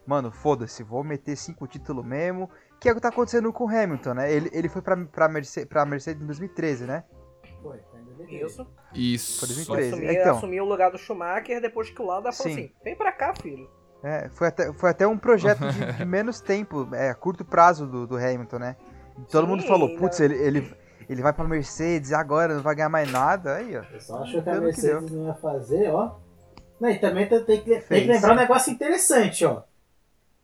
mano, 0.07 0.31
foda-se, 0.31 0.83
vou 0.83 1.05
meter 1.05 1.37
cinco 1.37 1.67
títulos 1.67 2.05
mesmo 2.05 2.51
que 2.81 2.89
é 2.89 2.93
o 2.93 2.95
que 2.95 3.01
tá 3.01 3.09
acontecendo 3.09 3.53
com 3.53 3.65
o 3.65 3.69
Hamilton, 3.69 4.15
né? 4.15 4.33
Ele, 4.33 4.51
ele 4.53 4.69
foi 4.69 4.81
pra, 4.81 4.97
pra, 4.97 5.29
Mercedes, 5.29 5.69
pra 5.69 5.85
Mercedes 5.85 6.23
em 6.23 6.27
2013, 6.27 6.85
né? 6.85 7.05
Foi, 7.63 7.79
foi 7.91 8.01
em 8.01 8.05
2013. 8.05 8.45
Isso. 8.45 8.67
Isso. 8.95 9.41
Foi 9.41 9.49
2013. 9.49 9.93
Assumir, 9.93 10.21
então, 10.21 10.37
assumiu 10.37 10.65
o 10.65 10.69
lugar 10.69 10.91
do 10.91 10.99
Schumacher 10.99 11.61
depois 11.61 11.91
que 11.91 12.01
o 12.01 12.07
Lauda 12.07 12.33
falou 12.33 12.53
assim, 12.53 12.73
vem 12.85 12.97
pra 12.97 13.13
cá, 13.13 13.35
filho. 13.35 13.69
É, 14.03 14.29
foi 14.29 14.47
até, 14.47 14.73
foi 14.73 14.91
até 14.91 15.07
um 15.07 15.19
projeto 15.19 15.59
de, 15.59 15.93
de 15.99 16.05
menos 16.07 16.41
tempo, 16.41 16.89
é, 16.95 17.13
curto 17.15 17.45
prazo 17.45 17.87
do, 17.87 18.07
do 18.07 18.17
Hamilton, 18.17 18.59
né? 18.59 18.77
todo 19.29 19.45
Sim, 19.45 19.51
mundo 19.51 19.65
falou, 19.65 19.97
putz, 19.97 20.21
ele, 20.21 20.37
ele, 20.37 20.73
ele 21.09 21.21
vai 21.21 21.33
pra 21.33 21.45
Mercedes 21.45 22.13
agora, 22.13 22.55
não 22.55 22.63
vai 22.63 22.77
ganhar 22.77 22.89
mais 22.89 23.11
nada. 23.11 23.57
Aí, 23.57 23.77
ó. 23.77 23.83
Eu 23.93 24.01
só 24.01 24.23
achou 24.23 24.41
que 24.41 24.49
a 24.49 24.61
Mercedes 24.61 25.11
que 25.11 25.17
não 25.17 25.27
ia 25.27 25.35
fazer, 25.35 25.91
ó. 25.91 26.15
Não, 26.81 26.89
e 26.89 26.99
também 26.99 27.27
tem 27.29 27.45
que, 27.45 27.81
tem 27.81 28.03
que 28.03 28.13
lembrar 28.13 28.33
um 28.33 28.37
negócio 28.37 28.73
interessante, 28.73 29.45
ó. 29.45 29.63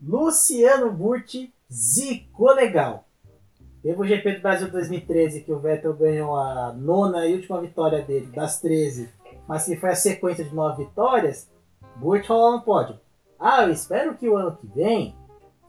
Luciano 0.00 0.90
Burti 0.90 1.52
zicou 1.72 2.52
legal. 2.52 3.06
Teve 3.82 4.00
o 4.00 4.06
GP 4.06 4.32
do 4.32 4.42
Brasil 4.42 4.70
2013 4.70 5.42
que 5.42 5.52
o 5.52 5.58
Vettel 5.58 5.94
ganhou 5.94 6.36
a 6.36 6.72
nona 6.72 7.26
e 7.26 7.34
última 7.34 7.60
vitória 7.60 8.02
dele, 8.02 8.26
das 8.26 8.60
13. 8.60 9.08
Mas 9.46 9.66
que 9.66 9.76
foi 9.76 9.90
a 9.90 9.94
sequência 9.94 10.44
de 10.44 10.54
nove 10.54 10.84
vitórias, 10.84 11.50
Burt 11.96 12.26
falou 12.26 12.52
no 12.52 12.62
pódio. 12.62 12.98
Ah, 13.38 13.62
eu 13.62 13.70
espero 13.70 14.14
que 14.14 14.28
o 14.28 14.36
ano 14.36 14.56
que 14.56 14.66
vem 14.68 15.14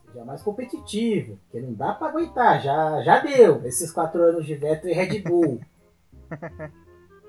seja 0.05 0.23
mais 0.23 0.41
competitivo, 0.41 1.37
porque 1.43 1.65
não 1.65 1.73
dá 1.73 1.93
para 1.93 2.07
aguentar, 2.07 2.61
já, 2.61 3.01
já 3.03 3.19
deu 3.19 3.65
esses 3.65 3.91
quatro 3.91 4.21
anos 4.23 4.45
de 4.45 4.55
Vettel 4.55 4.91
e 4.91 4.93
Red 4.93 5.19
Bull. 5.19 5.59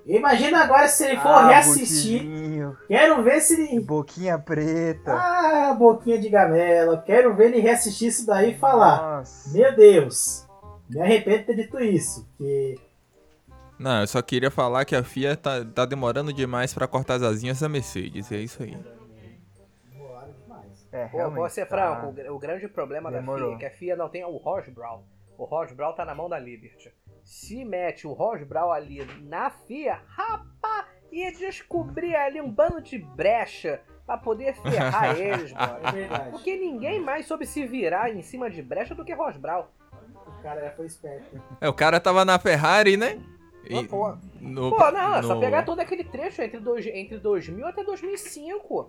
Imagina 0.06 0.62
agora 0.62 0.86
se 0.86 1.04
ele 1.04 1.16
for 1.16 1.28
ah, 1.28 1.48
reassistir. 1.48 2.22
Boquinho. 2.22 2.76
Quero 2.86 3.22
ver 3.24 3.40
se 3.40 3.60
ele. 3.60 3.80
Boquinha 3.80 4.38
preta. 4.38 5.12
Ah, 5.12 5.74
boquinha 5.76 6.18
de 6.18 6.28
gamela. 6.28 7.02
Quero 7.04 7.34
ver 7.34 7.46
ele 7.46 7.60
reassistir 7.60 8.08
isso 8.08 8.24
daí 8.24 8.52
e 8.52 8.58
falar. 8.58 9.18
Nossa. 9.18 9.52
Meu 9.52 9.74
Deus. 9.74 10.46
Me 10.88 11.00
arrependo 11.00 11.38
de 11.38 11.44
ter 11.44 11.56
dito 11.56 11.80
isso. 11.80 12.28
Que... 12.38 12.78
Não, 13.76 14.00
eu 14.00 14.06
só 14.06 14.22
queria 14.22 14.50
falar 14.50 14.84
que 14.84 14.94
a 14.94 15.02
FIA 15.02 15.36
tá, 15.36 15.64
tá 15.64 15.84
demorando 15.84 16.32
demais 16.32 16.72
para 16.72 16.86
cortar 16.86 17.14
as 17.14 17.22
asinhas 17.22 17.58
da 17.58 17.68
Mercedes. 17.68 18.30
É 18.30 18.36
isso 18.36 18.62
aí. 18.62 18.78
É, 20.92 21.08
Pô, 21.08 21.30
vou 21.30 21.50
ser 21.50 21.66
franco, 21.66 22.14
tá... 22.14 22.32
o, 22.32 22.38
grande 22.38 22.66
problema 22.68 23.10
Demorou. 23.10 23.50
da 23.50 23.56
FIA 23.58 23.66
é 23.66 23.70
que 23.70 23.74
a 23.74 23.78
FIA 23.78 23.96
não 23.96 24.08
tem 24.08 24.24
o 24.24 24.36
Roche 24.36 24.70
Brown. 24.70 25.02
O 25.36 25.44
Roche 25.44 25.74
Brown 25.74 25.92
tá 25.92 26.06
na 26.06 26.14
mão 26.14 26.28
da 26.28 26.38
Liberty 26.38 26.90
se 27.26 27.64
mete 27.64 28.06
o 28.06 28.12
Rosbral 28.12 28.72
ali 28.72 29.04
na 29.24 29.50
FIA, 29.50 30.00
rapaz, 30.06 30.86
ia 31.10 31.32
descobrir 31.32 32.14
ali 32.14 32.40
um 32.40 32.48
bando 32.48 32.80
de 32.80 32.98
brecha 32.98 33.80
para 34.06 34.16
poder 34.16 34.54
ferrar 34.54 35.18
eles, 35.18 35.52
mano. 35.52 35.80
É 35.82 35.92
verdade. 35.92 36.30
Porque 36.30 36.56
ninguém 36.56 37.00
mais 37.00 37.26
soube 37.26 37.44
se 37.44 37.66
virar 37.66 38.14
em 38.14 38.22
cima 38.22 38.48
de 38.48 38.62
brecha 38.62 38.94
do 38.94 39.04
que 39.04 39.12
Rosbral. 39.12 39.72
O 40.38 40.42
cara 40.42 40.60
já 40.60 40.70
foi 40.70 40.86
esperto. 40.86 41.42
É, 41.60 41.68
o 41.68 41.74
cara 41.74 41.98
tava 41.98 42.24
na 42.24 42.38
Ferrari, 42.38 42.96
né? 42.96 43.20
E, 43.68 43.84
pô, 43.88 44.16
no, 44.40 44.70
pô, 44.70 44.92
não, 44.92 45.16
é 45.16 45.22
só 45.24 45.40
pegar 45.40 45.64
todo 45.64 45.80
aquele 45.80 46.04
trecho 46.04 46.40
entre, 46.40 46.60
dois, 46.60 46.86
entre 46.86 47.18
2000 47.18 47.66
até 47.66 47.82
2005. 47.82 48.88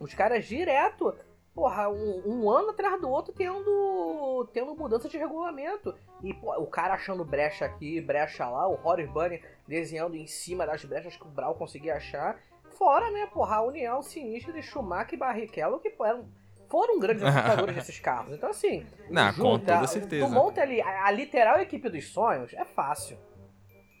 Os 0.00 0.12
caras 0.14 0.44
direto, 0.44 1.14
porra, 1.56 1.88
um, 1.88 2.22
um, 2.26 2.50
ano 2.50 2.68
atrás 2.68 3.00
do 3.00 3.08
outro 3.08 3.32
tendo, 3.32 4.46
tendo 4.52 4.76
mudança 4.76 5.08
de 5.08 5.16
regulamento. 5.16 5.96
E 6.22 6.34
pô, 6.34 6.54
o 6.60 6.66
cara 6.66 6.92
achando 6.92 7.24
brecha 7.24 7.64
aqui, 7.64 7.98
brecha 7.98 8.46
lá, 8.46 8.68
o 8.68 8.78
Horace 8.86 9.08
Bunny 9.08 9.42
desenhando 9.66 10.14
em 10.14 10.26
cima 10.26 10.66
das 10.66 10.84
brechas 10.84 11.16
que 11.16 11.26
o 11.26 11.30
Brau 11.30 11.54
conseguia 11.54 11.96
achar. 11.96 12.38
Fora, 12.78 13.10
né, 13.10 13.26
porra, 13.32 13.56
a 13.56 13.62
união 13.62 14.02
sinistra 14.02 14.52
de 14.52 14.62
Schumacher 14.62 15.14
e 15.14 15.16
Barrichello, 15.16 15.80
que 15.80 15.94
eram 15.98 16.28
foram 16.68 16.98
grandes 16.98 17.22
apostadores 17.24 17.74
desses 17.74 17.98
carros. 18.00 18.34
Então, 18.34 18.50
assim. 18.50 18.84
Não, 19.08 19.32
junta, 19.32 19.72
com 19.72 19.78
toda 19.78 19.86
certeza. 19.86 20.26
Tu 20.26 20.30
monta 20.32 20.60
ali 20.60 20.82
a, 20.82 21.06
a, 21.06 21.10
literal 21.10 21.58
equipe 21.58 21.88
dos 21.88 22.06
sonhos, 22.08 22.52
é 22.52 22.64
fácil. 22.66 23.16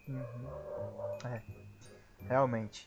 Uhum. 0.06 0.46
É. 1.24 1.40
Realmente. 2.28 2.86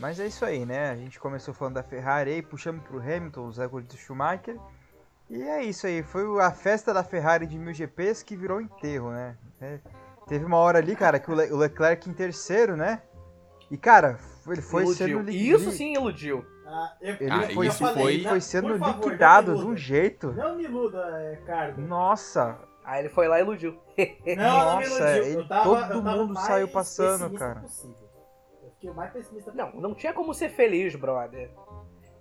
Mas 0.00 0.18
é 0.18 0.26
isso 0.26 0.46
aí, 0.46 0.64
né? 0.64 0.90
A 0.90 0.96
gente 0.96 1.20
começou 1.20 1.52
falando 1.52 1.74
da 1.74 1.82
Ferrari 1.82 2.32
aí, 2.32 2.42
puxamos 2.42 2.82
pro 2.84 2.98
Hamilton, 2.98 3.46
os 3.46 3.58
recordes 3.58 3.94
do 3.94 4.00
Schumacher. 4.00 4.58
E 5.28 5.42
é 5.42 5.62
isso 5.62 5.86
aí, 5.86 6.02
foi 6.02 6.24
a 6.40 6.50
festa 6.50 6.92
da 6.92 7.04
Ferrari 7.04 7.46
de 7.46 7.58
mil 7.58 7.72
GPs 7.72 8.24
que 8.24 8.34
virou 8.34 8.62
enterro, 8.62 9.10
né? 9.12 9.36
É, 9.60 9.78
teve 10.26 10.44
uma 10.44 10.56
hora 10.56 10.78
ali, 10.78 10.96
cara, 10.96 11.20
que 11.20 11.30
o, 11.30 11.34
Le 11.34 11.52
o 11.52 11.56
Leclerc 11.56 12.08
em 12.08 12.14
terceiro, 12.14 12.76
né? 12.76 13.02
E, 13.70 13.76
cara, 13.76 14.18
ele 14.48 14.62
foi 14.62 14.84
iludiu. 14.84 15.18
sendo... 15.18 15.30
Isso 15.30 15.70
sim 15.70 15.92
iludiu. 15.92 16.44
Ah, 16.66 16.94
eu, 17.00 17.16
ele, 17.20 17.30
ah, 17.30 17.50
foi, 17.54 17.70
falei, 17.70 18.14
ele 18.14 18.28
foi 18.28 18.40
sendo 18.40 18.78
favor, 18.78 19.04
liquidado 19.04 19.56
de 19.56 19.66
um 19.66 19.76
jeito. 19.76 20.32
Não 20.32 20.56
me 20.56 20.64
iluda, 20.64 20.98
é, 21.20 21.36
Carlos. 21.46 21.86
Nossa. 21.86 22.58
Aí 22.84 23.02
ele 23.02 23.08
foi 23.10 23.28
lá 23.28 23.38
e 23.38 23.42
iludiu. 23.42 23.78
Não, 24.36 24.44
Nossa, 24.44 24.64
não 24.64 24.78
me 24.78 24.86
iludiu. 24.86 25.24
Ele, 25.24 25.48
tava, 25.48 25.88
todo 25.88 26.02
mundo 26.02 26.40
saiu 26.40 26.68
passando, 26.68 27.30
cara. 27.34 27.60
Possível. 27.60 27.99
Eu 28.80 28.86
fiquei 28.86 28.90
o 28.90 28.94
mais 28.94 29.12
pessimista 29.12 29.52
Não, 29.52 29.72
não 29.72 29.94
tinha 29.94 30.12
como 30.12 30.32
ser 30.32 30.48
feliz, 30.48 30.96
brother. 30.96 31.50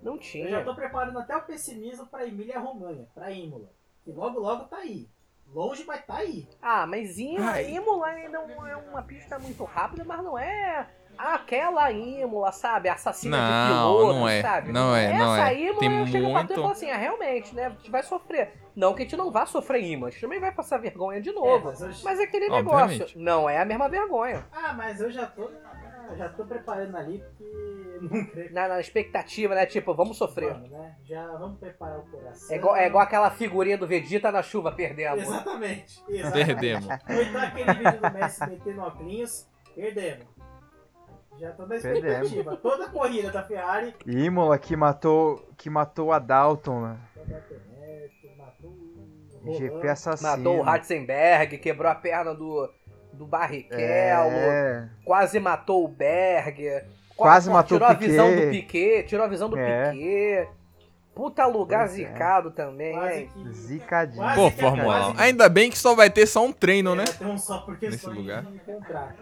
Não 0.02 0.18
tinha. 0.18 0.46
Eu 0.46 0.52
já 0.52 0.64
tô 0.64 0.76
preparando 0.76 1.20
até 1.20 1.36
o 1.36 1.42
pessimismo 1.42 2.06
pra 2.08 2.28
Emília 2.28 2.60
Romanha, 2.60 3.08
pra 3.14 3.32
Imola. 3.32 3.70
Que 4.04 4.12
logo 4.12 4.40
logo 4.40 4.66
tá 4.66 4.78
aí. 4.78 5.10
Longe, 5.54 5.84
mas 5.86 6.06
tá 6.06 6.18
aí. 6.18 6.48
Ah, 6.62 6.86
mas 6.86 7.18
Imola, 7.18 7.62
Imola 7.62 8.08
ainda 8.08 8.38
é 8.38 8.76
uma 8.76 9.02
pista 9.02 9.40
muito 9.40 9.64
rápida, 9.64 10.04
mas 10.04 10.24
não 10.24 10.38
é 10.38 10.88
aquela 11.18 11.92
Imola, 11.92 12.52
sabe? 12.52 12.88
Assassina 12.88 13.38
não, 13.38 13.48
de 13.48 13.74
piloto, 13.74 14.20
não 14.20 14.30
é, 14.30 14.42
sabe? 14.42 14.72
Não 14.72 14.96
é, 14.96 15.18
não 15.18 15.36
Essa 15.36 15.52
é. 15.52 15.60
Imola 15.60 15.80
Tem 15.80 16.08
chega 16.08 16.28
muito... 16.28 16.34
pra 16.34 16.44
tu 16.44 16.54
e 16.54 16.56
fala 16.56 16.72
assim, 16.72 16.92
ah, 16.92 16.98
realmente, 16.98 17.56
né? 17.56 17.66
A 17.66 17.70
gente 17.70 17.90
vai 17.90 18.04
sofrer. 18.04 18.54
Não 18.76 18.94
que 18.94 19.02
a 19.02 19.06
gente 19.06 19.18
não 19.18 19.32
vá 19.32 19.46
sofrer 19.46 19.84
Imola, 19.84 20.10
a 20.10 20.12
gente 20.12 20.22
também 20.22 20.40
vai 20.40 20.52
passar 20.52 20.78
vergonha 20.78 21.20
de 21.20 21.32
novo. 21.32 21.70
É, 21.70 21.72
mas, 21.72 21.82
eu... 21.82 21.90
mas 22.04 22.20
é 22.20 22.24
aquele 22.24 22.50
Obviamente. 22.50 23.00
negócio, 23.00 23.20
não 23.20 23.50
é 23.50 23.58
a 23.60 23.66
mesma 23.66 23.90
vergonha. 23.90 24.46
Ah, 24.52 24.74
mas 24.74 25.02
eu 25.02 25.10
já 25.10 25.26
tô 25.26 25.50
eu 26.12 26.18
já 26.18 26.30
tô 26.30 26.46
preparando 26.46 26.96
ali 26.96 27.20
porque 27.20 28.00
não 28.02 28.26
creio. 28.26 28.54
Na, 28.54 28.68
na 28.68 28.80
expectativa, 28.80 29.56
né? 29.56 29.66
Tipo, 29.66 29.94
vamos 29.94 30.18
sofrer. 30.18 30.54
Vamos, 30.54 30.70
né? 30.70 30.96
Já 31.04 31.28
vamos 31.38 31.60
preparar 31.60 32.00
o 32.00 32.04
coração. 32.04 32.52
É 32.52 32.58
igual, 32.58 32.76
é 32.76 32.88
igual 32.88 33.04
aquela 33.04 33.32
figurinha 33.32 33.78
do 33.78 33.88
Vegeta 33.88 34.32
na 34.32 34.42
chuva, 34.42 34.72
perdemos. 34.72 35.24
Exatamente. 35.24 36.04
exatamente. 36.10 36.46
Perdemos. 36.46 36.86
Então 36.86 37.42
aquele 37.42 37.74
vídeo 37.74 38.02
do 38.02 38.14
Messi 38.14 38.50
metendo 38.50 38.82
óculos, 38.82 39.50
perdemos. 39.76 40.28
Já 41.40 41.52
tô 41.52 41.66
na 41.66 41.76
expectativa. 41.76 42.20
Perdemos. 42.20 42.60
Toda 42.62 42.86
a 42.86 42.90
corrida 42.90 43.32
da 43.32 43.44
Ferrari. 43.44 43.96
Imola 44.06 44.58
que 44.58 44.76
matou, 44.76 45.48
que 45.58 45.70
matou 45.70 46.12
a 46.12 46.20
Dalton, 46.20 46.82
né? 46.82 47.00
Matou 48.38 48.90
o 49.44 49.54
GP 49.54 49.88
assassino. 49.88 50.30
Matou 50.30 50.58
o 50.60 50.62
Ratzenberg, 50.62 51.58
quebrou 51.58 51.92
a 51.92 51.96
perna 51.96 52.34
do 52.34 52.70
do 53.20 53.26
Barrichello, 53.26 54.32
é... 54.32 54.88
quase 55.04 55.42
matou 55.42 55.84
o 55.84 55.90
Berger, 55.90 56.86
quase, 57.18 57.50
quase 57.50 57.50
matou 57.50 57.78
tirou 57.78 57.92
o 57.92 57.96
Piquet. 57.98 58.06
a 58.06 58.08
visão 58.08 58.36
do 58.36 58.50
Piquet, 58.50 59.04
tirou 59.04 59.26
a 59.26 59.28
visão 59.28 59.50
do 59.50 59.60
é. 59.60 59.92
Piquet. 59.92 60.48
Puta 61.14 61.46
lugar 61.46 61.90
pois 61.90 61.92
é. 61.92 61.96
zicado 61.96 62.48
é. 62.48 62.52
também, 62.54 62.96
hein? 62.96 63.30
Zicadinho. 63.52 64.24
Pô, 64.36 64.50
Fórmula 64.50 65.10
1. 65.10 65.20
Ainda 65.20 65.50
bem 65.50 65.70
que 65.70 65.78
só 65.78 65.94
vai 65.94 66.10
ter 66.10 66.26
só 66.26 66.46
um 66.46 66.54
treino, 66.54 66.96
né? 66.96 67.04
Um 67.20 67.38
só 67.38 67.68
Nesse 67.82 68.08
lugar. 68.08 68.46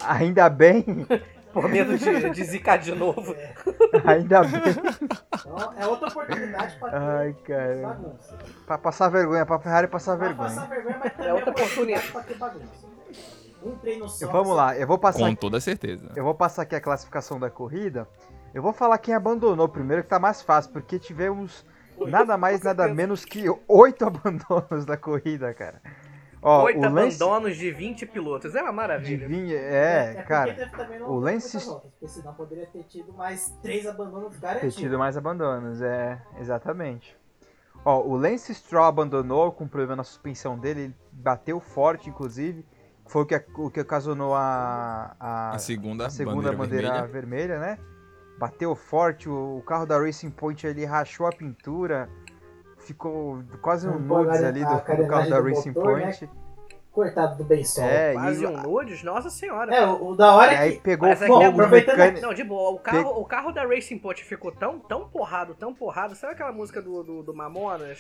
Ainda 0.04 0.48
bem. 0.48 0.86
Por 1.52 1.68
medo 1.68 1.98
de, 1.98 2.30
de 2.30 2.44
zicar 2.44 2.78
de 2.78 2.94
novo. 2.94 3.34
É. 3.34 3.54
Ainda 4.06 4.44
bem. 4.44 4.62
Então, 5.32 5.74
é 5.76 5.88
outra 5.88 6.08
oportunidade 6.10 6.76
pra 6.78 6.90
ter 6.92 6.98
Ai, 6.98 7.36
cara. 7.48 7.82
bagunça. 7.82 8.38
Pra 8.68 8.78
passar 8.78 9.10
vergonha, 9.10 9.44
pra 9.44 9.58
Ferrari 9.58 9.88
passar 9.88 10.18
pra 10.18 10.28
vergonha. 10.28 10.50
Passar 10.50 10.70
vergonha, 10.70 11.02
mas 11.04 11.26
é 11.26 11.34
outra 11.34 11.50
oportunidade 11.50 12.12
pra 12.12 12.22
ter 12.22 12.36
bagunça. 12.36 12.97
Um 13.68 13.78
treino 13.78 14.08
só. 14.08 14.32
Vamos 14.32 14.56
lá, 14.56 14.78
eu 14.78 14.88
vou 14.88 14.98
passar. 14.98 15.28
Com 15.28 15.36
toda 15.36 15.60
certeza. 15.60 16.12
Eu 16.16 16.24
vou 16.24 16.34
passar 16.34 16.64
aqui 16.64 16.76
a 16.76 16.82
classificação 16.82 17.40
da 17.40 17.50
corrida. 17.50 18.08
Eu 18.54 18.62
vou 18.62 18.74
falar 18.74 18.98
quem 18.98 19.14
abandonou 19.14 19.68
primeiro, 19.68 20.04
que 20.04 20.10
tá 20.10 20.20
mais 20.20 20.42
fácil, 20.42 20.72
porque 20.72 20.98
tivemos 20.98 21.66
nada 22.08 22.38
mais, 22.38 22.62
nada 22.62 22.88
menos 22.88 23.26
que 23.26 23.46
oito 23.68 24.06
abandonos 24.06 24.86
da 24.86 24.98
corrida, 24.98 25.54
cara. 25.54 25.82
Ó, 26.42 26.64
Oito 26.66 26.80
Lance... 26.80 27.22
abandonos 27.22 27.58
de 27.58 27.72
20 27.72 28.06
pilotos, 28.06 28.56
é 28.56 28.62
uma 28.62 28.72
maravilha. 28.72 29.28
De 29.28 29.36
20, 29.36 29.56
é, 29.56 30.16
é 30.18 30.24
cara. 30.24 30.56
O 31.08 31.16
Lance. 31.16 31.58
porque 31.66 32.08
senão 32.08 32.34
poderia 32.34 32.68
ter 32.68 32.84
tido 32.84 33.12
mais 33.12 33.50
três 33.62 33.88
abandonos 33.88 34.38
garantidos. 34.38 34.76
Ter 34.76 34.82
tido 34.82 35.00
mais 35.00 35.18
abandonos, 35.18 35.82
é, 35.82 36.22
exatamente. 36.40 37.18
Ó, 37.84 38.02
o 38.02 38.16
Lance 38.16 38.54
Stroll 38.54 38.86
abandonou 38.86 39.52
com 39.52 39.68
problema 39.68 39.96
na 39.96 40.04
suspensão 40.04 40.58
dele, 40.58 40.82
ele 40.82 40.96
bateu 41.12 41.60
forte, 41.60 42.10
inclusive. 42.10 42.66
Foi 43.08 43.24
o 43.24 43.26
que, 43.26 43.42
o 43.56 43.72
que 43.72 43.82
ocasionou 43.82 44.36
a, 44.36 45.16
a, 45.20 45.56
a 45.56 45.60
segunda, 45.60 46.08
a 46.08 46.10
segunda 46.10 46.52
bandeira, 46.52 46.90
bandeira 46.92 47.08
vermelha. 47.08 47.58
vermelha. 47.58 47.60
né? 47.60 47.80
Bateu 48.38 48.76
forte, 48.76 49.28
o, 49.28 49.58
o, 49.58 49.62
carro 49.62 49.86
da 49.86 49.98
Racing 49.98 50.30
Point 50.30 50.68
ali 50.68 50.86
rachou 50.86 51.26
a 51.26 51.32
pintura, 51.32 52.08
ficou 52.78 53.44
quase 53.62 53.88
um 53.88 53.98
nudes 53.98 54.44
ali 54.44 54.64
do, 54.64 54.70
do, 54.70 55.08
carro 55.08 55.30
da 55.30 55.40
Racing 55.40 55.70
motor, 55.70 56.00
Point. 56.00 56.26
Né? 56.26 56.32
Coitado 56.98 57.38
do 57.38 57.44
Benson. 57.44 57.84
É, 57.84 58.14
Quase 58.14 58.44
e... 58.44 58.48
um 58.48 58.60
nudes, 58.60 59.04
nossa 59.04 59.30
senhora. 59.30 59.72
É, 59.72 59.86
o, 59.86 60.10
o 60.10 60.16
da 60.16 60.34
hora 60.34 60.52
é 60.52 60.56
que... 60.56 60.62
aí 60.64 60.80
pegou 60.80 61.16
fogo, 61.16 61.44
é 61.44 61.68
mecânico... 61.68 62.22
Não, 62.26 62.34
de 62.34 62.44
boa, 62.44 62.72
o 62.72 62.80
carro, 62.80 63.14
Pe... 63.14 63.20
o 63.20 63.24
carro 63.24 63.52
da 63.52 63.68
Racing 63.68 64.00
Point 64.00 64.24
ficou 64.24 64.52
tão, 64.52 64.80
tão 64.80 65.08
porrado, 65.08 65.54
tão 65.54 65.76
porrado. 65.76 66.16
Sabe 66.16 66.34
aquela 66.34 66.52
música 66.52 66.82
do, 66.82 67.04
do, 67.04 67.22
do 67.22 67.36
Mamonas? 67.36 68.00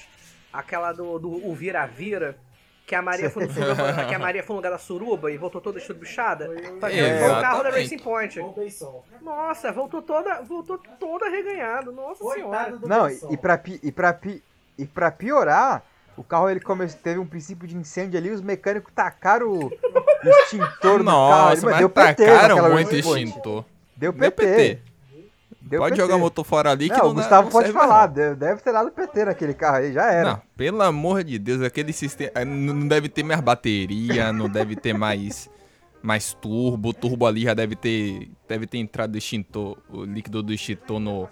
Aquela 0.51 0.93
do, 0.93 1.19
do 1.19 1.47
O 1.47 1.53
Vira-Vira? 1.53 2.39
Que 2.87 2.95
a 2.95 3.01
Maria 3.01 3.29
foi 3.29 3.45
no, 3.45 3.53
que 4.07 4.15
a 4.15 4.19
Maria 4.19 4.41
foi 4.41 4.53
no 4.53 4.59
lugar 4.59 4.71
da 4.71 4.77
suruba 4.77 5.29
e 5.29 5.37
voltou 5.37 5.59
toda 5.59 5.77
estrubichada. 5.77 6.49
Foi 6.79 7.29
o 7.29 7.41
carro 7.41 7.63
da 7.63 7.69
Racing 7.69 7.99
Point. 7.99 8.39
Nossa, 9.21 9.73
voltou 9.73 10.01
toda, 10.01 10.41
voltou 10.41 10.77
toda 10.97 11.25
arreganhado. 11.25 11.91
Nossa 11.91 12.23
senhora. 12.23 12.79
Não, 12.81 13.09
e 13.09 13.35
pra, 13.35 13.61
e, 13.83 13.91
pra, 13.91 14.17
e 14.77 14.85
pra 14.85 15.11
piorar, 15.11 15.83
o 16.15 16.23
carro 16.23 16.49
ele 16.49 16.61
come... 16.61 16.87
teve 16.87 17.19
um 17.19 17.25
princípio 17.25 17.67
de 17.67 17.75
incêndio 17.75 18.17
ali, 18.17 18.31
os 18.31 18.41
mecânicos 18.41 18.93
tacaram 18.95 19.51
o 19.51 19.71
extintor 20.23 21.03
Nossa, 21.03 21.55
no 21.55 21.61
carro. 21.61 21.65
Mas 21.65 21.77
deu 21.77 21.89
tacaram 21.89 22.71
muito 22.71 22.95
extintor. 22.95 23.65
Deu 23.97 24.13
PT. 24.13 24.19
Deu 24.19 24.31
PT. 24.31 24.81
Deu 25.67 25.81
pode 25.81 25.95
PT. 25.95 26.01
jogar 26.01 26.17
motor 26.17 26.45
fora 26.45 26.71
ali 26.71 26.87
não, 26.87 26.95
que 26.95 27.01
não 27.01 27.09
o 27.09 27.13
Gustavo 27.13 27.51
pode 27.51 27.71
falar, 27.71 28.07
deve 28.07 28.61
ter 28.61 28.71
dado 28.71 28.89
PT 28.91 29.25
naquele 29.25 29.53
carro 29.53 29.77
aí, 29.77 29.93
já 29.93 30.11
era. 30.11 30.31
Não, 30.31 30.41
pelo 30.55 30.81
amor 30.81 31.23
de 31.23 31.37
Deus, 31.37 31.61
aquele 31.61 31.91
sistema 31.91 32.31
eh, 32.35 32.45
não 32.45 32.87
deve 32.87 33.09
ter 33.09 33.23
mais 33.23 33.41
bateria, 33.41 34.31
não 34.31 34.49
deve 34.49 34.75
ter 34.75 34.93
mais 34.93 35.49
mais 36.01 36.33
turbo, 36.33 36.89
o 36.89 36.93
turbo 36.93 37.25
ali 37.25 37.41
já 37.41 37.53
deve 37.53 37.75
ter 37.75 38.31
deve 38.47 38.65
ter 38.65 38.77
entrado 38.77 39.17
extintor, 39.17 39.77
o 39.89 40.03
líquido 40.05 40.41
do 40.41 40.53
extintor 40.53 40.99
no 40.99 41.29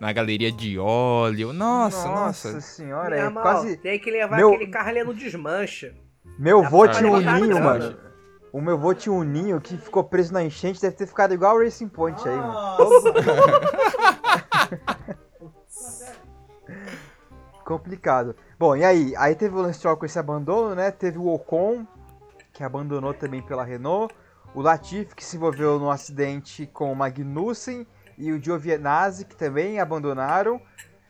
na 0.00 0.12
galeria 0.12 0.50
de 0.50 0.78
óleo. 0.78 1.52
Nossa, 1.52 2.08
nossa. 2.08 2.52
Nossa 2.52 2.60
senhora, 2.60 3.16
é 3.16 3.30
quase 3.30 3.76
tem 3.76 3.98
que 3.98 4.10
levar 4.10 4.36
Meu... 4.36 4.54
aquele 4.54 4.70
carro 4.70 4.88
ali 4.88 5.04
no 5.04 5.14
desmancha. 5.14 5.94
Meu 6.38 6.62
vô 6.62 6.88
tinha 6.88 7.10
um 7.10 7.20
ninho, 7.20 7.62
mano. 7.62 7.96
O 8.54 8.60
meu 8.60 8.78
vô 8.78 8.94
tinha 8.94 9.12
um 9.12 9.24
ninho 9.24 9.60
que 9.60 9.76
ficou 9.76 10.04
preso 10.04 10.32
na 10.32 10.44
enchente, 10.44 10.80
deve 10.80 10.94
ter 10.94 11.08
ficado 11.08 11.34
igual 11.34 11.56
o 11.56 11.64
Racing 11.64 11.88
Point 11.88 12.22
aí, 12.28 12.36
mano. 12.36 12.54
Complicado. 17.66 18.36
Bom, 18.56 18.76
e 18.76 18.84
aí? 18.84 19.12
Aí 19.16 19.34
teve 19.34 19.56
o 19.56 19.60
Lance 19.60 19.80
Stroll 19.80 19.96
com 19.96 20.06
esse 20.06 20.20
abandono, 20.20 20.76
né? 20.76 20.92
Teve 20.92 21.18
o 21.18 21.26
Ocon, 21.34 21.84
que 22.52 22.62
abandonou 22.62 23.12
também 23.12 23.42
pela 23.42 23.64
Renault. 23.64 24.14
O 24.54 24.62
Latifi, 24.62 25.16
que 25.16 25.24
se 25.24 25.36
envolveu 25.36 25.80
no 25.80 25.90
acidente 25.90 26.64
com 26.64 26.92
o 26.92 26.94
Magnussen. 26.94 27.84
E 28.16 28.30
o 28.30 28.40
Giovinazzi, 28.40 29.24
que 29.24 29.34
também 29.34 29.80
abandonaram. 29.80 30.62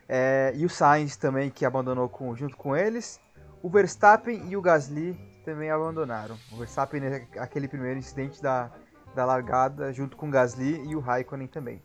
É, 0.08 0.50
e 0.56 0.64
o 0.64 0.70
Sainz 0.70 1.14
também, 1.14 1.50
que 1.50 1.66
abandonou 1.66 2.08
com, 2.08 2.34
junto 2.34 2.56
com 2.56 2.74
eles. 2.74 3.20
O 3.62 3.68
Verstappen 3.68 4.48
e 4.48 4.56
o 4.56 4.62
Gasly 4.62 5.33
também 5.44 5.70
abandonaram. 5.70 6.36
O 6.52 6.56
Verstappen, 6.56 7.00
né, 7.00 7.26
aquele 7.36 7.68
primeiro 7.68 7.98
incidente 7.98 8.42
da, 8.42 8.70
da 9.14 9.24
largada, 9.24 9.92
junto 9.92 10.16
com 10.16 10.28
o 10.28 10.30
Gasly 10.30 10.82
e 10.88 10.96
o 10.96 11.00
Raikkonen 11.00 11.46
também. 11.46 11.82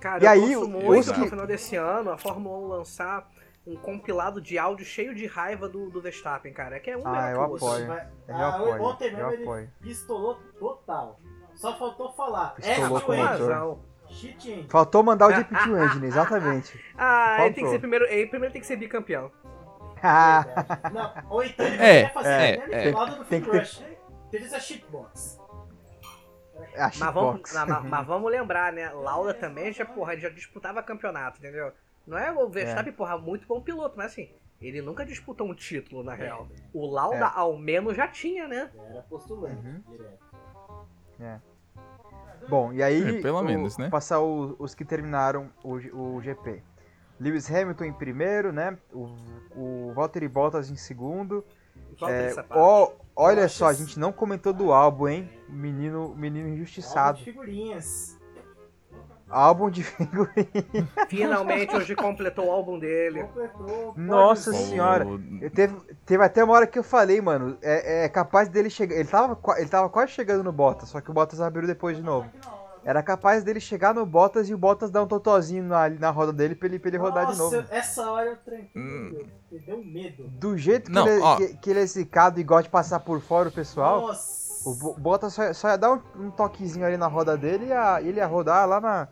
Cara, 0.00 0.22
e 0.22 0.26
eu 0.26 0.30
aí, 0.30 0.56
muito 0.56 1.12
que... 1.12 1.20
no 1.20 1.28
final 1.28 1.46
desse 1.46 1.76
ano 1.76 2.10
a 2.10 2.18
Fórmula 2.18 2.58
1 2.58 2.68
lançar 2.68 3.28
um 3.66 3.76
compilado 3.76 4.40
de 4.40 4.58
áudio 4.58 4.84
cheio 4.84 5.14
de 5.14 5.26
raiva 5.26 5.68
do, 5.68 5.90
do 5.90 6.00
Verstappen, 6.00 6.52
cara. 6.52 6.76
É 6.76 6.80
que 6.80 6.90
é 6.90 6.96
um 6.96 7.02
ah, 7.06 7.30
eu 7.30 7.42
apoio. 7.42 7.86
Vai... 7.86 8.08
Eu 8.28 8.36
ah, 8.36 8.48
apoio. 8.48 8.82
Ontem 8.82 9.10
mesmo 9.10 9.20
eu 9.20 9.32
ele 9.32 9.42
apoio. 9.42 9.70
pistolou 9.80 10.38
total. 10.58 11.20
Só 11.54 11.76
faltou 11.76 12.12
falar. 12.12 12.54
Pistolou 12.54 12.98
é, 12.98 13.00
com 13.00 13.12
o 13.12 13.16
engine. 14.08 14.66
Faltou 14.68 15.02
mandar 15.02 15.26
o 15.26 15.32
GP2 15.32 15.86
Engine, 15.86 16.06
exatamente. 16.06 16.80
Ah, 16.96 17.38
ele 17.40 17.54
tem 17.54 17.64
que 17.64 17.70
ser 17.70 17.78
primeiro. 17.78 18.04
Ele 18.04 18.26
primeiro 18.26 18.52
tem 18.52 18.60
que 18.60 18.66
ser 18.66 18.76
bicampeão. 18.76 19.32
Ah, 20.02 20.44
Não, 20.92 21.30
ou 21.30 21.42
então 21.42 21.66
ele 21.66 21.76
É, 21.82 22.02
vai 22.04 22.12
fazer 22.12 22.28
é, 22.28 22.56
né, 22.66 22.88
é. 22.88 22.92
do 22.92 23.24
Tem 23.24 23.40
ter- 23.42 23.50
Rush. 23.58 23.82
Teve 24.30 24.44
essa 24.44 24.60
shitbox. 24.60 25.40
a 26.76 26.82
Mas 26.82 26.98
vamos, 26.98 27.48
shitbox. 27.48 27.54
mas, 27.54 27.84
mas- 27.90 28.06
vamos 28.06 28.30
lembrar, 28.30 28.72
né? 28.72 28.90
Lauda 28.90 29.32
também 29.34 29.72
já, 29.72 29.84
porra, 29.86 30.16
já 30.18 30.28
disputava 30.28 30.82
campeonato, 30.82 31.38
entendeu? 31.38 31.72
Não 32.06 32.16
é 32.18 32.30
o 32.32 32.48
Verstappen, 32.48 32.92
porra, 32.92 33.16
muito 33.18 33.46
bom 33.46 33.60
piloto, 33.60 33.96
mas 33.96 34.12
assim, 34.12 34.30
ele 34.60 34.80
nunca 34.82 35.04
disputou 35.04 35.48
um 35.48 35.54
título, 35.54 36.02
na 36.04 36.14
real. 36.14 36.46
O 36.72 36.86
Lauda, 36.86 37.16
É. 37.26 37.30
ao 37.34 37.56
menos, 37.58 37.96
já 37.96 38.06
tinha, 38.06 38.46
né? 38.46 38.70
Era 38.90 39.02
postulante, 39.02 39.56
Uhum. 39.66 39.82
direto. 39.88 40.26
Bom, 42.48 42.72
e 42.72 42.82
aí, 42.82 43.18
É, 43.18 43.22
pelo 43.22 43.40
o- 43.40 43.44
menos, 43.44 43.76
né? 43.76 43.88
passar 43.90 44.20
o- 44.20 44.54
os 44.58 44.74
que 44.74 44.84
terminaram 44.84 45.50
o, 45.64 45.74
o 46.16 46.20
GP. 46.22 46.62
Lewis 47.18 47.50
Hamilton 47.50 47.84
em 47.84 47.92
primeiro, 47.92 48.52
né? 48.52 48.76
O, 48.92 49.08
o 49.54 49.92
Valtteri 49.94 50.28
Bottas 50.28 50.70
em 50.70 50.76
segundo. 50.76 51.44
É, 52.02 52.34
ó, 52.50 52.92
olha 53.14 53.42
Nossa. 53.42 53.54
só, 53.54 53.66
a 53.68 53.72
gente 53.72 53.98
não 53.98 54.12
comentou 54.12 54.52
do 54.52 54.72
álbum, 54.72 55.08
hein? 55.08 55.30
Menino, 55.48 56.14
menino 56.14 56.46
Álbum 56.46 56.54
injustiçado. 56.56 57.18
de 57.18 57.24
figurinhas. 57.24 58.18
Álbum 59.28 59.70
de 59.70 59.82
figurinha. 59.82 60.46
Finalmente 61.08 61.74
hoje 61.74 61.96
completou 61.96 62.46
o 62.46 62.50
álbum 62.50 62.78
dele. 62.78 63.24
Completou. 63.24 63.94
Nossa 63.96 64.52
senhora. 64.52 65.06
Teve, 65.54 65.74
teve 66.04 66.24
até 66.24 66.44
uma 66.44 66.54
hora 66.54 66.66
que 66.66 66.78
eu 66.78 66.84
falei, 66.84 67.20
mano, 67.20 67.58
é, 67.62 68.04
é 68.04 68.08
capaz 68.08 68.48
dele 68.48 68.70
chegar. 68.70 68.94
Ele 68.94 69.08
tava, 69.08 69.38
ele 69.56 69.68
tava 69.68 69.88
quase 69.88 70.12
chegando 70.12 70.44
no 70.44 70.52
Bottas, 70.52 70.90
só 70.90 71.00
que 71.00 71.10
o 71.10 71.14
Bottas 71.14 71.40
abriu 71.40 71.66
depois 71.66 71.96
de 71.96 72.02
novo. 72.02 72.30
Era 72.88 73.02
capaz 73.02 73.42
dele 73.42 73.58
chegar 73.58 73.92
no 73.92 74.06
Bottas 74.06 74.48
e 74.48 74.54
o 74.54 74.58
Bottas 74.58 74.92
dar 74.92 75.02
um 75.02 75.08
totozinho 75.08 75.64
na, 75.64 75.88
na 75.90 76.10
roda 76.10 76.32
dele 76.32 76.54
pra 76.54 76.68
ele, 76.68 76.78
pra 76.78 76.88
ele 76.88 76.98
rodar 76.98 77.26
de 77.26 77.36
Nossa, 77.36 77.56
novo. 77.56 77.68
essa 77.70 78.08
hora 78.12 78.26
eu 78.30 78.36
tranquei. 78.36 78.70
Hum. 78.76 79.24
Me 79.50 79.58
deu 79.58 79.84
medo. 79.84 80.22
Do 80.28 80.56
jeito 80.56 80.86
que, 80.86 80.92
Não, 80.92 81.08
ele, 81.08 81.20
ó. 81.20 81.36
que, 81.36 81.48
que 81.56 81.70
ele 81.70 81.80
é 81.80 81.86
zicado 81.86 82.38
e 82.38 82.44
gosta 82.44 82.62
de 82.62 82.68
passar 82.68 83.00
por 83.00 83.20
fora 83.20 83.48
o 83.48 83.52
pessoal, 83.52 84.02
Nossa. 84.02 84.68
o 84.70 84.74
Bo- 84.76 84.94
Bottas 84.96 85.34
só, 85.34 85.52
só 85.52 85.68
ia 85.70 85.76
dar 85.76 85.94
um, 85.94 86.00
um 86.26 86.30
toquezinho 86.30 86.86
ali 86.86 86.96
na 86.96 87.08
roda 87.08 87.36
dele 87.36 87.64
e 87.64 87.68
ia- 87.70 88.00
ele 88.00 88.18
ia 88.18 88.26
rodar 88.26 88.68
lá 88.68 88.80
na, 88.80 89.08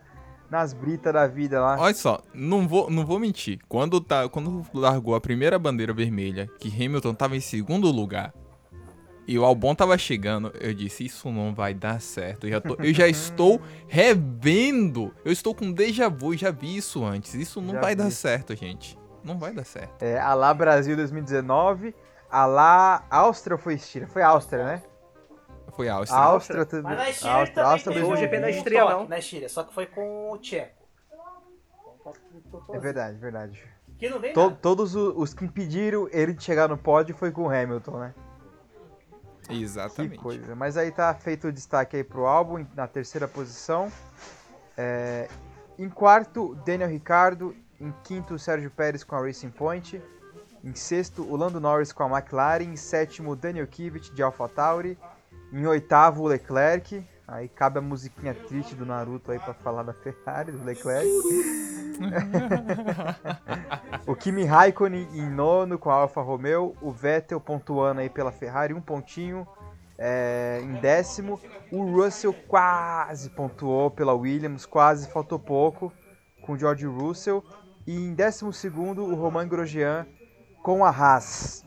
nas 0.48 0.72
britas 0.72 1.12
da 1.12 1.26
vida 1.26 1.60
lá. 1.60 1.76
Olha 1.76 1.94
só, 1.94 2.20
não 2.32 2.68
vou, 2.68 2.88
não 2.88 3.04
vou 3.04 3.18
mentir. 3.18 3.58
Quando, 3.68 4.00
tá, 4.00 4.28
quando 4.28 4.64
largou 4.72 5.16
a 5.16 5.20
primeira 5.20 5.58
bandeira 5.58 5.92
vermelha, 5.92 6.48
que 6.60 6.68
Hamilton 6.68 7.12
tava 7.12 7.36
em 7.36 7.40
segundo 7.40 7.90
lugar, 7.90 8.32
e 9.26 9.38
o 9.38 9.44
Albon 9.44 9.74
tava 9.74 9.96
chegando, 9.98 10.52
eu 10.60 10.74
disse, 10.74 11.04
isso 11.04 11.30
não 11.30 11.54
vai 11.54 11.72
dar 11.74 12.00
certo. 12.00 12.46
Eu 12.46 12.50
já, 12.50 12.60
tô- 12.60 12.76
eu 12.78 12.92
já 12.94 13.08
estou 13.08 13.60
revendo. 13.88 15.14
Eu 15.24 15.32
estou 15.32 15.54
com 15.54 15.72
déjà 15.72 16.08
vu, 16.08 16.36
já 16.36 16.50
vi 16.50 16.76
isso 16.76 17.04
antes. 17.04 17.34
Isso 17.34 17.60
não 17.60 17.74
Já 17.74 17.80
vai 17.80 17.94
vi. 17.96 18.02
dar 18.02 18.10
certo, 18.10 18.54
gente. 18.54 18.98
Não 19.22 19.38
vai 19.38 19.52
dar 19.52 19.64
certo. 19.64 20.02
É, 20.02 20.18
a 20.20 20.34
lá 20.34 20.52
Brasil 20.52 20.94
2019, 20.96 21.94
a 22.30 22.44
lá 22.46 23.04
Áustria 23.10 23.54
ou 23.56 23.58
foi 23.60 23.74
Estíria? 23.74 24.06
Foi 24.08 24.22
Áustria, 24.22 24.64
né? 24.64 24.82
Foi 25.74 25.88
a 25.88 25.94
A 25.94 25.96
Áustria. 25.96 26.20
Áustria 26.20 26.66
também. 26.66 26.84
Mas 26.84 26.96
na 26.98 27.10
Estíria 27.10 27.32
Áustria, 27.34 27.54
também 27.54 27.72
Áustria 27.72 27.94
teve 27.94 28.06
Foi 28.06 28.14
o 28.14 28.18
um 28.18 28.20
GP 28.20 28.34
da 28.36 28.40
Brasil. 28.42 28.58
estreia, 28.58 28.84
não. 28.90 29.08
Na 29.08 29.18
Estíria, 29.18 29.48
só 29.48 29.62
que 29.64 29.74
foi 29.74 29.86
com 29.86 30.30
o 30.32 30.38
Tcheco. 30.38 30.84
É 32.72 32.78
verdade, 32.78 33.18
verdade. 33.18 33.64
Que 33.98 34.08
não 34.10 34.18
vem 34.20 34.32
To- 34.32 34.40
nada. 34.44 34.58
todos 34.60 34.94
o- 34.94 35.14
os 35.16 35.32
que 35.32 35.44
impediram 35.44 36.08
ele 36.12 36.34
de 36.34 36.42
chegar 36.44 36.68
no 36.68 36.76
pódio 36.76 37.16
foi 37.16 37.30
com 37.32 37.42
o 37.44 37.48
Hamilton, 37.50 37.98
né? 37.98 38.14
Que 39.48 39.62
Exatamente. 39.62 40.18
coisa. 40.18 40.54
Mas 40.54 40.76
aí 40.76 40.90
tá 40.90 41.12
feito 41.14 41.48
o 41.48 41.52
destaque 41.52 41.96
aí 41.96 42.04
pro 42.04 42.26
álbum, 42.26 42.66
na 42.74 42.86
terceira 42.86 43.28
posição. 43.28 43.92
É, 44.76 45.28
em 45.78 45.88
quarto, 45.88 46.54
Daniel 46.64 46.88
Ricciardo. 46.88 47.54
Em 47.80 47.92
quinto, 48.02 48.38
Sérgio 48.38 48.70
Pérez 48.70 49.04
com 49.04 49.16
a 49.16 49.20
Racing 49.20 49.50
Point. 49.50 50.00
Em 50.62 50.74
sexto, 50.74 51.22
o 51.22 51.36
Lando 51.36 51.60
Norris 51.60 51.92
com 51.92 52.04
a 52.04 52.18
McLaren. 52.18 52.64
Em 52.64 52.76
sétimo, 52.76 53.36
Daniel 53.36 53.66
Kivet 53.66 54.12
de 54.14 54.22
AlphaTauri. 54.22 54.98
Em 55.52 55.66
oitavo, 55.66 56.22
o 56.22 56.26
Leclerc. 56.26 57.04
Aí 57.26 57.48
cabe 57.48 57.78
a 57.78 57.82
musiquinha 57.82 58.34
triste 58.34 58.74
do 58.74 58.84
Naruto 58.84 59.32
aí 59.32 59.38
pra 59.38 59.54
falar 59.54 59.82
da 59.82 59.94
Ferrari, 59.94 60.52
do 60.52 60.62
Leclerc. 60.62 61.08
o 64.06 64.14
Kimi 64.14 64.44
Raikkonen 64.44 65.08
em 65.12 65.30
nono 65.30 65.78
com 65.78 65.90
a 65.90 65.94
Alfa 65.94 66.20
Romeo. 66.20 66.76
O 66.82 66.90
Vettel 66.90 67.40
pontuando 67.40 68.00
aí 68.00 68.10
pela 68.10 68.30
Ferrari, 68.30 68.74
um 68.74 68.80
pontinho. 68.80 69.48
É, 69.96 70.60
em 70.62 70.74
décimo, 70.74 71.40
o 71.70 71.84
Russell 71.84 72.34
quase 72.46 73.30
pontuou 73.30 73.90
pela 73.90 74.12
Williams, 74.12 74.66
quase, 74.66 75.10
faltou 75.10 75.38
pouco 75.38 75.92
com 76.42 76.52
o 76.52 76.58
George 76.58 76.84
Russell. 76.84 77.42
E 77.86 77.96
em 77.96 78.14
décimo 78.14 78.52
segundo, 78.52 79.02
o 79.02 79.14
Romain 79.14 79.48
Grosjean 79.48 80.06
com 80.62 80.84
a 80.84 80.90
Haas. 80.90 81.64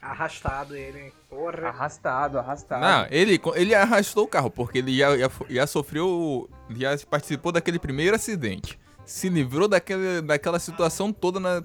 Arrastado 0.00 0.76
ele, 0.76 1.00
hein? 1.00 1.12
Porra. 1.34 1.68
Arrastado, 1.68 2.38
arrastado. 2.38 2.80
Não, 2.80 3.06
ele, 3.10 3.40
ele 3.56 3.74
arrastou 3.74 4.24
o 4.24 4.28
carro, 4.28 4.50
porque 4.50 4.78
ele 4.78 4.96
já, 4.96 5.16
já, 5.16 5.30
já 5.50 5.66
sofreu. 5.66 6.48
Já 6.70 6.96
participou 7.08 7.50
daquele 7.52 7.78
primeiro 7.78 8.14
acidente. 8.14 8.78
Se 9.04 9.28
livrou 9.28 9.68
daquela, 9.68 10.22
daquela 10.22 10.58
situação 10.58 11.12
toda 11.12 11.38
na 11.38 11.62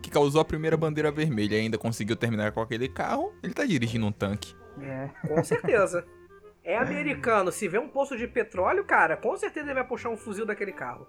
que 0.00 0.10
causou 0.10 0.40
a 0.40 0.44
primeira 0.44 0.76
bandeira 0.76 1.10
vermelha. 1.10 1.56
E 1.56 1.60
ainda 1.60 1.76
conseguiu 1.76 2.16
terminar 2.16 2.52
com 2.52 2.60
aquele 2.60 2.88
carro. 2.88 3.32
Ele 3.42 3.52
tá 3.52 3.64
dirigindo 3.64 4.06
um 4.06 4.12
tanque. 4.12 4.54
É. 4.80 5.10
Com 5.26 5.42
certeza. 5.44 6.06
É 6.62 6.76
americano, 6.76 7.50
se 7.50 7.66
vê 7.66 7.78
um 7.78 7.88
poço 7.88 8.16
de 8.16 8.28
petróleo, 8.28 8.84
cara, 8.84 9.16
com 9.16 9.34
certeza 9.36 9.66
ele 9.66 9.74
vai 9.74 9.84
puxar 9.84 10.10
um 10.10 10.16
fuzil 10.16 10.44
daquele 10.44 10.72
carro. 10.72 11.06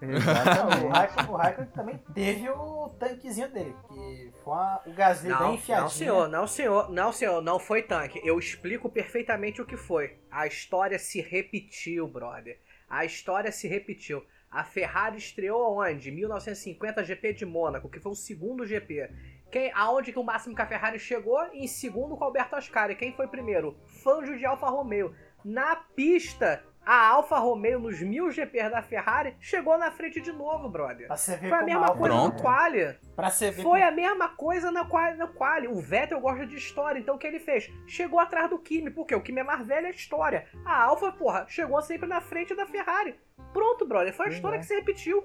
O 0.00 0.04
Exatamente. 0.04 0.86
Raikkonen, 0.86 1.30
o 1.30 1.36
Raikkonen 1.36 1.70
também 1.72 1.98
teve 2.14 2.48
o 2.50 2.88
tanquezinho 3.00 3.48
dele, 3.52 3.74
que 3.88 4.32
foi 4.44 4.52
uma- 4.52 4.80
o 4.86 4.92
Gasly 4.92 5.28
bem 5.28 5.38
Não, 5.38 5.54
enfiadinho. 5.54 5.82
não, 5.82 5.90
senhor, 5.90 6.28
não, 6.28 6.46
senhor, 6.46 6.90
não, 6.90 7.12
senhor, 7.12 7.42
não 7.42 7.58
foi 7.58 7.82
tanque. 7.82 8.20
Eu 8.24 8.38
explico 8.38 8.88
perfeitamente 8.88 9.60
o 9.60 9.66
que 9.66 9.76
foi. 9.76 10.16
A 10.30 10.46
história 10.46 10.98
se 10.98 11.20
repetiu, 11.20 12.06
brother. 12.06 12.60
A 12.88 13.04
história 13.04 13.50
se 13.50 13.66
repetiu. 13.66 14.24
A 14.50 14.64
Ferrari 14.64 15.18
estreou 15.18 15.78
onde? 15.78 16.10
1950 16.10 17.04
GP 17.04 17.32
de 17.34 17.44
Mônaco, 17.44 17.88
que 17.88 18.00
foi 18.00 18.12
o 18.12 18.14
segundo 18.14 18.64
GP. 18.64 19.10
Quem, 19.50 19.70
aonde 19.74 20.12
que 20.12 20.18
o 20.18 20.22
máximo 20.24 20.54
que 20.54 20.62
a 20.62 20.66
Ferrari 20.66 20.98
chegou? 20.98 21.38
Em 21.52 21.66
segundo 21.66 22.16
com 22.16 22.24
Alberto 22.24 22.54
Ascari. 22.56 22.94
Quem 22.94 23.12
foi 23.12 23.26
primeiro? 23.26 23.76
Fangio 24.02 24.38
de 24.38 24.46
Alfa 24.46 24.68
Romeo. 24.68 25.14
Na 25.44 25.76
pista, 25.76 26.64
a 26.90 27.08
Alfa 27.08 27.38
Romeo, 27.38 27.78
nos 27.78 28.00
mil 28.00 28.30
GPs 28.30 28.70
da 28.70 28.80
Ferrari, 28.80 29.36
chegou 29.38 29.76
na 29.76 29.90
frente 29.90 30.20
de 30.22 30.32
novo, 30.32 30.68
brother. 30.70 31.06
Pra 31.06 31.16
você 31.16 31.36
ver 31.36 31.48
Foi 31.50 31.58
a 31.58 31.62
mesma 31.62 31.88
coisa 31.94 32.14
Pronto. 32.16 32.34
no 32.36 32.40
quali. 32.42 32.96
Pra 33.14 33.30
você 33.30 33.50
ver 33.50 33.62
Foi 33.62 33.80
como- 33.80 33.90
a 33.92 33.94
mesma 33.94 34.28
coisa 34.30 34.70
na 34.72 34.84
quali, 34.86 35.16
na 35.18 35.26
quali. 35.26 35.68
O 35.68 35.76
Vettel 35.80 36.20
gosta 36.20 36.46
de 36.46 36.56
história, 36.56 36.98
então 36.98 37.16
o 37.16 37.18
que 37.18 37.26
ele 37.26 37.38
fez? 37.38 37.70
Chegou 37.86 38.18
atrás 38.18 38.48
do 38.48 38.58
Kimi, 38.58 38.90
porque 38.90 39.14
o 39.14 39.20
Kimi 39.20 39.40
é 39.40 39.44
mais 39.44 39.66
velho, 39.66 39.86
é 39.86 39.90
história. 39.90 40.46
A 40.64 40.82
Alfa, 40.84 41.12
porra, 41.12 41.44
chegou 41.46 41.80
sempre 41.82 42.08
na 42.08 42.20
frente 42.22 42.54
da 42.56 42.64
Ferrari. 42.66 43.14
Pronto, 43.52 43.86
brother, 43.86 44.14
foi 44.14 44.26
a 44.26 44.30
história 44.30 44.56
é. 44.56 44.58
que 44.60 44.64
se 44.66 44.74
repetiu. 44.74 45.22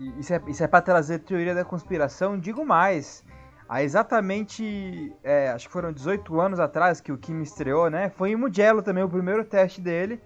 E 0.00 0.18
Isso 0.20 0.34
é, 0.34 0.40
isso 0.48 0.64
é 0.64 0.66
pra 0.66 0.80
trazer 0.82 1.20
teoria 1.20 1.54
da 1.54 1.64
conspiração, 1.64 2.38
digo 2.38 2.66
mais. 2.66 3.24
Há 3.68 3.82
exatamente, 3.82 5.12
é, 5.24 5.48
acho 5.50 5.66
que 5.66 5.72
foram 5.72 5.92
18 5.92 6.40
anos 6.40 6.60
atrás 6.60 7.00
que 7.00 7.10
o 7.12 7.18
Kimi 7.18 7.42
estreou, 7.42 7.88
né? 7.90 8.10
Foi 8.10 8.30
em 8.30 8.36
Mugello 8.36 8.82
também 8.82 9.02
o 9.02 9.08
primeiro 9.08 9.44
teste 9.44 9.80
dele, 9.80 10.20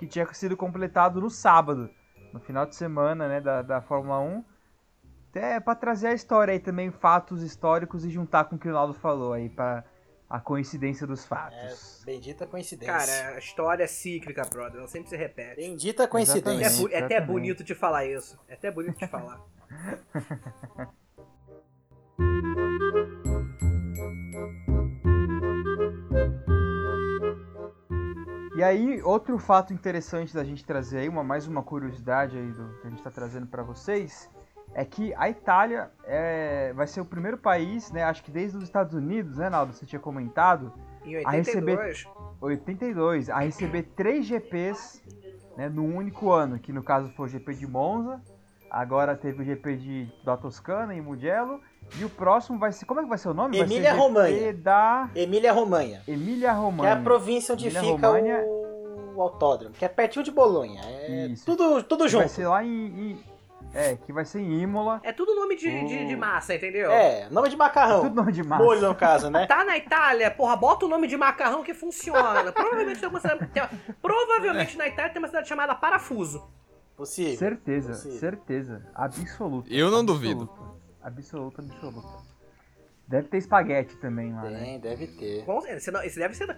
que 0.00 0.06
tinha 0.06 0.26
sido 0.32 0.56
completado 0.56 1.20
no 1.20 1.28
sábado, 1.28 1.90
no 2.32 2.40
final 2.40 2.64
de 2.64 2.74
semana, 2.74 3.28
né, 3.28 3.38
da, 3.38 3.60
da 3.60 3.82
Fórmula 3.82 4.18
1. 4.18 4.42
Até 5.28 5.60
pra 5.60 5.74
trazer 5.74 6.06
a 6.08 6.14
história 6.14 6.52
aí 6.52 6.58
também, 6.58 6.90
fatos 6.90 7.42
históricos 7.42 8.02
e 8.06 8.10
juntar 8.10 8.44
com 8.44 8.56
o 8.56 8.58
que 8.58 8.66
o 8.66 8.72
Naldo 8.72 8.94
falou 8.94 9.34
aí, 9.34 9.50
pra 9.50 9.84
a 10.28 10.40
coincidência 10.40 11.06
dos 11.06 11.22
É, 11.24 11.28
fatos. 11.28 12.02
bendita 12.06 12.46
coincidência. 12.46 12.94
Cara, 12.94 13.34
a 13.34 13.38
história 13.38 13.84
é 13.84 13.86
cíclica, 13.86 14.40
brother, 14.48 14.78
ela 14.78 14.88
sempre 14.88 15.10
se 15.10 15.16
repete. 15.18 15.56
Bendita 15.56 16.04
É, 16.04 16.06
coincidência. 16.06 16.80
bu- 16.80 16.88
é 16.88 16.96
até 16.96 17.16
exatamente. 17.16 17.26
bonito 17.26 17.62
de 17.62 17.74
falar 17.74 18.06
isso. 18.06 18.38
É 18.48 18.54
até 18.54 18.70
bonito 18.70 18.96
de 18.96 19.06
falar. 19.06 19.38
E 28.54 28.62
aí, 28.62 29.00
outro 29.02 29.38
fato 29.38 29.72
interessante 29.72 30.34
da 30.34 30.42
gente 30.42 30.64
trazer 30.64 30.98
aí, 30.98 31.08
uma, 31.08 31.22
mais 31.22 31.46
uma 31.46 31.62
curiosidade 31.62 32.36
aí 32.36 32.50
do, 32.50 32.80
que 32.80 32.86
a 32.86 32.90
gente 32.90 33.02
tá 33.02 33.10
trazendo 33.10 33.46
para 33.46 33.62
vocês, 33.62 34.28
é 34.74 34.84
que 34.84 35.14
a 35.14 35.30
Itália 35.30 35.90
é, 36.04 36.72
vai 36.72 36.86
ser 36.86 37.00
o 37.00 37.04
primeiro 37.04 37.38
país, 37.38 37.90
né, 37.92 38.02
acho 38.02 38.22
que 38.24 38.30
desde 38.30 38.56
os 38.56 38.64
Estados 38.64 38.94
Unidos, 38.94 39.38
né, 39.38 39.48
Naldo, 39.48 39.72
você 39.72 39.86
tinha 39.86 40.00
comentado, 40.00 40.72
Em 41.04 41.24
A 41.24 41.30
receber- 41.30 41.78
82, 41.78 42.06
82, 42.40 43.30
a 43.30 43.38
receber 43.38 43.82
três 43.96 44.26
GPs 44.26 45.02
né, 45.56 45.68
no 45.68 45.84
único 45.84 46.30
ano, 46.30 46.58
que 46.58 46.72
no 46.72 46.82
caso 46.82 47.08
foi 47.12 47.26
o 47.26 47.28
GP 47.28 47.54
de 47.54 47.66
Monza, 47.66 48.20
Agora 48.70 49.16
teve 49.16 49.42
o 49.42 49.44
GP 49.44 49.76
de, 49.76 50.12
da 50.22 50.36
Toscana 50.36 50.94
em 50.94 51.00
Mugello. 51.00 51.60
E 51.98 52.04
o 52.04 52.08
próximo 52.10 52.58
vai 52.58 52.72
ser. 52.72 52.84
Como 52.84 53.00
é 53.00 53.02
que 53.02 53.08
vai 53.08 53.18
ser 53.18 53.28
o 53.28 53.34
nome? 53.34 53.58
Emília 53.58 53.92
Romanha. 53.92 54.52
Da... 54.54 55.10
Emília 55.14 55.52
Romanha. 55.52 56.02
Emília 56.06 56.52
Romanha. 56.52 56.82
Que 56.82 56.98
é 56.98 57.00
a 57.00 57.02
província 57.02 57.54
onde 57.54 57.66
Emília 57.66 57.80
fica 57.82 58.06
Romanha... 58.06 58.44
o 59.14 59.20
autódromo, 59.20 59.74
que 59.74 59.84
é 59.84 59.88
pertinho 59.88 60.24
de 60.24 60.30
Bolonha. 60.30 60.80
É 60.84 61.26
Isso. 61.26 61.44
Tudo, 61.44 61.82
tudo 61.82 62.08
junto. 62.08 62.20
Vai 62.20 62.28
ser 62.28 62.46
lá 62.46 62.64
em, 62.64 62.86
em, 62.86 63.24
É, 63.74 63.96
que 63.96 64.12
vai 64.12 64.24
ser 64.24 64.40
em 64.40 64.62
Imola. 64.62 65.00
É 65.02 65.12
tudo 65.12 65.34
nome 65.34 65.56
de, 65.56 65.68
o... 65.68 65.86
de, 65.86 66.06
de, 66.06 66.16
massa, 66.16 66.54
entendeu? 66.54 66.90
É, 66.90 67.28
nome 67.30 67.48
de 67.48 67.56
macarrão. 67.56 67.98
É 67.98 68.02
tudo 68.02 68.14
nome 68.14 68.32
de 68.32 68.42
massa. 68.42 68.62
Molho, 68.62 68.88
no 68.88 68.94
caso, 68.94 69.30
né? 69.30 69.46
tá 69.48 69.64
na 69.64 69.76
Itália, 69.76 70.30
porra, 70.30 70.56
bota 70.56 70.86
o 70.86 70.88
nome 70.88 71.06
de 71.06 71.16
macarrão 71.16 71.62
que 71.62 71.74
funciona. 71.74 72.52
Provavelmente 72.52 73.00
tem 73.00 73.08
uma 73.08 73.20
cidade... 73.20 73.48
Provavelmente 74.00 74.78
na 74.78 74.86
Itália 74.88 75.12
tem 75.12 75.20
uma 75.20 75.28
cidade 75.28 75.48
chamada 75.48 75.74
Parafuso. 75.74 76.48
Possível. 76.96 77.38
Certeza, 77.38 77.92
Possível. 77.92 78.18
certeza. 78.18 78.86
Absoluta. 78.94 79.72
Eu 79.72 79.90
não 79.90 80.00
absoluta. 80.00 80.12
duvido. 80.12 80.50
Absoluta, 81.02 81.62
absoluta. 81.62 82.08
Deve 83.08 83.28
ter 83.28 83.38
espaguete 83.38 83.96
também 83.96 84.32
lá, 84.32 84.42
Tem, 84.42 84.52
né? 84.52 84.78
deve 84.78 85.06
ter. 85.08 85.44
Com 85.44 85.58
esse, 85.66 85.90
esse 85.90 86.18
deve 86.18 86.34
ser. 86.34 86.56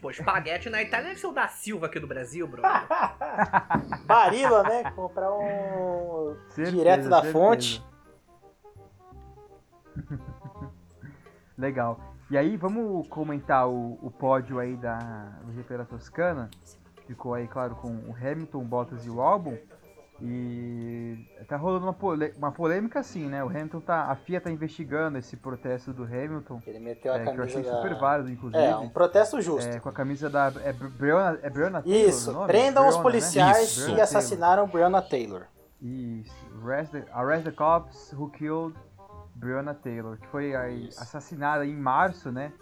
Pô, 0.00 0.10
espaguete 0.10 0.68
na 0.68 0.82
Itália 0.82 1.08
deve 1.08 1.20
ser 1.20 1.26
o 1.28 1.32
da 1.32 1.48
Silva 1.48 1.86
aqui 1.86 1.98
do 1.98 2.06
Brasil, 2.06 2.46
bro. 2.46 2.62
Barila, 4.06 4.62
né? 4.64 4.90
Comprar 4.92 5.32
um. 5.32 6.36
Certeza, 6.48 6.76
direto 6.76 7.08
da 7.08 7.22
certeza. 7.22 7.32
fonte. 7.32 7.84
Legal. 11.58 12.00
E 12.30 12.38
aí, 12.38 12.56
vamos 12.56 13.08
comentar 13.08 13.68
o, 13.68 13.98
o 14.02 14.10
pódio 14.10 14.58
aí 14.60 14.76
da, 14.76 14.98
do 15.44 15.52
GP 15.52 15.76
da 15.76 15.84
Toscana. 15.84 16.48
Ficou 17.06 17.34
aí, 17.34 17.48
claro, 17.48 17.74
com 17.74 17.88
o 17.88 18.14
Hamilton, 18.14 18.64
Bottas 18.64 19.04
e 19.04 19.10
o 19.10 19.20
Albon. 19.20 19.58
E 20.22 21.16
tá 21.48 21.56
rolando 21.56 21.86
uma, 21.86 21.94
polê 21.94 22.32
uma 22.36 22.52
polêmica 22.52 23.00
assim, 23.00 23.26
né? 23.26 23.42
O 23.42 23.48
Hamilton 23.48 23.80
tá. 23.80 24.10
A 24.10 24.16
FIA 24.16 24.40
tá 24.40 24.50
investigando 24.50 25.16
esse 25.16 25.34
protesto 25.36 25.92
do 25.92 26.04
Hamilton. 26.04 26.60
Ele 26.66 26.78
meteu 26.78 27.12
a 27.12 27.16
é, 27.16 27.24
camisa. 27.24 27.34
Que 27.34 27.40
eu 27.40 27.44
achei 27.44 27.62
da... 27.62 27.76
super 27.76 27.98
válido, 27.98 28.30
inclusive. 28.30 28.62
É, 28.62 28.76
um 28.76 28.88
protesto 28.88 29.40
justo. 29.40 29.70
É, 29.70 29.80
com 29.80 29.88
a 29.88 29.92
camisa 29.92 30.28
da. 30.28 30.52
É 30.62 30.72
Breonna, 30.72 31.38
é 31.42 31.48
Breonna 31.48 31.82
Taylor? 31.82 32.08
Isso, 32.08 32.46
prendam 32.46 32.86
os 32.86 32.96
né? 32.96 33.02
policiais 33.02 33.78
né? 33.78 33.94
que 33.94 34.00
assassinaram 34.00 34.68
Breonna 34.68 35.00
Taylor. 35.00 35.46
Isso. 35.80 36.34
Arrest 36.62 36.92
the, 36.92 37.04
arrest 37.12 37.44
the 37.44 37.52
cops 37.52 38.12
who 38.12 38.30
killed 38.30 38.76
Breonna 39.34 39.72
Taylor. 39.72 40.18
Que 40.18 40.26
foi 40.26 40.54
assassinada 40.98 41.64
em 41.64 41.74
março, 41.74 42.30
né? 42.30 42.52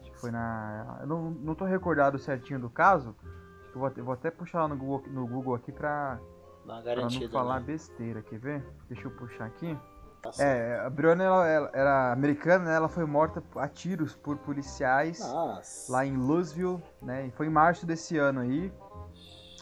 Acho 0.00 0.12
que 0.12 0.20
foi 0.20 0.30
na. 0.30 0.98
Eu 1.00 1.06
não, 1.06 1.30
não 1.30 1.54
tô 1.54 1.64
recordado 1.64 2.18
certinho 2.18 2.60
do 2.60 2.68
caso. 2.68 3.16
Acho 3.62 3.70
que 3.70 3.76
eu 3.76 3.80
vou, 3.80 3.92
eu 3.96 4.04
vou 4.04 4.14
até 4.14 4.30
puxar 4.30 4.62
lá 4.62 4.68
no 4.68 4.76
Google, 4.76 5.02
no 5.08 5.26
Google 5.26 5.54
aqui 5.54 5.72
pra 5.72 6.20
Dá. 6.66 6.82
Pra 6.82 6.96
não 6.96 7.28
falar 7.30 7.60
né? 7.60 7.66
besteira, 7.66 8.22
quer 8.22 8.38
ver? 8.38 8.64
Deixa 8.88 9.06
eu 9.06 9.10
puxar 9.12 9.46
aqui. 9.46 9.78
Tá 10.22 10.30
é, 10.42 10.80
a 10.80 10.90
Brianna 10.90 11.22
ela, 11.22 11.46
ela, 11.46 11.70
era 11.72 12.12
americana, 12.12 12.64
né? 12.64 12.74
ela 12.74 12.88
foi 12.88 13.04
morta 13.04 13.42
a 13.56 13.68
tiros 13.68 14.16
por 14.16 14.36
policiais 14.38 15.20
Nossa. 15.20 15.92
lá 15.92 16.04
em 16.04 16.16
Louisville, 16.16 16.82
né? 17.00 17.26
E 17.26 17.30
foi 17.30 17.46
em 17.46 17.50
março 17.50 17.86
desse 17.86 18.18
ano 18.18 18.40
aí. 18.40 18.72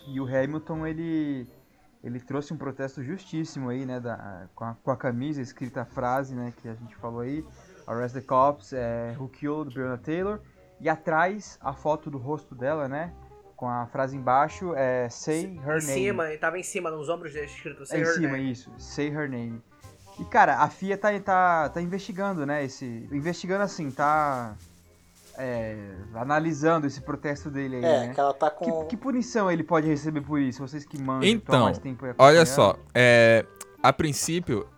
E 0.06 0.20
o 0.20 0.24
Hamilton, 0.24 0.86
ele, 0.86 1.46
ele 2.02 2.20
trouxe 2.20 2.54
um 2.54 2.56
protesto 2.56 3.02
justíssimo 3.02 3.68
aí, 3.68 3.84
né? 3.84 4.00
Da, 4.00 4.48
com, 4.54 4.64
a, 4.64 4.74
com 4.74 4.90
a 4.90 4.96
camisa 4.96 5.42
escrita 5.42 5.82
a 5.82 5.84
frase, 5.84 6.34
né? 6.34 6.52
Que 6.56 6.68
a 6.68 6.74
gente 6.74 6.96
falou 6.96 7.20
aí. 7.20 7.44
Arrest 7.86 8.14
the 8.14 8.22
cops, 8.22 8.72
é, 8.72 9.14
who 9.18 9.28
killed 9.28 9.74
Breonna 9.74 9.98
Taylor. 9.98 10.40
E 10.80 10.88
atrás, 10.88 11.58
a 11.60 11.72
foto 11.72 12.10
do 12.10 12.18
rosto 12.18 12.54
dela, 12.54 12.88
né? 12.88 13.14
Com 13.64 13.68
a 13.70 13.86
frase 13.86 14.14
embaixo 14.14 14.74
é 14.76 15.08
Say 15.08 15.44
Her 15.44 15.46
em 15.46 15.56
Name. 15.56 15.76
Em 15.76 15.80
cima, 15.80 16.24
tava 16.38 16.58
em 16.58 16.62
cima, 16.62 16.90
nos 16.90 17.08
ombros 17.08 17.32
dele 17.32 17.46
escrito 17.46 17.86
Say 17.86 17.98
é 17.98 18.02
Her 18.02 18.20
Name. 18.20 18.50
Em 18.50 18.54
cima, 18.54 18.68
isso. 18.68 18.72
Say 18.78 19.08
Her 19.08 19.30
Name. 19.30 19.62
E, 20.20 20.24
cara, 20.26 20.58
a 20.58 20.68
FIA 20.68 20.98
tá, 20.98 21.18
tá, 21.18 21.68
tá 21.70 21.80
investigando, 21.80 22.44
né? 22.44 22.62
Esse, 22.62 23.08
investigando 23.10 23.62
assim, 23.62 23.90
tá 23.90 24.54
é, 25.38 25.76
analisando 26.14 26.86
esse 26.86 27.00
protesto 27.00 27.50
dele 27.50 27.76
aí, 27.76 27.84
é, 27.84 28.06
né? 28.08 28.14
que 28.14 28.20
ela 28.20 28.34
tá 28.34 28.50
com... 28.50 28.82
Que, 28.82 28.90
que, 28.90 28.96
punição 28.98 29.50
ele 29.50 29.64
pode 29.64 29.88
receber 29.88 30.20
por 30.20 30.38
isso? 30.38 30.60
Vocês 30.60 30.84
que 30.84 31.00
mandam 31.00 31.26
então, 31.26 31.64
mais 31.64 31.78
tempo 31.78 32.04
olha 32.18 32.44
só, 32.44 32.76
é, 32.94 33.46
a 33.82 33.92
princípio, 33.94 34.68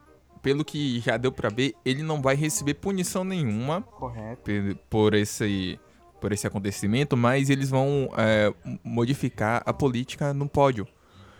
pelo 0.40 0.64
que 0.64 1.00
já 1.00 1.16
deu 1.16 1.32
para 1.32 1.48
ver, 1.48 1.74
ele 1.84 2.04
não 2.04 2.22
vai 2.22 2.36
receber 2.36 2.74
punição 2.74 3.24
nenhuma. 3.24 3.82
Correto. 3.82 4.42
Por, 4.44 4.76
por 4.88 5.14
esse 5.14 5.78
por 6.26 6.32
esse 6.32 6.44
acontecimento, 6.44 7.16
mas 7.16 7.50
eles 7.50 7.70
vão 7.70 8.10
é, 8.18 8.52
modificar 8.82 9.62
a 9.64 9.72
política 9.72 10.34
no 10.34 10.48
pódio. 10.48 10.88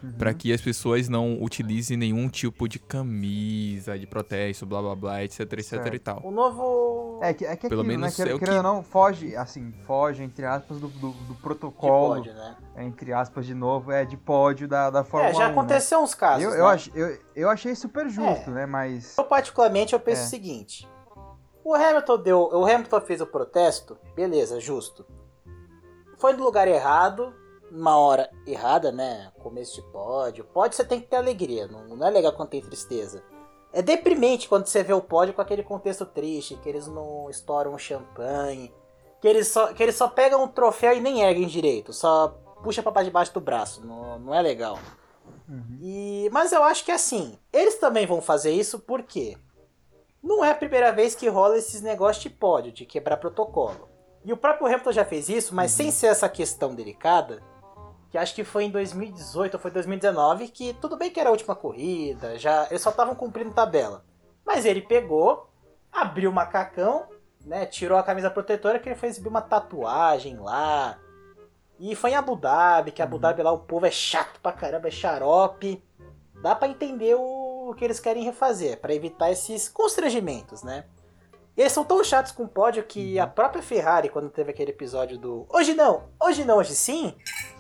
Uhum. 0.02 0.12
para 0.12 0.34
que 0.34 0.52
as 0.52 0.60
pessoas 0.60 1.08
não 1.08 1.42
utilizem 1.42 1.96
nenhum 1.96 2.28
tipo 2.28 2.68
de 2.68 2.78
camisa 2.78 3.98
de 3.98 4.06
protesto, 4.06 4.66
blá 4.66 4.82
blá 4.82 4.94
blá, 4.94 5.24
etc, 5.24 5.40
etc 5.40 5.64
certo. 5.64 5.94
e 5.94 5.98
tal. 5.98 6.20
O 6.22 6.30
novo. 6.30 7.18
É 7.22 7.32
que, 7.32 7.46
é 7.46 7.56
que 7.56 7.66
Pelo 7.66 7.80
aquilo, 7.80 7.98
menos 7.98 8.18
né? 8.18 8.24
que, 8.26 8.30
é 8.30 8.38
que... 8.38 8.62
não, 8.62 8.82
foge, 8.82 9.34
assim, 9.34 9.72
foge, 9.86 10.22
entre 10.22 10.44
aspas, 10.44 10.78
do, 10.78 10.88
do, 10.88 11.12
do 11.12 11.34
protocolo. 11.36 12.20
De 12.20 12.28
pódio, 12.28 12.34
né? 12.34 12.56
Entre 12.76 13.10
aspas, 13.14 13.46
de 13.46 13.54
novo, 13.54 13.90
é 13.90 14.04
de 14.04 14.18
pódio 14.18 14.68
da, 14.68 14.90
da 14.90 15.02
Fórmula 15.02 15.32
1. 15.32 15.34
É, 15.34 15.38
já 15.38 15.44
1, 15.44 15.46
né? 15.46 15.52
aconteceu 15.52 15.98
né? 15.98 16.04
uns 16.04 16.14
casos. 16.14 16.44
Eu, 16.44 16.50
né? 16.50 16.60
eu, 16.60 16.66
ach, 16.66 16.90
eu, 16.94 17.18
eu 17.34 17.50
achei 17.50 17.74
super 17.74 18.06
justo, 18.10 18.50
é. 18.50 18.52
né? 18.52 18.66
Mas. 18.66 19.16
Eu, 19.16 19.24
particularmente, 19.24 19.94
eu 19.94 19.98
penso 19.98 20.20
é. 20.20 20.24
o 20.26 20.28
seguinte. 20.28 20.86
O 21.66 21.74
Hamilton 21.74 22.18
deu. 22.18 22.48
O 22.52 22.64
Hamilton 22.64 23.00
fez 23.00 23.20
o 23.20 23.26
protesto, 23.26 23.98
beleza, 24.14 24.60
justo. 24.60 25.04
Foi 26.16 26.32
no 26.32 26.44
lugar 26.44 26.68
errado, 26.68 27.34
numa 27.72 27.98
hora 27.98 28.30
errada, 28.46 28.92
né? 28.92 29.32
Começo 29.42 29.74
de 29.74 29.82
pódio. 29.90 30.44
Pódio 30.44 30.76
você 30.76 30.84
tem 30.84 31.00
que 31.00 31.08
ter 31.08 31.16
alegria, 31.16 31.66
não, 31.66 31.96
não 31.96 32.06
é 32.06 32.10
legal 32.10 32.32
quando 32.34 32.50
tem 32.50 32.62
tristeza. 32.62 33.20
É 33.72 33.82
deprimente 33.82 34.48
quando 34.48 34.68
você 34.68 34.84
vê 34.84 34.92
o 34.92 35.00
pódio 35.00 35.34
com 35.34 35.40
aquele 35.40 35.64
contexto 35.64 36.06
triste, 36.06 36.54
que 36.54 36.68
eles 36.68 36.86
não 36.86 37.28
estouram 37.28 37.74
um 37.74 37.78
champanhe, 37.78 38.72
que 39.20 39.26
eles 39.26 39.48
só, 39.48 39.72
que 39.72 39.82
eles 39.82 39.96
só 39.96 40.06
pegam 40.06 40.44
um 40.44 40.48
troféu 40.48 40.92
e 40.92 41.00
nem 41.00 41.22
erguem 41.22 41.48
direito, 41.48 41.92
só 41.92 42.28
puxa 42.62 42.80
pra 42.80 43.02
debaixo 43.02 43.34
do 43.34 43.40
braço, 43.40 43.84
não, 43.84 44.20
não 44.20 44.32
é 44.32 44.40
legal. 44.40 44.78
Uhum. 45.48 45.78
E, 45.82 46.30
mas 46.32 46.52
eu 46.52 46.62
acho 46.62 46.84
que 46.84 46.92
assim, 46.92 47.36
eles 47.52 47.74
também 47.80 48.06
vão 48.06 48.22
fazer 48.22 48.52
isso 48.52 48.78
porque 48.78 49.36
não 50.26 50.44
é 50.44 50.50
a 50.50 50.54
primeira 50.54 50.90
vez 50.90 51.14
que 51.14 51.28
rola 51.28 51.56
esses 51.56 51.80
negócios 51.80 52.22
de 52.24 52.30
pódio, 52.30 52.72
de 52.72 52.84
quebrar 52.84 53.16
protocolo. 53.16 53.88
E 54.24 54.32
o 54.32 54.36
próprio 54.36 54.66
Hamilton 54.66 54.90
já 54.90 55.04
fez 55.04 55.28
isso, 55.28 55.54
mas 55.54 55.70
uhum. 55.70 55.76
sem 55.76 55.90
ser 55.92 56.08
essa 56.08 56.28
questão 56.28 56.74
delicada, 56.74 57.40
que 58.10 58.18
acho 58.18 58.34
que 58.34 58.42
foi 58.42 58.64
em 58.64 58.70
2018 58.70 59.54
ou 59.54 59.60
foi 59.60 59.70
2019, 59.70 60.48
que 60.48 60.74
tudo 60.74 60.96
bem 60.96 61.12
que 61.12 61.20
era 61.20 61.28
a 61.28 61.32
última 61.32 61.54
corrida, 61.54 62.36
já 62.38 62.66
eles 62.68 62.82
só 62.82 62.90
estavam 62.90 63.14
cumprindo 63.14 63.54
tabela. 63.54 64.04
Mas 64.44 64.64
ele 64.64 64.82
pegou, 64.82 65.48
abriu 65.92 66.30
o 66.30 66.34
macacão, 66.34 67.06
né, 67.44 67.64
tirou 67.64 67.96
a 67.96 68.02
camisa 68.02 68.28
protetora 68.28 68.80
que 68.80 68.88
ele 68.88 68.96
foi 68.96 69.08
exibir 69.08 69.28
uma 69.28 69.42
tatuagem 69.42 70.38
lá. 70.38 70.98
E 71.78 71.94
foi 71.94 72.10
em 72.10 72.16
Abu 72.16 72.34
Dhabi, 72.34 72.90
que 72.90 73.02
Abu 73.02 73.14
uhum. 73.14 73.20
Dhabi 73.20 73.42
lá 73.42 73.52
o 73.52 73.60
povo 73.60 73.86
é 73.86 73.92
chato 73.92 74.40
pra 74.40 74.50
caramba, 74.50 74.88
é 74.88 74.90
xarope. 74.90 75.84
Dá 76.42 76.54
para 76.54 76.68
entender 76.68 77.14
o 77.14 77.45
o 77.70 77.74
que 77.74 77.84
eles 77.84 78.00
querem 78.00 78.24
refazer, 78.24 78.80
para 78.80 78.94
evitar 78.94 79.30
esses 79.30 79.68
constrangimentos, 79.68 80.62
né? 80.62 80.84
eles 81.56 81.72
são 81.72 81.84
tão 81.84 82.04
chatos 82.04 82.32
com 82.32 82.42
o 82.42 82.48
pódio 82.48 82.84
que 82.84 83.18
a 83.18 83.26
própria 83.26 83.62
Ferrari, 83.62 84.10
quando 84.10 84.28
teve 84.28 84.50
aquele 84.50 84.72
episódio 84.72 85.16
do 85.16 85.46
Hoje 85.48 85.72
não, 85.72 86.04
hoje 86.22 86.44
não, 86.44 86.58
hoje 86.58 86.74
sim, 86.74 87.14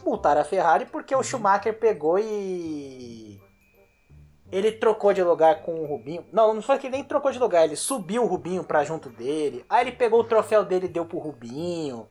multaram 0.04 0.42
a 0.42 0.44
Ferrari 0.44 0.84
porque 0.84 1.14
o 1.14 1.22
Schumacher 1.22 1.78
pegou 1.78 2.18
e. 2.18 3.40
Ele 4.52 4.70
trocou 4.70 5.12
de 5.12 5.22
lugar 5.22 5.62
com 5.62 5.74
o 5.80 5.86
Rubinho. 5.86 6.24
Não, 6.30 6.54
não 6.54 6.62
foi 6.62 6.78
que 6.78 6.88
nem 6.88 7.02
trocou 7.02 7.32
de 7.32 7.38
lugar, 7.38 7.64
ele 7.64 7.74
subiu 7.74 8.22
o 8.22 8.26
Rubinho 8.26 8.62
pra 8.62 8.84
junto 8.84 9.08
dele. 9.08 9.64
Aí 9.68 9.80
ele 9.80 9.92
pegou 9.92 10.20
o 10.20 10.24
troféu 10.24 10.64
dele 10.64 10.86
e 10.86 10.90
deu 10.90 11.04
pro 11.04 11.18
Rubinho. 11.18 12.06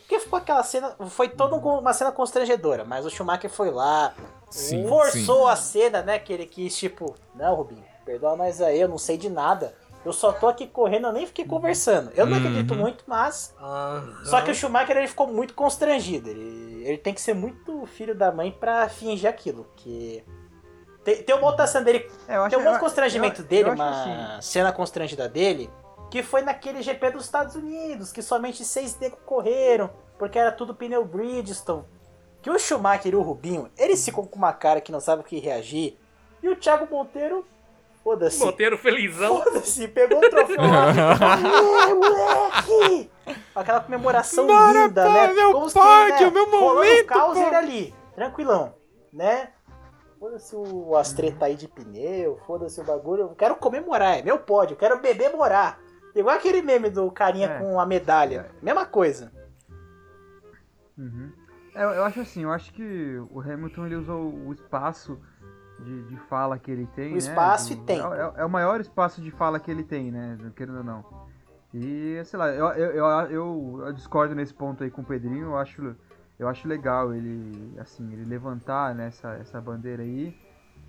Porque 0.00 0.18
ficou 0.18 0.38
aquela 0.38 0.64
cena. 0.64 0.96
Foi 1.10 1.28
toda 1.28 1.54
uma 1.54 1.92
cena 1.92 2.10
constrangedora, 2.10 2.84
mas 2.84 3.06
o 3.06 3.10
Schumacher 3.10 3.48
foi 3.48 3.70
lá, 3.70 4.12
Sim, 4.50 4.86
forçou 4.88 5.46
sim. 5.46 5.52
a 5.52 5.56
cena, 5.56 6.02
né? 6.02 6.18
Que 6.18 6.32
ele 6.32 6.46
quis, 6.46 6.76
tipo, 6.76 7.14
não, 7.34 7.54
Rubinho, 7.54 7.84
perdoa 8.04 8.36
nós 8.36 8.60
aí, 8.60 8.80
eu 8.80 8.88
não 8.88 8.98
sei 8.98 9.16
de 9.16 9.30
nada. 9.30 9.74
Eu 10.04 10.12
só 10.14 10.32
tô 10.32 10.48
aqui 10.48 10.66
correndo, 10.66 11.06
eu 11.08 11.12
nem 11.12 11.26
fiquei 11.26 11.44
conversando. 11.44 12.10
Eu 12.16 12.24
não 12.24 12.32
Uhum. 12.38 12.38
acredito 12.46 12.74
muito, 12.74 13.04
mas. 13.06 13.54
Só 14.24 14.40
que 14.40 14.50
o 14.50 14.54
Schumacher 14.54 14.96
ele 14.96 15.06
ficou 15.06 15.26
muito 15.26 15.52
constrangido. 15.54 16.30
Ele, 16.30 16.82
ele 16.86 16.96
tem 16.98 17.12
que 17.12 17.20
ser 17.20 17.34
muito 17.34 17.84
filho 17.86 18.14
da 18.14 18.32
mãe 18.32 18.50
pra 18.50 18.88
fingir 18.88 19.28
aquilo. 19.28 19.66
Que. 19.76 20.24
Tem, 21.04 21.22
tem 21.22 21.34
uma 21.36 21.46
outra 21.46 21.66
cena 21.66 21.84
dele. 21.84 22.10
É, 22.26 22.36
eu 22.38 22.48
Tem 22.48 22.58
um 22.58 22.62
outro 22.62 22.76
eu- 22.76 22.80
constrangimento 22.80 23.42
eu- 23.42 23.46
dele, 23.46 23.68
eu 23.68 23.72
acho 23.72 23.82
uma 23.82 24.36
assim. 24.38 24.42
cena 24.50 24.72
constrangida 24.72 25.28
dele, 25.28 25.70
que 26.10 26.22
foi 26.22 26.40
naquele 26.42 26.82
GP 26.82 27.10
dos 27.10 27.24
Estados 27.26 27.54
Unidos, 27.54 28.10
que 28.10 28.22
somente 28.22 28.64
seis 28.64 28.98
negros 28.98 29.20
correram, 29.26 29.90
porque 30.18 30.38
era 30.38 30.50
tudo 30.50 30.74
pneu 30.74 31.04
Bridgestone. 31.04 31.84
Que 32.42 32.50
o 32.50 32.58
Schumacher 32.58 33.12
e 33.12 33.16
o 33.16 33.22
Rubinho, 33.22 33.70
eles 33.76 34.04
ficam 34.04 34.24
com 34.24 34.36
uma 34.36 34.52
cara 34.52 34.80
que 34.80 34.92
não 34.92 35.00
sabe 35.00 35.22
o 35.22 35.24
que 35.24 35.38
reagir. 35.38 35.98
E 36.42 36.48
o 36.48 36.56
Thiago 36.56 36.88
Monteiro, 36.90 37.44
foda-se. 38.02 38.42
Monteiro 38.42 38.78
felizão. 38.78 39.42
Foda-se, 39.42 39.88
pegou 39.88 40.18
o 40.18 40.30
troféu 40.30 40.56
lá. 40.62 40.92
é, 41.88 41.94
moleque! 41.94 43.10
Aquela 43.54 43.80
comemoração 43.80 44.46
Bora, 44.46 44.86
linda, 44.86 45.04
pá, 45.04 45.12
né? 45.28 45.34
meu 45.34 45.68
se, 45.68 45.74
pódio, 45.74 46.32
meu 46.32 46.50
rolando 46.50 46.74
momento, 46.74 47.06
caos 47.06 47.38
pô. 47.38 47.46
ele 47.46 47.54
ali, 47.56 47.94
tranquilão, 48.14 48.74
né? 49.12 49.50
Foda-se 50.18 50.54
o, 50.56 50.96
as 50.96 51.12
treta 51.12 51.46
aí 51.46 51.54
de 51.54 51.68
pneu, 51.68 52.38
foda-se 52.46 52.80
o 52.80 52.84
bagulho. 52.84 53.22
Eu 53.22 53.34
quero 53.34 53.56
comemorar, 53.56 54.18
é 54.18 54.22
meu 54.22 54.38
pódio, 54.38 54.74
eu 54.74 54.78
quero 54.78 54.98
beber 54.98 55.34
morar. 55.34 55.78
Igual 56.14 56.36
aquele 56.36 56.60
meme 56.60 56.90
do 56.90 57.10
carinha 57.10 57.48
é. 57.48 57.58
com 57.58 57.78
a 57.78 57.86
medalha. 57.86 58.50
Mesma 58.60 58.84
coisa. 58.84 59.32
Uhum. 60.98 61.32
É, 61.74 61.84
eu 61.84 62.04
acho 62.04 62.20
assim, 62.20 62.42
eu 62.42 62.52
acho 62.52 62.72
que 62.72 63.18
o 63.30 63.40
Hamilton 63.40 63.86
ele 63.86 63.96
usou 63.96 64.32
o 64.32 64.52
espaço 64.52 65.18
de, 65.80 66.02
de 66.04 66.16
fala 66.16 66.58
que 66.58 66.70
ele 66.70 66.86
tem. 66.86 67.08
O 67.08 67.12
né? 67.12 67.18
espaço 67.18 67.74
do, 67.74 67.82
e 67.82 67.84
tempo. 67.84 68.12
É, 68.14 68.32
é, 68.36 68.44
o 68.44 68.50
maior 68.50 68.80
espaço 68.80 69.20
de 69.20 69.30
fala 69.30 69.58
que 69.58 69.70
ele 69.70 69.84
tem, 69.84 70.10
né? 70.10 70.38
Querendo 70.54 70.78
ou 70.78 70.84
não. 70.84 71.04
E, 71.72 72.20
sei 72.24 72.38
lá, 72.38 72.48
eu, 72.50 72.66
eu, 72.66 73.06
eu, 73.30 73.80
eu, 73.86 73.92
discordo 73.92 74.34
nesse 74.34 74.52
ponto 74.52 74.82
aí 74.82 74.90
com 74.90 75.02
o 75.02 75.04
Pedrinho, 75.04 75.50
eu 75.50 75.56
acho, 75.56 75.94
eu 76.36 76.48
acho 76.48 76.66
legal 76.66 77.14
ele, 77.14 77.78
assim, 77.78 78.12
ele 78.12 78.24
levantar 78.24 78.92
né, 78.92 79.06
essa, 79.06 79.34
essa 79.34 79.60
bandeira 79.60 80.02
aí, 80.02 80.36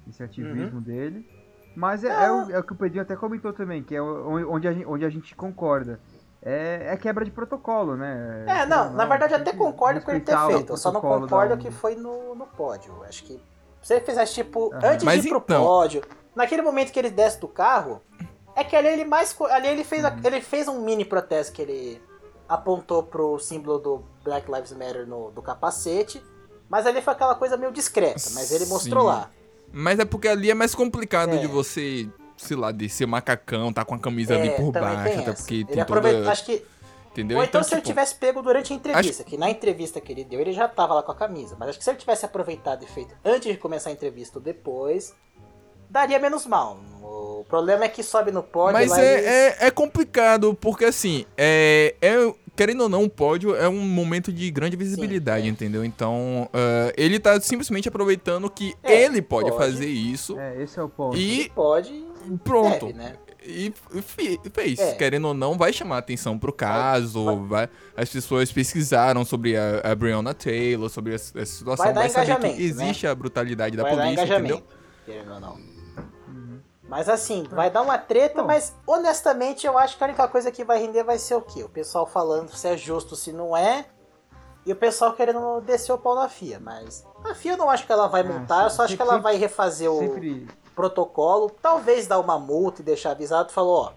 esse 0.09 0.23
ativismo 0.23 0.77
uhum. 0.77 0.81
dele. 0.81 1.27
Mas 1.75 2.03
é, 2.03 2.07
é, 2.07 2.31
o, 2.31 2.51
é, 2.51 2.59
o, 2.59 2.63
que 2.63 2.73
o 2.73 2.75
Pedrinho 2.75 3.03
até 3.03 3.15
comentou 3.15 3.53
também, 3.53 3.83
que 3.83 3.95
é 3.95 4.01
onde 4.01 4.67
a 4.67 4.73
gente, 4.73 4.85
onde 4.85 5.05
a 5.05 5.09
gente 5.09 5.35
concorda. 5.35 5.99
É, 6.43 6.93
é 6.93 6.97
quebra 6.97 7.23
de 7.23 7.31
protocolo, 7.31 7.95
né? 7.95 8.45
É, 8.47 8.65
não, 8.65 8.85
não 8.85 8.93
na 8.93 9.05
verdade 9.05 9.33
até 9.35 9.53
concordo 9.53 10.01
com 10.01 10.11
ele 10.11 10.21
ter 10.21 10.37
feito. 10.47 10.73
Eu 10.73 10.77
só 10.77 10.91
não 10.91 10.99
concordo 10.99 11.55
da... 11.55 11.61
que 11.61 11.69
foi 11.69 11.95
no, 11.95 12.33
no 12.33 12.47
pódio. 12.47 13.03
Acho 13.07 13.23
que 13.23 13.41
se 13.81 13.93
ele 13.93 14.05
fizesse, 14.05 14.35
tipo, 14.35 14.67
uhum. 14.67 14.79
antes 14.83 15.03
Mas 15.03 15.21
de 15.21 15.27
ir 15.27 15.29
pro 15.29 15.39
então... 15.39 15.63
pódio, 15.63 16.03
naquele 16.35 16.61
momento 16.61 16.91
que 16.91 16.99
ele 16.99 17.09
desce 17.09 17.39
do 17.39 17.47
carro, 17.47 18.01
é 18.55 18.63
que 18.63 18.75
ali 18.75 18.87
ele 18.87 19.05
mais. 19.05 19.35
Ali 19.51 19.67
ele 19.67 19.83
fez, 19.83 20.03
uhum. 20.03 20.11
ele 20.23 20.41
fez 20.41 20.67
um 20.67 20.81
mini 20.81 21.05
protesto 21.05 21.53
que 21.53 21.61
ele 21.61 22.01
apontou 22.47 23.03
pro 23.03 23.39
símbolo 23.39 23.79
do 23.79 24.03
Black 24.23 24.51
Lives 24.51 24.71
Matter 24.71 25.07
no, 25.07 25.31
do 25.31 25.41
capacete. 25.41 26.23
Mas 26.69 26.85
ali 26.85 27.01
foi 27.01 27.13
aquela 27.13 27.35
coisa 27.35 27.57
meio 27.57 27.71
discreta, 27.71 28.29
mas 28.33 28.49
ele 28.51 28.65
mostrou 28.65 29.03
Sim. 29.03 29.09
lá. 29.09 29.29
Mas 29.73 29.99
é 29.99 30.05
porque 30.05 30.27
ali 30.27 30.49
é 30.49 30.53
mais 30.53 30.73
complicado 30.73 31.35
é. 31.35 31.37
de 31.37 31.47
você, 31.47 32.09
sei 32.41 32.57
lá, 32.57 32.71
descer 32.71 33.07
macacão, 33.07 33.71
tá 33.71 33.85
com 33.85 33.95
a 33.95 33.99
camisa 33.99 34.35
é, 34.35 34.41
ali 34.41 34.49
por 34.51 34.71
baixo, 34.71 35.19
até 35.19 35.33
porque 35.33 35.53
ele 35.55 35.65
tem 35.65 35.85
toda... 35.85 36.31
Acho 36.31 36.45
que 36.45 36.63
Entendeu? 37.11 37.37
Ou 37.37 37.43
então, 37.43 37.59
então 37.59 37.63
se 37.63 37.69
tipo, 37.69 37.79
ele 37.79 37.85
tivesse 37.85 38.15
pego 38.15 38.41
durante 38.41 38.71
a 38.71 38.75
entrevista, 38.75 39.21
acho... 39.21 39.29
que 39.29 39.37
na 39.37 39.49
entrevista 39.49 39.99
que 39.99 40.11
ele 40.13 40.23
deu, 40.23 40.39
ele 40.39 40.53
já 40.53 40.67
tava 40.67 40.93
lá 40.93 41.03
com 41.03 41.11
a 41.11 41.15
camisa. 41.15 41.57
Mas 41.59 41.69
acho 41.69 41.77
que 41.77 41.83
se 41.83 41.89
ele 41.89 41.97
tivesse 41.97 42.25
aproveitado 42.25 42.83
e 42.83 42.87
feito 42.87 43.13
antes 43.23 43.51
de 43.51 43.57
começar 43.57 43.89
a 43.89 43.93
entrevista 43.93 44.39
ou 44.39 44.43
depois, 44.43 45.13
daria 45.89 46.17
menos 46.19 46.45
mal. 46.45 46.79
O 47.01 47.45
problema 47.49 47.83
é 47.83 47.89
que 47.89 48.01
sobe 48.01 48.31
no 48.31 48.41
pódio. 48.41 48.73
Mas 48.73 48.97
é, 48.97 49.13
eles... 49.13 49.25
é, 49.25 49.67
é, 49.67 49.71
complicado, 49.71 50.55
porque 50.55 50.85
assim, 50.85 51.25
é, 51.37 51.95
é, 52.01 52.33
querendo 52.55 52.83
ou 52.83 52.89
não, 52.89 53.03
o 53.03 53.09
pódio 53.09 53.55
é 53.55 53.67
um 53.67 53.81
momento 53.81 54.31
de 54.31 54.49
grande 54.49 54.77
visibilidade, 54.77 55.43
Sim, 55.43 55.49
é. 55.49 55.51
entendeu? 55.51 55.83
Então, 55.83 56.49
uh, 56.53 56.93
ele 56.95 57.19
tá 57.19 57.41
simplesmente 57.41 57.89
aproveitando 57.89 58.49
que 58.49 58.73
é, 58.81 59.03
ele 59.03 59.21
pode, 59.21 59.49
pode, 59.49 59.61
fazer 59.61 59.87
isso. 59.87 60.39
É, 60.39 60.63
esse 60.63 60.79
é 60.79 60.83
o 60.83 60.87
ponto. 60.87 61.17
E 61.17 61.41
ele 61.41 61.49
pode. 61.49 62.10
Pronto. 62.43 62.87
Deve, 62.87 62.97
né? 62.97 63.15
E 63.43 63.73
fez, 64.53 64.79
é. 64.79 64.93
querendo 64.93 65.29
ou 65.29 65.33
não, 65.33 65.57
vai 65.57 65.73
chamar 65.73 65.97
atenção 65.97 66.37
pro 66.37 66.53
caso. 66.53 67.25
Vai. 67.25 67.65
vai 67.65 67.69
as 67.97 68.09
pessoas 68.09 68.51
pesquisaram 68.51 69.25
sobre 69.25 69.57
a, 69.57 69.81
a 69.83 69.95
Breonna 69.95 70.33
Taylor, 70.33 70.89
sobre 70.89 71.13
a, 71.13 71.15
a 71.15 71.45
situação. 71.45 71.85
Vai, 71.85 71.93
vai 71.93 72.09
saber 72.09 72.35
que 72.35 72.47
né? 72.47 72.55
existe 72.61 73.05
né? 73.05 73.11
a 73.11 73.15
brutalidade 73.15 73.75
vai 73.75 73.95
da 73.95 74.03
polícia, 74.03 74.25
entendeu? 74.25 74.63
Querendo 75.05 75.33
ou 75.33 75.39
não. 75.39 75.53
Uhum. 76.27 76.59
Mas 76.87 77.09
assim, 77.09 77.43
vai 77.49 77.71
dar 77.71 77.81
uma 77.81 77.97
treta, 77.97 78.43
mas 78.43 78.75
honestamente 78.85 79.65
eu 79.65 79.75
acho 79.75 79.97
que 79.97 80.03
a 80.03 80.07
única 80.07 80.27
coisa 80.27 80.51
que 80.51 80.63
vai 80.63 80.79
render 80.79 81.03
vai 81.03 81.17
ser 81.17 81.33
o 81.33 81.41
quê? 81.41 81.63
O 81.63 81.69
pessoal 81.69 82.05
falando 82.05 82.49
se 82.49 82.67
é 82.67 82.77
justo, 82.77 83.15
se 83.15 83.33
não 83.33 83.57
é. 83.57 83.85
E 84.63 84.71
o 84.71 84.75
pessoal 84.75 85.13
querendo 85.13 85.59
descer 85.61 85.91
o 85.91 85.97
pau 85.97 86.13
na 86.13 86.29
FIA, 86.29 86.59
mas 86.59 87.03
a 87.25 87.33
FIA 87.33 87.53
eu 87.53 87.57
não 87.57 87.71
acho 87.71 87.87
que 87.87 87.91
ela 87.91 88.05
vai 88.05 88.21
ah, 88.21 88.25
multar, 88.25 88.63
eu 88.65 88.69
só 88.69 88.83
acho 88.83 88.95
que 88.95 89.01
ela 89.01 89.17
vai 89.17 89.35
refazer 89.35 89.91
o, 89.91 89.97
sempre 89.97 90.47
protocolo, 90.75 91.49
talvez 91.61 92.07
dar 92.07 92.19
uma 92.19 92.39
multa 92.39 92.81
e 92.81 92.85
deixar 92.85 93.11
avisado, 93.11 93.51
falou, 93.51 93.85
ó, 93.85 93.93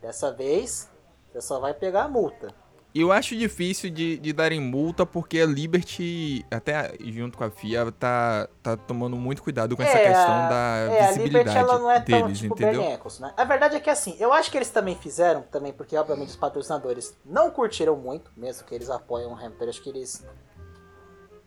dessa 0.00 0.32
vez 0.32 0.88
você 1.32 1.40
só 1.40 1.60
vai 1.60 1.74
pegar 1.74 2.04
a 2.04 2.08
multa. 2.08 2.54
Eu 2.98 3.12
acho 3.12 3.36
difícil 3.36 3.90
de, 3.90 4.16
de 4.16 4.32
darem 4.32 4.58
multa 4.58 5.04
porque 5.04 5.38
a 5.38 5.44
Liberty, 5.44 6.46
até 6.50 6.94
junto 6.98 7.36
com 7.36 7.44
a 7.44 7.50
FIA, 7.50 7.92
tá, 7.92 8.48
tá 8.62 8.74
tomando 8.74 9.16
muito 9.16 9.42
cuidado 9.42 9.76
com 9.76 9.82
essa 9.82 9.98
é, 9.98 10.06
questão 10.06 10.48
da 10.48 10.76
é, 10.78 11.08
visibilidade 11.08 11.18
a 11.18 11.52
Liberty, 11.52 11.58
ela 11.58 11.78
não 11.78 11.90
é 11.90 12.00
tão, 12.00 12.22
deles, 12.22 12.38
tipo, 12.38 12.54
entendeu? 12.54 12.80
Né? 12.80 13.34
A 13.36 13.44
verdade 13.44 13.76
é 13.76 13.80
que 13.80 13.90
assim, 13.90 14.16
eu 14.18 14.32
acho 14.32 14.50
que 14.50 14.56
eles 14.56 14.70
também 14.70 14.94
fizeram, 14.94 15.42
também 15.42 15.74
porque 15.74 15.94
obviamente 15.94 16.30
os 16.30 16.36
patrocinadores 16.36 17.14
não 17.22 17.50
curtiram 17.50 17.96
muito, 17.96 18.30
mesmo 18.34 18.66
que 18.66 18.74
eles 18.74 18.88
apoiam 18.88 19.32
o 19.32 19.36
Hamilton, 19.36 19.68
acho 19.68 19.82
que 19.82 19.90
eles... 19.90 20.24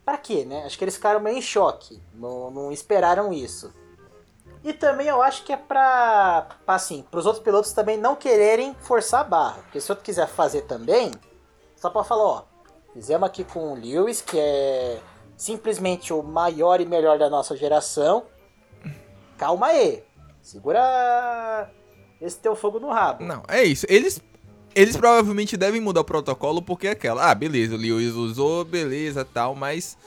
Pra 0.06 0.20
quê, 0.20 0.46
né? 0.46 0.66
Acho 0.66 0.78
que 0.78 0.84
eles 0.84 0.96
ficaram 0.96 1.20
meio 1.20 1.38
em 1.38 1.42
choque, 1.42 2.00
não, 2.14 2.52
não 2.52 2.72
esperaram 2.72 3.34
isso. 3.34 3.74
E 4.64 4.74
também 4.74 5.08
eu 5.08 5.22
acho 5.22 5.44
que 5.44 5.54
é 5.54 5.58
pra, 5.58 6.48
assim, 6.68 7.06
pros 7.10 7.26
outros 7.26 7.44
pilotos 7.44 7.72
também 7.72 7.98
não 7.98 8.16
quererem 8.16 8.76
forçar 8.82 9.22
a 9.22 9.24
barra. 9.24 9.62
Porque 9.64 9.80
se 9.80 9.92
outro 9.92 10.04
quiser 10.04 10.28
fazer 10.28 10.64
também, 10.64 11.12
só 11.76 11.90
pra 11.90 12.04
falar, 12.04 12.24
ó, 12.24 12.44
fizemos 12.94 13.28
aqui 13.28 13.44
com 13.44 13.72
o 13.72 13.76
Lewis, 13.76 14.22
que 14.22 14.38
é 14.38 15.00
simplesmente 15.38 16.12
o 16.12 16.22
maior 16.22 16.82
e 16.82 16.86
melhor 16.86 17.18
da 17.18 17.30
nossa 17.30 17.56
geração. 17.56 18.26
Calma 19.38 19.68
aí. 19.68 20.04
Segura 20.42 21.70
esse 22.20 22.38
teu 22.38 22.56
fogo 22.56 22.80
no 22.80 22.90
rabo. 22.90 23.24
Não, 23.24 23.44
é 23.48 23.64
isso. 23.64 23.86
Eles 23.88 24.22
eles 24.76 24.96
provavelmente 24.96 25.58
devem 25.58 25.82
mudar 25.82 26.02
o 26.02 26.06
protocolo 26.06 26.62
porque 26.62 26.88
é 26.88 26.92
aquela, 26.92 27.30
ah, 27.30 27.36
beleza, 27.36 27.74
o 27.76 27.78
Lewis 27.78 28.14
usou, 28.14 28.64
beleza, 28.64 29.26
tal, 29.26 29.56
mas 29.56 29.98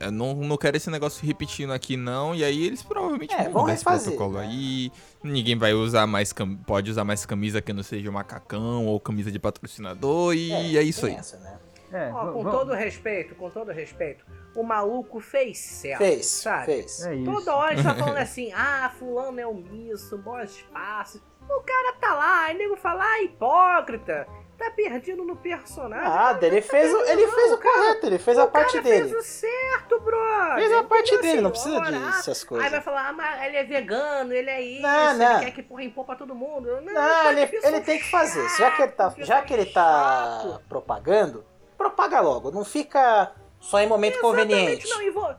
eu 0.00 0.10
não, 0.10 0.34
não 0.34 0.56
quero 0.56 0.76
esse 0.76 0.90
negócio 0.90 1.24
repetindo 1.26 1.72
aqui, 1.72 1.96
não. 1.96 2.34
E 2.34 2.44
aí 2.44 2.66
eles 2.66 2.82
provavelmente 2.82 3.34
é, 3.34 3.48
vão 3.48 3.62
mudar 3.62 3.74
esse 3.74 3.84
protocolo 3.84 4.38
né? 4.38 4.46
aí. 4.46 4.92
Ninguém 5.22 5.56
vai 5.56 5.72
usar 5.72 6.06
mais. 6.06 6.34
Pode 6.66 6.90
usar 6.90 7.04
mais 7.04 7.24
camisa 7.24 7.62
que 7.62 7.72
não 7.72 7.82
seja 7.82 8.10
macacão 8.10 8.86
ou 8.86 9.00
camisa 9.00 9.30
de 9.32 9.38
patrocinador. 9.38 10.34
E 10.34 10.52
é, 10.52 10.80
é 10.80 10.82
isso 10.82 11.06
aí. 11.06 11.14
Essa, 11.14 11.38
né? 11.38 11.58
É, 11.92 12.10
Ó, 12.12 12.32
com 12.32 12.44
todo 12.44 12.72
respeito, 12.72 13.34
com 13.36 13.48
todo 13.48 13.70
respeito, 13.70 14.24
o 14.56 14.62
maluco 14.62 15.20
fez 15.20 15.58
certo. 15.58 15.98
Fez, 15.98 16.26
sabe? 16.26 16.66
Fez. 16.66 17.06
É 17.06 17.24
Toda 17.24 17.54
hora 17.54 17.72
a 17.72 17.76
gente 17.76 17.84
tá 17.84 17.94
falando 18.04 18.16
assim, 18.18 18.52
ah, 18.52 18.92
fulano 18.98 19.40
é 19.40 19.46
omisso, 19.46 20.18
bom 20.18 20.38
espaço. 20.40 21.22
O 21.48 21.60
cara 21.60 21.92
tá 22.00 22.12
lá, 22.12 22.44
aí 22.46 22.58
nego 22.58 22.76
fala, 22.76 23.04
ah, 23.04 23.22
hipócrita 23.22 24.26
tá 24.56 24.70
perdido 24.70 25.24
no 25.24 25.36
personagem. 25.36 26.08
Nada, 26.08 26.46
ele, 26.46 26.60
tá 26.60 26.68
fez, 26.68 26.92
o, 26.92 27.00
ele 27.04 27.26
fez 27.26 27.52
o 27.52 27.58
correto, 27.58 28.06
ele 28.06 28.18
fez 28.18 28.38
a 28.38 28.46
parte 28.46 28.80
dele. 28.80 29.08
fez 29.08 29.12
o 29.12 29.22
certo, 29.22 30.00
brother. 30.00 30.54
Fez 30.56 30.72
a 30.72 30.82
parte 30.82 31.18
dele, 31.18 31.40
não 31.40 31.50
precisa 31.50 31.80
dessas 31.80 32.44
coisas. 32.44 32.64
Aí 32.64 32.70
vai 32.70 32.80
falar, 32.80 33.08
ah, 33.08 33.12
mas 33.12 33.46
ele 33.46 33.56
é 33.56 33.64
vegano, 33.64 34.32
ele 34.32 34.50
é 34.50 34.60
isso, 34.60 34.82
não, 34.82 35.18
não. 35.18 35.36
ele 35.36 35.44
quer 35.44 35.50
que 35.52 35.62
porra 35.62 35.84
impor 35.84 36.04
pra 36.04 36.16
todo 36.16 36.34
mundo. 36.34 36.80
Não, 36.80 36.92
não 36.92 37.30
ele, 37.30 37.58
ele 37.62 37.80
tem 37.80 37.98
que 37.98 38.10
fazer. 38.10 38.48
Já 38.56 38.70
que 38.70 38.82
ele 38.82 38.92
tá, 38.92 39.14
já 39.18 39.42
que 39.42 39.52
ele 39.52 39.66
tá 39.66 40.60
propagando, 40.68 41.44
propaga 41.76 42.20
logo. 42.20 42.50
Não 42.50 42.64
fica 42.64 43.32
só 43.60 43.80
em 43.80 43.86
momento 43.86 44.18
Exatamente, 44.18 44.48
conveniente. 44.48 44.88
Não, 44.88 45.02
e, 45.02 45.10
vou, 45.10 45.34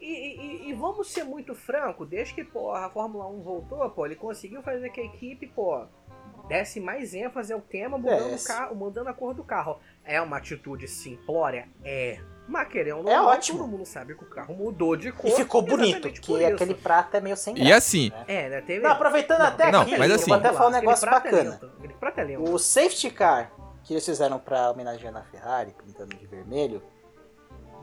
e, 0.00 0.06
e, 0.06 0.70
e, 0.70 0.72
vamos 0.74 1.10
ser 1.10 1.24
muito 1.24 1.54
franco, 1.54 2.06
desde 2.06 2.34
que 2.34 2.44
porra, 2.44 2.86
a 2.86 2.90
Fórmula 2.90 3.26
1 3.26 3.42
voltou, 3.42 3.90
pô, 3.90 4.06
ele 4.06 4.16
conseguiu 4.16 4.62
fazer 4.62 4.90
que 4.90 5.00
a 5.00 5.04
equipe, 5.04 5.46
pô, 5.46 5.86
desse 6.50 6.80
mais 6.80 7.14
ênfase 7.14 7.52
ao 7.52 7.60
tema, 7.60 7.96
mudando, 7.96 8.34
o 8.34 8.44
carro, 8.44 8.74
mudando 8.74 9.06
a 9.06 9.14
cor 9.14 9.32
do 9.32 9.44
carro. 9.44 9.78
É 10.04 10.20
uma 10.20 10.36
atitude 10.36 10.88
simplória? 10.88 11.68
É. 11.84 12.18
Mas 12.48 12.66
querendo 12.66 13.08
é 13.08 13.22
ótimo. 13.22 13.60
todo 13.60 13.68
mundo 13.68 13.86
sabe 13.86 14.16
que 14.16 14.24
o 14.24 14.26
carro 14.26 14.52
mudou 14.52 14.96
de 14.96 15.12
cor. 15.12 15.30
E 15.30 15.34
ficou 15.36 15.62
bonito, 15.62 16.10
que 16.10 16.44
aquele 16.44 16.74
prata 16.74 17.18
é 17.18 17.20
meio 17.20 17.36
sem 17.36 17.54
graça. 17.54 17.68
E 17.68 17.72
assim... 17.72 18.10
Né? 18.10 18.24
É, 18.26 18.48
né? 18.48 18.60
Teve... 18.62 18.82
Não, 18.82 18.90
aproveitando 18.90 19.38
não, 19.38 19.46
até 19.46 19.70
não, 19.70 19.82
aqui, 19.82 19.96
mas 19.96 20.10
assim, 20.10 20.32
eu 20.32 20.38
vou 20.40 20.48
até 20.48 20.52
falar 20.52 20.68
um 20.68 20.72
negócio 20.72 21.06
é 21.06 21.10
bacana. 21.10 21.60
É 22.16 22.38
o 22.38 22.58
safety 22.58 23.10
car 23.10 23.52
que 23.84 23.94
eles 23.94 24.04
fizeram 24.04 24.40
pra 24.40 24.72
homenagear 24.72 25.16
a 25.16 25.22
Ferrari, 25.22 25.72
pintando 25.84 26.16
de 26.16 26.26
vermelho, 26.26 26.82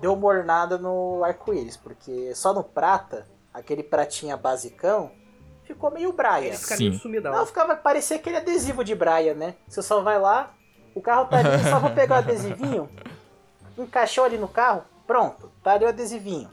deu 0.01 0.13
uma 0.13 0.28
ornada 0.28 0.78
no 0.78 1.24
arco-íris, 1.24 1.78
porque 1.78 2.36
só 2.36 2.53
no 2.53 2.63
prata, 2.63 3.26
aquele 3.53 3.82
pratinha 3.82 4.36
basicão, 4.36 5.11
ficou 5.68 5.91
meio 5.91 6.11
Braia. 6.13 6.47
Ele 6.47 6.57
fica 6.57 6.78
meio 6.78 6.93
sumidão. 6.93 7.32
Não, 7.32 7.45
ficava, 7.45 7.76
parecia 7.76 8.18
aquele 8.18 8.38
adesivo 8.38 8.84
de 8.84 8.95
Braia, 8.95 9.34
né? 9.34 9.55
Você 9.68 9.82
só 9.82 10.01
vai 10.01 10.20
lá, 10.20 10.53
o 10.95 11.01
carro 11.01 11.26
tá 11.26 11.38
ali, 11.38 11.63
só 11.70 11.80
vou 11.80 11.91
pegar 11.91 12.15
o 12.15 12.18
adesivinho, 12.20 12.89
encaixou 13.78 14.24
ali 14.24 14.38
no 14.38 14.47
carro, 14.47 14.84
pronto, 15.05 15.51
tá 15.63 15.74
ali 15.74 15.86
o 15.86 15.89
adesivinho. 15.89 16.49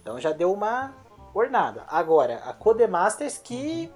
Então 0.00 0.18
já 0.18 0.32
deu 0.32 0.52
uma 0.52 0.94
ornada. 1.32 1.84
Agora, 1.88 2.42
a 2.46 2.52
Codemasters 2.52 3.38
que, 3.38 3.90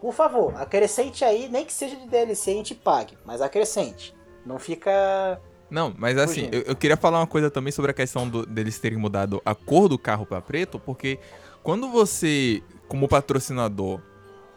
por 0.00 0.12
favor, 0.12 0.54
acrescente 0.60 1.24
aí, 1.24 1.48
nem 1.48 1.64
que 1.64 1.72
seja 1.72 1.96
de 1.96 2.06
DLC 2.06 2.50
a 2.50 2.54
gente 2.54 2.74
pague, 2.74 3.16
mas 3.24 3.40
acrescente. 3.40 4.14
Não 4.44 4.58
fica 4.58 5.40
não, 5.70 5.94
mas 5.96 6.18
assim, 6.18 6.48
eu, 6.50 6.62
eu, 6.62 6.74
queria 6.74 6.96
falar 6.96 7.20
uma 7.20 7.26
coisa 7.28 7.48
também 7.48 7.70
sobre 7.70 7.92
a 7.92 7.94
questão 7.94 8.28
do, 8.28 8.44
deles 8.44 8.78
terem 8.80 8.98
mudado 8.98 9.40
a 9.44 9.54
cor 9.54 9.88
do 9.88 9.96
carro 9.96 10.26
para 10.26 10.40
preto, 10.40 10.80
porque 10.80 11.20
quando 11.62 11.88
você 11.88 12.60
como 12.90 13.06
patrocinador, 13.06 14.00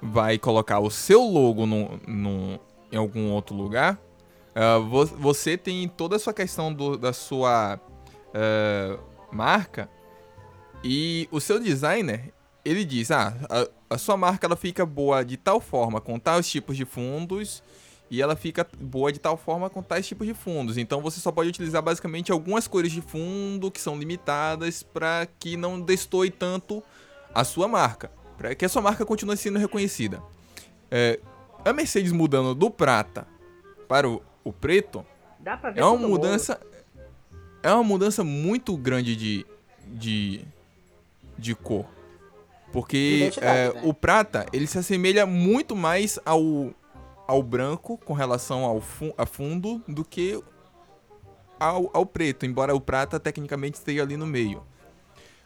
vai 0.02 0.40
colocar 0.40 0.80
o 0.80 0.90
seu 0.90 1.22
logo 1.22 1.68
no, 1.68 2.00
no, 2.08 2.60
em 2.92 2.98
algum 2.98 3.30
outro 3.32 3.56
lugar, 3.56 4.02
uh, 4.56 4.84
você 5.20 5.56
tem 5.56 5.88
toda 5.88 6.16
a 6.16 6.20
sua 6.20 6.34
questão 6.34 6.74
do, 6.74 6.98
da 6.98 7.14
sua 7.14 7.80
uh, 8.30 9.00
marca 9.32 9.88
e 10.84 11.30
o 11.32 11.40
seu 11.40 11.60
designer 11.60 12.34
ele 12.66 12.84
diz, 12.84 13.12
ah, 13.12 13.36
a, 13.48 13.94
a, 13.94 13.98
sua 14.00 14.18
marca 14.18 14.48
ela 14.48 14.56
fica 14.56 14.84
boa 14.84 15.24
de 15.24 15.38
tal 15.38 15.62
forma 15.62 16.02
com 16.02 16.18
tais 16.18 16.50
tipos 16.50 16.76
de 16.76 16.86
fundos 16.86 17.62
e 18.10 18.20
ela 18.20 18.36
fica 18.36 18.68
boa 18.80 19.12
de 19.12 19.20
tal 19.20 19.38
forma 19.38 19.70
com 19.70 19.84
tais 19.84 20.08
tipos 20.08 20.26
de 20.26 20.34
fundos. 20.34 20.80
Então 20.80 21.02
você 21.02 21.20
só 21.20 21.32
pode 21.32 21.50
utilizar 21.50 21.84
basicamente 21.84 22.32
algumas 22.32 22.68
cores 22.68 22.92
de 22.92 23.02
fundo 23.02 23.70
que 23.70 23.80
são 23.80 23.96
limitadas 23.96 24.82
para 24.82 25.28
que 25.38 25.56
não 25.56 25.80
destoe 25.80 26.32
tanto 26.32 26.82
a 27.34 27.44
sua 27.44 27.68
marca, 27.68 28.12
para 28.38 28.56
que 28.56 28.66
a 28.66 28.70
sua 28.70 28.82
marca 28.82 29.06
continue 29.06 29.38
sendo 29.38 29.60
reconhecida. 29.60 30.22
É, 30.90 31.20
a 31.64 31.74
Mercedes 31.74 32.12
mudando 32.12 32.54
do 32.54 32.70
prata 32.70 33.26
para 33.88 34.10
o, 34.10 34.22
o 34.44 34.52
preto 34.52 35.06
é 35.76 35.84
uma 35.86 36.08
mudança 36.08 36.60
é 37.62 37.72
uma 37.72 37.84
mudança 37.84 38.24
muito 38.24 38.76
grande 38.76 39.16
de 39.16 39.46
de, 39.88 40.42
de 41.38 41.56
cor. 41.56 41.86
Porque 42.72 43.32
é, 43.40 43.72
né? 43.72 43.82
o 43.84 43.94
prata, 43.94 44.46
ele 44.52 44.66
se 44.66 44.78
assemelha 44.80 45.26
muito 45.26 45.76
mais 45.76 46.18
ao, 46.26 46.74
ao 47.28 47.44
branco 47.44 47.98
com 48.00 48.14
relação 48.14 48.66
ao 48.66 48.82
fu 48.82 49.14
a 49.18 49.26
fundo 49.26 49.82
do 49.88 50.04
que 50.04 50.42
ao, 51.60 51.90
ao 51.94 52.06
preto, 52.06 52.46
embora 52.46 52.76
o 52.76 52.82
prata 52.82 53.20
tecnicamente 53.20 53.78
esteja 53.78 54.02
ali 54.02 54.18
no 54.18 54.26
meio. 54.26 54.64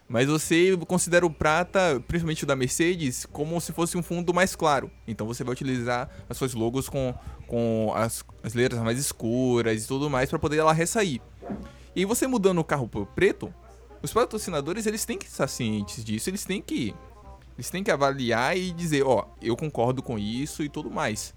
Mas 0.08 0.26
você 0.26 0.74
considera 0.86 1.26
o 1.26 1.30
prata, 1.30 2.02
principalmente 2.08 2.44
o 2.44 2.46
da 2.46 2.56
Mercedes, 2.56 3.26
como 3.26 3.60
se 3.60 3.72
fosse 3.72 3.98
um 3.98 4.02
fundo 4.02 4.32
mais 4.32 4.56
claro. 4.56 4.90
Então 5.06 5.26
você 5.26 5.44
vai 5.44 5.52
utilizar 5.52 6.08
as 6.28 6.36
suas 6.36 6.54
logos 6.54 6.88
com, 6.88 7.14
com 7.46 7.92
as, 7.94 8.24
as 8.42 8.54
letras 8.54 8.82
mais 8.82 8.98
escuras 8.98 9.84
e 9.84 9.86
tudo 9.86 10.08
mais 10.08 10.30
para 10.30 10.38
poder 10.38 10.56
ela 10.56 10.72
ressair. 10.72 11.20
E 11.94 12.06
você 12.06 12.26
mudando 12.26 12.58
o 12.58 12.64
carro 12.64 12.88
pro 12.88 13.04
preto, 13.04 13.52
os 14.02 14.12
patrocinadores 14.12 14.86
eles 14.86 15.04
têm 15.04 15.18
que 15.18 15.26
estar 15.26 15.46
cientes 15.46 16.02
disso, 16.02 16.30
eles 16.30 16.44
têm 16.44 16.62
que 16.62 16.94
eles 17.58 17.68
têm 17.70 17.82
que 17.82 17.90
avaliar 17.90 18.56
e 18.56 18.70
dizer, 18.70 19.04
ó, 19.04 19.26
eu 19.42 19.56
concordo 19.56 20.00
com 20.00 20.16
isso 20.16 20.62
e 20.62 20.68
tudo 20.68 20.90
mais. 20.90 21.34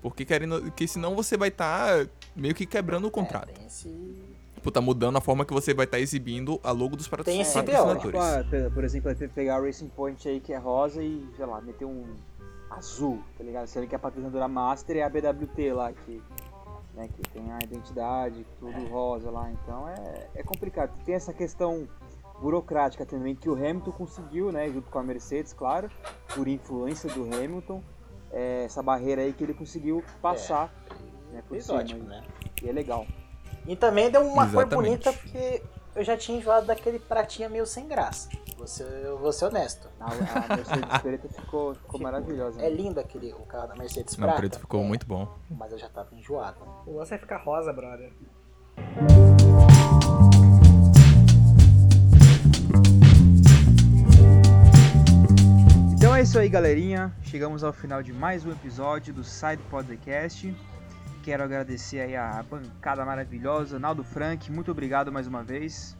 Porque 0.00 0.24
querendo, 0.24 0.62
porque 0.62 0.86
senão 0.86 1.16
você 1.16 1.36
vai 1.36 1.48
estar 1.48 2.06
tá 2.06 2.10
meio 2.36 2.54
que 2.54 2.64
quebrando 2.64 3.08
o 3.08 3.10
contrato. 3.10 3.50
É. 3.60 4.27
Tipo, 4.58 4.70
tá 4.70 4.80
mudando 4.80 5.16
a 5.16 5.20
forma 5.20 5.44
que 5.44 5.52
você 5.52 5.72
vai 5.72 5.84
estar 5.84 5.96
tá 5.96 6.00
exibindo 6.02 6.60
a 6.62 6.70
logo 6.70 6.96
dos 6.96 7.08
patrocinadores. 7.08 7.52
Tipo, 8.00 8.18
ah, 8.18 8.70
por 8.72 8.84
exemplo, 8.84 9.14
pegar 9.34 9.56
a 9.56 9.60
Racing 9.60 9.88
Point 9.88 10.28
aí 10.28 10.40
que 10.40 10.52
é 10.52 10.58
rosa 10.58 11.02
e, 11.02 11.26
sei 11.36 11.46
lá, 11.46 11.60
meter 11.60 11.84
um 11.84 12.04
azul, 12.70 13.22
tá 13.36 13.44
ligado? 13.44 13.66
Se 13.66 13.78
ele 13.78 13.86
quer 13.86 13.96
a 13.96 13.98
patrocinadora 13.98 14.48
Master 14.48 14.96
é 14.96 15.02
a 15.02 15.08
BWT 15.08 15.72
lá 15.72 15.92
que 15.92 16.22
né, 16.98 17.08
que 17.14 17.22
tem 17.30 17.52
a 17.52 17.58
identidade, 17.62 18.44
tudo 18.58 18.86
rosa 18.88 19.30
lá, 19.30 19.48
então 19.52 19.88
é, 19.88 20.28
é 20.34 20.42
complicado. 20.42 20.90
Tem 21.04 21.14
essa 21.14 21.32
questão 21.32 21.88
burocrática 22.40 23.06
também 23.06 23.36
que 23.36 23.48
o 23.48 23.54
Hamilton 23.54 23.92
conseguiu, 23.92 24.50
né, 24.50 24.68
junto 24.68 24.90
com 24.90 24.98
a 24.98 25.02
Mercedes, 25.02 25.52
claro, 25.52 25.88
por 26.34 26.48
influência 26.48 27.08
do 27.10 27.22
Hamilton, 27.22 27.82
é, 28.32 28.64
essa 28.64 28.82
barreira 28.82 29.22
aí 29.22 29.32
que 29.32 29.44
ele 29.44 29.54
conseguiu 29.54 30.02
passar, 30.20 30.74
é, 31.30 31.34
né, 31.34 31.42
por 31.46 31.60
cima, 31.60 31.82
né? 31.82 32.24
E 32.62 32.68
é 32.68 32.72
legal. 32.72 33.06
E 33.68 33.76
também 33.76 34.10
deu 34.10 34.22
uma 34.22 34.44
Exatamente. 34.44 34.74
cor 34.74 34.82
bonita 34.82 35.12
porque 35.12 35.62
eu 35.94 36.02
já 36.02 36.16
tinha 36.16 36.38
enjoado 36.38 36.66
daquele 36.66 36.98
pratinha 36.98 37.50
meio 37.50 37.66
sem 37.66 37.86
graça. 37.86 38.30
Você, 38.56 38.82
eu 38.82 39.18
vou 39.18 39.30
ser 39.30 39.44
honesto. 39.44 39.90
A, 40.00 40.06
a 40.06 40.56
Mercedes 40.56 40.98
preta 41.02 41.28
ficou, 41.28 41.74
ficou 41.74 42.00
maravilhosa. 42.00 42.58
É 42.62 42.70
né? 42.70 42.70
lindo 42.70 42.98
aquele 42.98 43.30
o 43.34 43.44
carro 43.44 43.68
da 43.68 43.76
Mercedes 43.76 44.16
Não, 44.16 44.24
prata. 44.24 44.38
O 44.38 44.40
preto 44.40 44.58
ficou 44.58 44.80
é, 44.82 44.86
muito 44.86 45.06
bom. 45.06 45.28
Mas 45.50 45.70
eu 45.70 45.78
já 45.78 45.90
tava 45.90 46.08
enjoado. 46.14 46.56
O 46.86 46.96
lance 46.96 47.12
é 47.12 47.18
ficar 47.18 47.36
rosa, 47.36 47.70
brother. 47.70 48.10
Então 55.92 56.16
é 56.16 56.22
isso 56.22 56.38
aí, 56.38 56.48
galerinha. 56.48 57.14
Chegamos 57.20 57.62
ao 57.62 57.74
final 57.74 58.02
de 58.02 58.14
mais 58.14 58.46
um 58.46 58.50
episódio 58.50 59.12
do 59.12 59.22
Side 59.22 59.62
Podcast. 59.64 60.56
Quero 61.28 61.44
agradecer 61.44 62.00
aí 62.00 62.16
a 62.16 62.42
bancada 62.42 63.04
maravilhosa, 63.04 63.78
Naldo 63.78 64.02
Frank, 64.02 64.50
muito 64.50 64.70
obrigado 64.70 65.12
mais 65.12 65.26
uma 65.26 65.44
vez. 65.44 65.94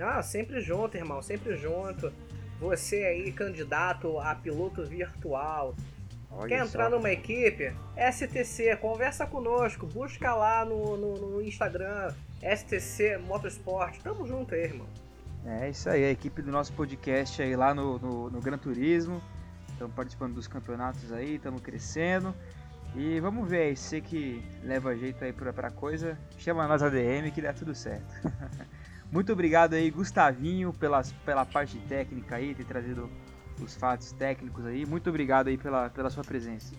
Ah, 0.00 0.22
sempre 0.22 0.58
junto, 0.62 0.96
irmão, 0.96 1.20
sempre 1.20 1.54
junto. 1.54 2.10
Você 2.58 3.04
aí, 3.04 3.30
candidato 3.30 4.18
a 4.18 4.34
piloto 4.34 4.82
virtual, 4.86 5.74
Olha 6.30 6.48
Quer 6.48 6.64
entrar 6.64 6.84
só. 6.84 6.96
numa 6.96 7.10
equipe? 7.10 7.76
STC, 8.10 8.74
conversa 8.76 9.26
conosco, 9.26 9.86
busca 9.86 10.34
lá 10.34 10.64
no, 10.64 10.96
no, 10.96 11.14
no, 11.14 11.42
Instagram, 11.42 12.14
STC 12.40 13.18
Motorsport. 13.18 13.98
Tamo 13.98 14.26
junto 14.26 14.54
aí, 14.54 14.62
irmão. 14.62 14.86
É 15.44 15.68
isso 15.68 15.90
aí, 15.90 16.06
a 16.06 16.10
equipe 16.10 16.40
do 16.40 16.50
nosso 16.50 16.72
podcast 16.72 17.42
aí 17.42 17.54
lá 17.54 17.74
no, 17.74 17.98
no, 17.98 18.30
no 18.30 18.40
Gran 18.40 18.56
Turismo. 18.56 19.22
Estamos 19.68 19.94
participando 19.94 20.32
dos 20.32 20.48
campeonatos 20.48 21.12
aí, 21.12 21.34
estamos 21.34 21.60
crescendo. 21.60 22.34
E 22.96 23.18
vamos 23.18 23.48
ver 23.48 23.62
aí, 23.62 23.76
você 23.76 24.00
que 24.00 24.40
leva 24.62 24.96
jeito 24.96 25.24
aí 25.24 25.32
pra, 25.32 25.52
pra 25.52 25.70
coisa, 25.70 26.16
chama 26.38 26.68
nós 26.68 26.80
ADM 26.80 27.30
que 27.34 27.42
dá 27.42 27.52
tudo 27.52 27.74
certo. 27.74 28.06
Muito 29.10 29.32
obrigado 29.32 29.74
aí, 29.74 29.90
Gustavinho, 29.90 30.72
pelas, 30.72 31.12
pela 31.24 31.44
parte 31.44 31.76
técnica 31.88 32.36
aí, 32.36 32.54
ter 32.54 32.64
trazido 32.64 33.10
os 33.60 33.74
fatos 33.74 34.12
técnicos 34.12 34.64
aí. 34.64 34.86
Muito 34.86 35.10
obrigado 35.10 35.48
aí 35.48 35.58
pela, 35.58 35.90
pela 35.90 36.08
sua 36.08 36.22
presença. 36.22 36.72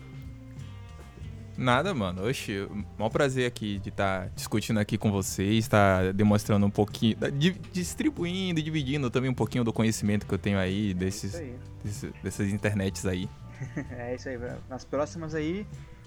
Nada, 1.56 1.94
mano. 1.94 2.26
Oxe, 2.26 2.66
maior 2.98 3.10
prazer 3.10 3.46
aqui 3.46 3.78
de 3.78 3.90
estar 3.90 4.24
tá 4.24 4.30
discutindo 4.34 4.78
aqui 4.78 4.96
com 4.96 5.10
vocês, 5.10 5.64
estar 5.64 6.02
tá 6.02 6.12
demonstrando 6.12 6.66
um 6.66 6.70
pouquinho, 6.70 7.16
tá 7.16 7.28
distribuindo, 7.72 8.62
dividindo 8.62 9.10
também 9.10 9.30
um 9.30 9.34
pouquinho 9.34 9.64
do 9.64 9.72
conhecimento 9.72 10.26
que 10.26 10.32
eu 10.34 10.38
tenho 10.38 10.58
aí 10.58 10.92
desses, 10.92 11.34
é 11.34 11.38
aí. 11.38 11.58
desses 11.82 12.12
dessas 12.22 12.48
internets 12.48 13.06
aí. 13.06 13.28
é 13.90 14.14
isso 14.14 14.28
aí, 14.28 14.38
nas 14.68 14.84
próximas 14.84 15.34
aí 15.34 15.66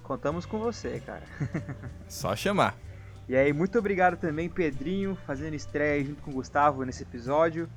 contamos 0.09 0.43
com 0.43 0.57
você, 0.57 0.99
cara. 1.05 1.21
Só 2.09 2.35
chamar. 2.35 2.75
E 3.27 3.35
aí, 3.35 3.53
muito 3.53 3.77
obrigado 3.77 4.17
também, 4.17 4.49
Pedrinho, 4.49 5.15
fazendo 5.27 5.53
estreia 5.53 6.03
junto 6.03 6.23
com 6.23 6.31
o 6.31 6.33
Gustavo 6.33 6.83
nesse 6.83 7.03
episódio. 7.03 7.69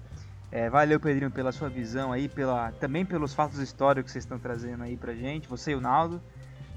É, 0.51 0.71
valeu, 0.71 0.99
Pedrinho, 0.99 1.31
pela 1.31 1.53
sua 1.53 1.69
visão 1.69 2.11
aí, 2.11 2.31
pela, 2.31 2.73
também 2.73 3.05
pelos 3.05 3.35
fatos 3.35 3.59
históricos 3.59 4.09
que 4.09 4.13
vocês 4.13 4.25
estão 4.25 4.39
trazendo 4.39 4.83
aí 4.83 4.97
pra 4.97 5.15
gente, 5.15 5.47
você 5.47 5.73
e 5.73 5.75
o 5.75 5.81
Naldo. 5.81 6.23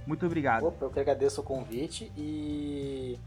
Muito 0.06 0.26
obrigado. 0.26 0.66
Opa, 0.66 0.88
eu 0.88 0.90
que 0.90 1.00
agradeço 1.00 1.40
o 1.40 1.44
convite 1.44 2.12
e 2.18 3.18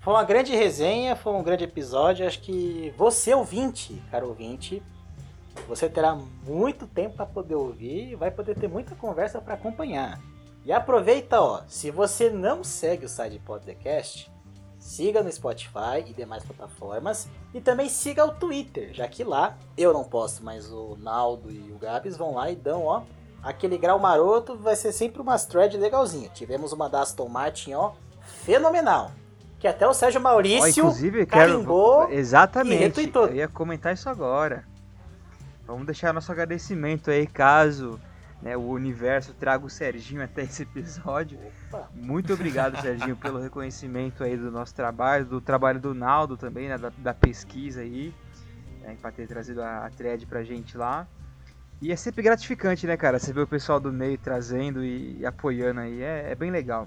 foi 0.00 0.14
uma 0.14 0.24
grande 0.24 0.56
resenha, 0.56 1.14
foi 1.14 1.34
um 1.34 1.42
grande 1.42 1.64
episódio. 1.64 2.26
Acho 2.26 2.40
que 2.40 2.90
você 2.96 3.34
ouvinte, 3.34 4.02
cara 4.10 4.24
ouvinte, 4.24 4.82
você 5.68 5.90
terá 5.90 6.18
muito 6.46 6.86
tempo 6.86 7.16
para 7.16 7.26
poder 7.26 7.54
ouvir 7.54 8.12
e 8.12 8.14
vai 8.14 8.30
poder 8.30 8.54
ter 8.54 8.66
muita 8.66 8.94
conversa 8.94 9.42
para 9.42 9.52
acompanhar. 9.52 10.18
E 10.64 10.72
aproveita, 10.72 11.40
ó, 11.40 11.62
se 11.66 11.90
você 11.90 12.28
não 12.28 12.62
segue 12.62 13.06
o 13.06 13.08
Side 13.08 13.38
Podcast, 13.38 14.30
siga 14.78 15.22
no 15.22 15.32
Spotify 15.32 16.04
e 16.06 16.12
demais 16.12 16.44
plataformas. 16.44 17.28
E 17.54 17.60
também 17.60 17.88
siga 17.88 18.24
o 18.24 18.32
Twitter, 18.32 18.92
já 18.92 19.08
que 19.08 19.24
lá 19.24 19.56
eu 19.76 19.92
não 19.92 20.04
posto, 20.04 20.44
mas 20.44 20.70
o 20.70 20.96
Naldo 21.00 21.50
e 21.50 21.72
o 21.72 21.78
Gabs 21.78 22.16
vão 22.16 22.34
lá 22.34 22.50
e 22.50 22.56
dão, 22.56 22.84
ó, 22.84 23.02
aquele 23.42 23.78
grau 23.78 23.98
maroto. 23.98 24.56
Vai 24.56 24.76
ser 24.76 24.92
sempre 24.92 25.22
umas 25.22 25.46
thread 25.46 25.76
legalzinha. 25.78 26.28
Tivemos 26.28 26.72
uma 26.72 26.88
da 26.88 27.00
Aston 27.00 27.28
Martin, 27.28 27.74
ó, 27.74 27.92
fenomenal. 28.44 29.12
Que 29.58 29.66
até 29.66 29.86
o 29.86 29.92
Sérgio 29.92 30.20
Maurício 30.20 30.68
inclusive, 30.68 31.26
carimbou 31.26 32.06
quero... 32.06 32.18
Exatamente. 32.18 33.10
Eu 33.14 33.34
ia 33.34 33.48
comentar 33.48 33.92
isso 33.92 34.08
agora. 34.08 34.64
Vamos 35.66 35.86
deixar 35.86 36.12
nosso 36.12 36.32
agradecimento 36.32 37.10
aí, 37.10 37.26
caso 37.26 38.00
né, 38.42 38.56
o 38.56 38.62
universo 38.62 39.34
traga 39.34 39.64
o 39.64 39.70
Serginho 39.70 40.22
até 40.22 40.42
esse 40.42 40.62
episódio. 40.62 41.38
Opa. 41.68 41.90
Muito 41.94 42.32
obrigado, 42.32 42.80
Serginho, 42.80 43.16
pelo 43.16 43.38
reconhecimento 43.38 44.24
aí 44.24 44.36
do 44.36 44.50
nosso 44.50 44.74
trabalho, 44.74 45.24
do 45.24 45.40
trabalho 45.40 45.78
do 45.78 45.94
Naldo 45.94 46.36
também, 46.36 46.68
né, 46.68 46.78
da, 46.78 46.90
da 46.98 47.14
pesquisa 47.14 47.80
aí, 47.80 48.14
né, 48.82 48.96
para 49.00 49.12
ter 49.12 49.26
trazido 49.26 49.62
a, 49.62 49.86
a 49.86 49.90
thread 49.90 50.26
pra 50.26 50.42
gente 50.42 50.76
lá. 50.76 51.06
E 51.82 51.90
é 51.90 51.96
sempre 51.96 52.22
gratificante, 52.22 52.86
né, 52.86 52.94
cara? 52.94 53.18
Você 53.18 53.32
vê 53.32 53.40
o 53.40 53.46
pessoal 53.46 53.80
do 53.80 53.90
meio 53.90 54.18
trazendo 54.18 54.84
e, 54.84 55.18
e 55.18 55.26
apoiando 55.26 55.80
aí, 55.80 56.02
é, 56.02 56.30
é, 56.30 56.34
bem 56.34 56.50
legal. 56.50 56.86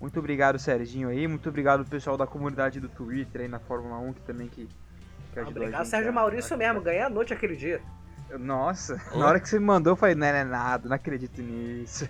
Muito 0.00 0.18
obrigado, 0.18 0.58
Serginho 0.58 1.08
aí, 1.08 1.26
muito 1.26 1.48
obrigado 1.48 1.84
pessoal 1.84 2.16
da 2.16 2.26
comunidade 2.26 2.80
do 2.80 2.88
Twitter 2.88 3.42
aí 3.42 3.48
na 3.48 3.58
Fórmula 3.58 3.98
1 3.98 4.12
que 4.12 4.20
também 4.22 4.48
que, 4.48 4.68
que 5.32 5.38
ajudou 5.38 5.62
Obrigado, 5.62 5.86
Sérgio 5.86 6.12
Maurício 6.12 6.56
mesmo, 6.56 6.82
ganhei 6.82 7.02
a 7.02 7.08
noite 7.08 7.32
aquele 7.32 7.56
dia. 7.56 7.80
Nossa, 8.38 9.00
na 9.14 9.26
hora 9.26 9.40
que 9.40 9.48
você 9.48 9.58
me 9.58 9.64
mandou, 9.64 9.92
eu 9.92 9.96
falei, 9.96 10.14
não 10.14 10.26
é 10.26 10.44
nada, 10.44 10.88
não 10.88 10.96
acredito 10.96 11.40
nisso. 11.40 12.08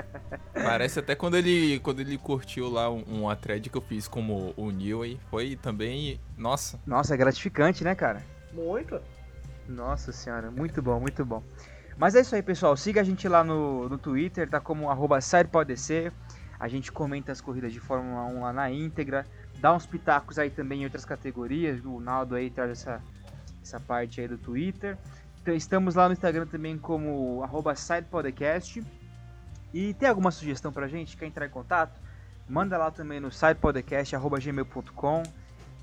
Parece 0.52 0.98
até 0.98 1.14
quando 1.14 1.36
ele, 1.36 1.80
quando 1.80 2.00
ele 2.00 2.18
curtiu 2.18 2.68
lá 2.68 2.90
um, 2.90 3.02
uma 3.02 3.34
thread 3.34 3.70
que 3.70 3.76
eu 3.76 3.80
fiz 3.80 4.06
como 4.06 4.52
o 4.56 4.70
Neil 4.70 5.02
aí, 5.02 5.18
foi 5.30 5.56
também, 5.56 6.20
nossa. 6.36 6.78
Nossa, 6.86 7.14
é 7.14 7.16
gratificante, 7.16 7.82
né, 7.82 7.94
cara? 7.94 8.22
Muito. 8.52 9.00
Nossa 9.66 10.12
senhora, 10.12 10.50
muito 10.50 10.82
bom, 10.82 11.00
muito 11.00 11.24
bom. 11.24 11.42
Mas 11.96 12.14
é 12.14 12.20
isso 12.20 12.34
aí, 12.34 12.42
pessoal. 12.42 12.76
Siga 12.76 13.00
a 13.00 13.04
gente 13.04 13.26
lá 13.28 13.44
no, 13.44 13.88
no 13.88 13.98
Twitter, 13.98 14.48
tá 14.48 14.60
como 14.60 14.90
arroba 14.90 15.18
A 16.58 16.68
gente 16.68 16.92
comenta 16.92 17.32
as 17.32 17.40
corridas 17.40 17.72
de 17.72 17.80
Fórmula 17.80 18.24
1 18.24 18.42
lá 18.42 18.52
na 18.52 18.70
íntegra. 18.70 19.26
Dá 19.58 19.72
uns 19.72 19.86
pitacos 19.86 20.38
aí 20.38 20.50
também 20.50 20.82
em 20.82 20.84
outras 20.84 21.04
categorias. 21.04 21.84
O 21.84 22.00
Naldo 22.00 22.34
aí 22.34 22.50
traz 22.50 22.70
essa, 22.70 23.00
essa 23.62 23.78
parte 23.80 24.20
aí 24.20 24.28
do 24.28 24.36
Twitter. 24.36 24.98
Estamos 25.48 25.94
lá 25.94 26.08
no 26.08 26.12
Instagram 26.12 26.46
também 26.46 26.78
como 26.78 27.42
arroba 27.42 27.74
sidepodcast. 27.74 28.82
E 29.72 29.92
tem 29.94 30.08
alguma 30.08 30.30
sugestão 30.30 30.72
pra 30.72 30.86
gente? 30.88 31.16
Quer 31.16 31.26
entrar 31.26 31.46
em 31.46 31.50
contato? 31.50 31.98
Manda 32.48 32.78
lá 32.78 32.90
também 32.90 33.20
no 33.20 33.32
sidepodcast.gmail.com 33.32 35.22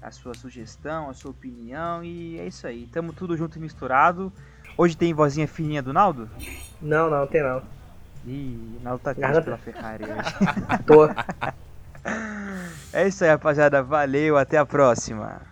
a 0.01 0.09
sua 0.09 0.34
sugestão, 0.34 1.09
a 1.09 1.14
sua 1.14 1.32
opinião 1.32 2.03
e 2.03 2.39
é 2.39 2.47
isso 2.47 2.66
aí. 2.66 2.88
Tamo 2.91 3.14
tudo 3.14 3.38
junto 3.38 3.57
e 3.57 3.62
misturado. 3.62 4.34
Hoje 4.78 4.97
tem 4.97 5.14
vozinha 5.14 5.47
fininha 5.47 5.82
do 5.82 5.93
Naldo? 5.93 6.30
Não, 6.82 7.09
não, 7.09 7.28
tem 7.28 7.43
não. 7.43 7.62
Ih, 8.26 8.80
Naldo 8.82 9.03
tá 9.03 9.14
triste 9.14 9.41
pela 9.41 9.57
Ferrari 9.57 10.05
hoje. 10.05 10.36
Tô. 10.88 11.05
é 12.93 13.07
isso 13.07 13.24
aí, 13.24 13.30
rapaziada. 13.30 13.84
Valeu, 13.84 14.38
até 14.38 14.57
a 14.57 14.66
próxima. 14.66 15.50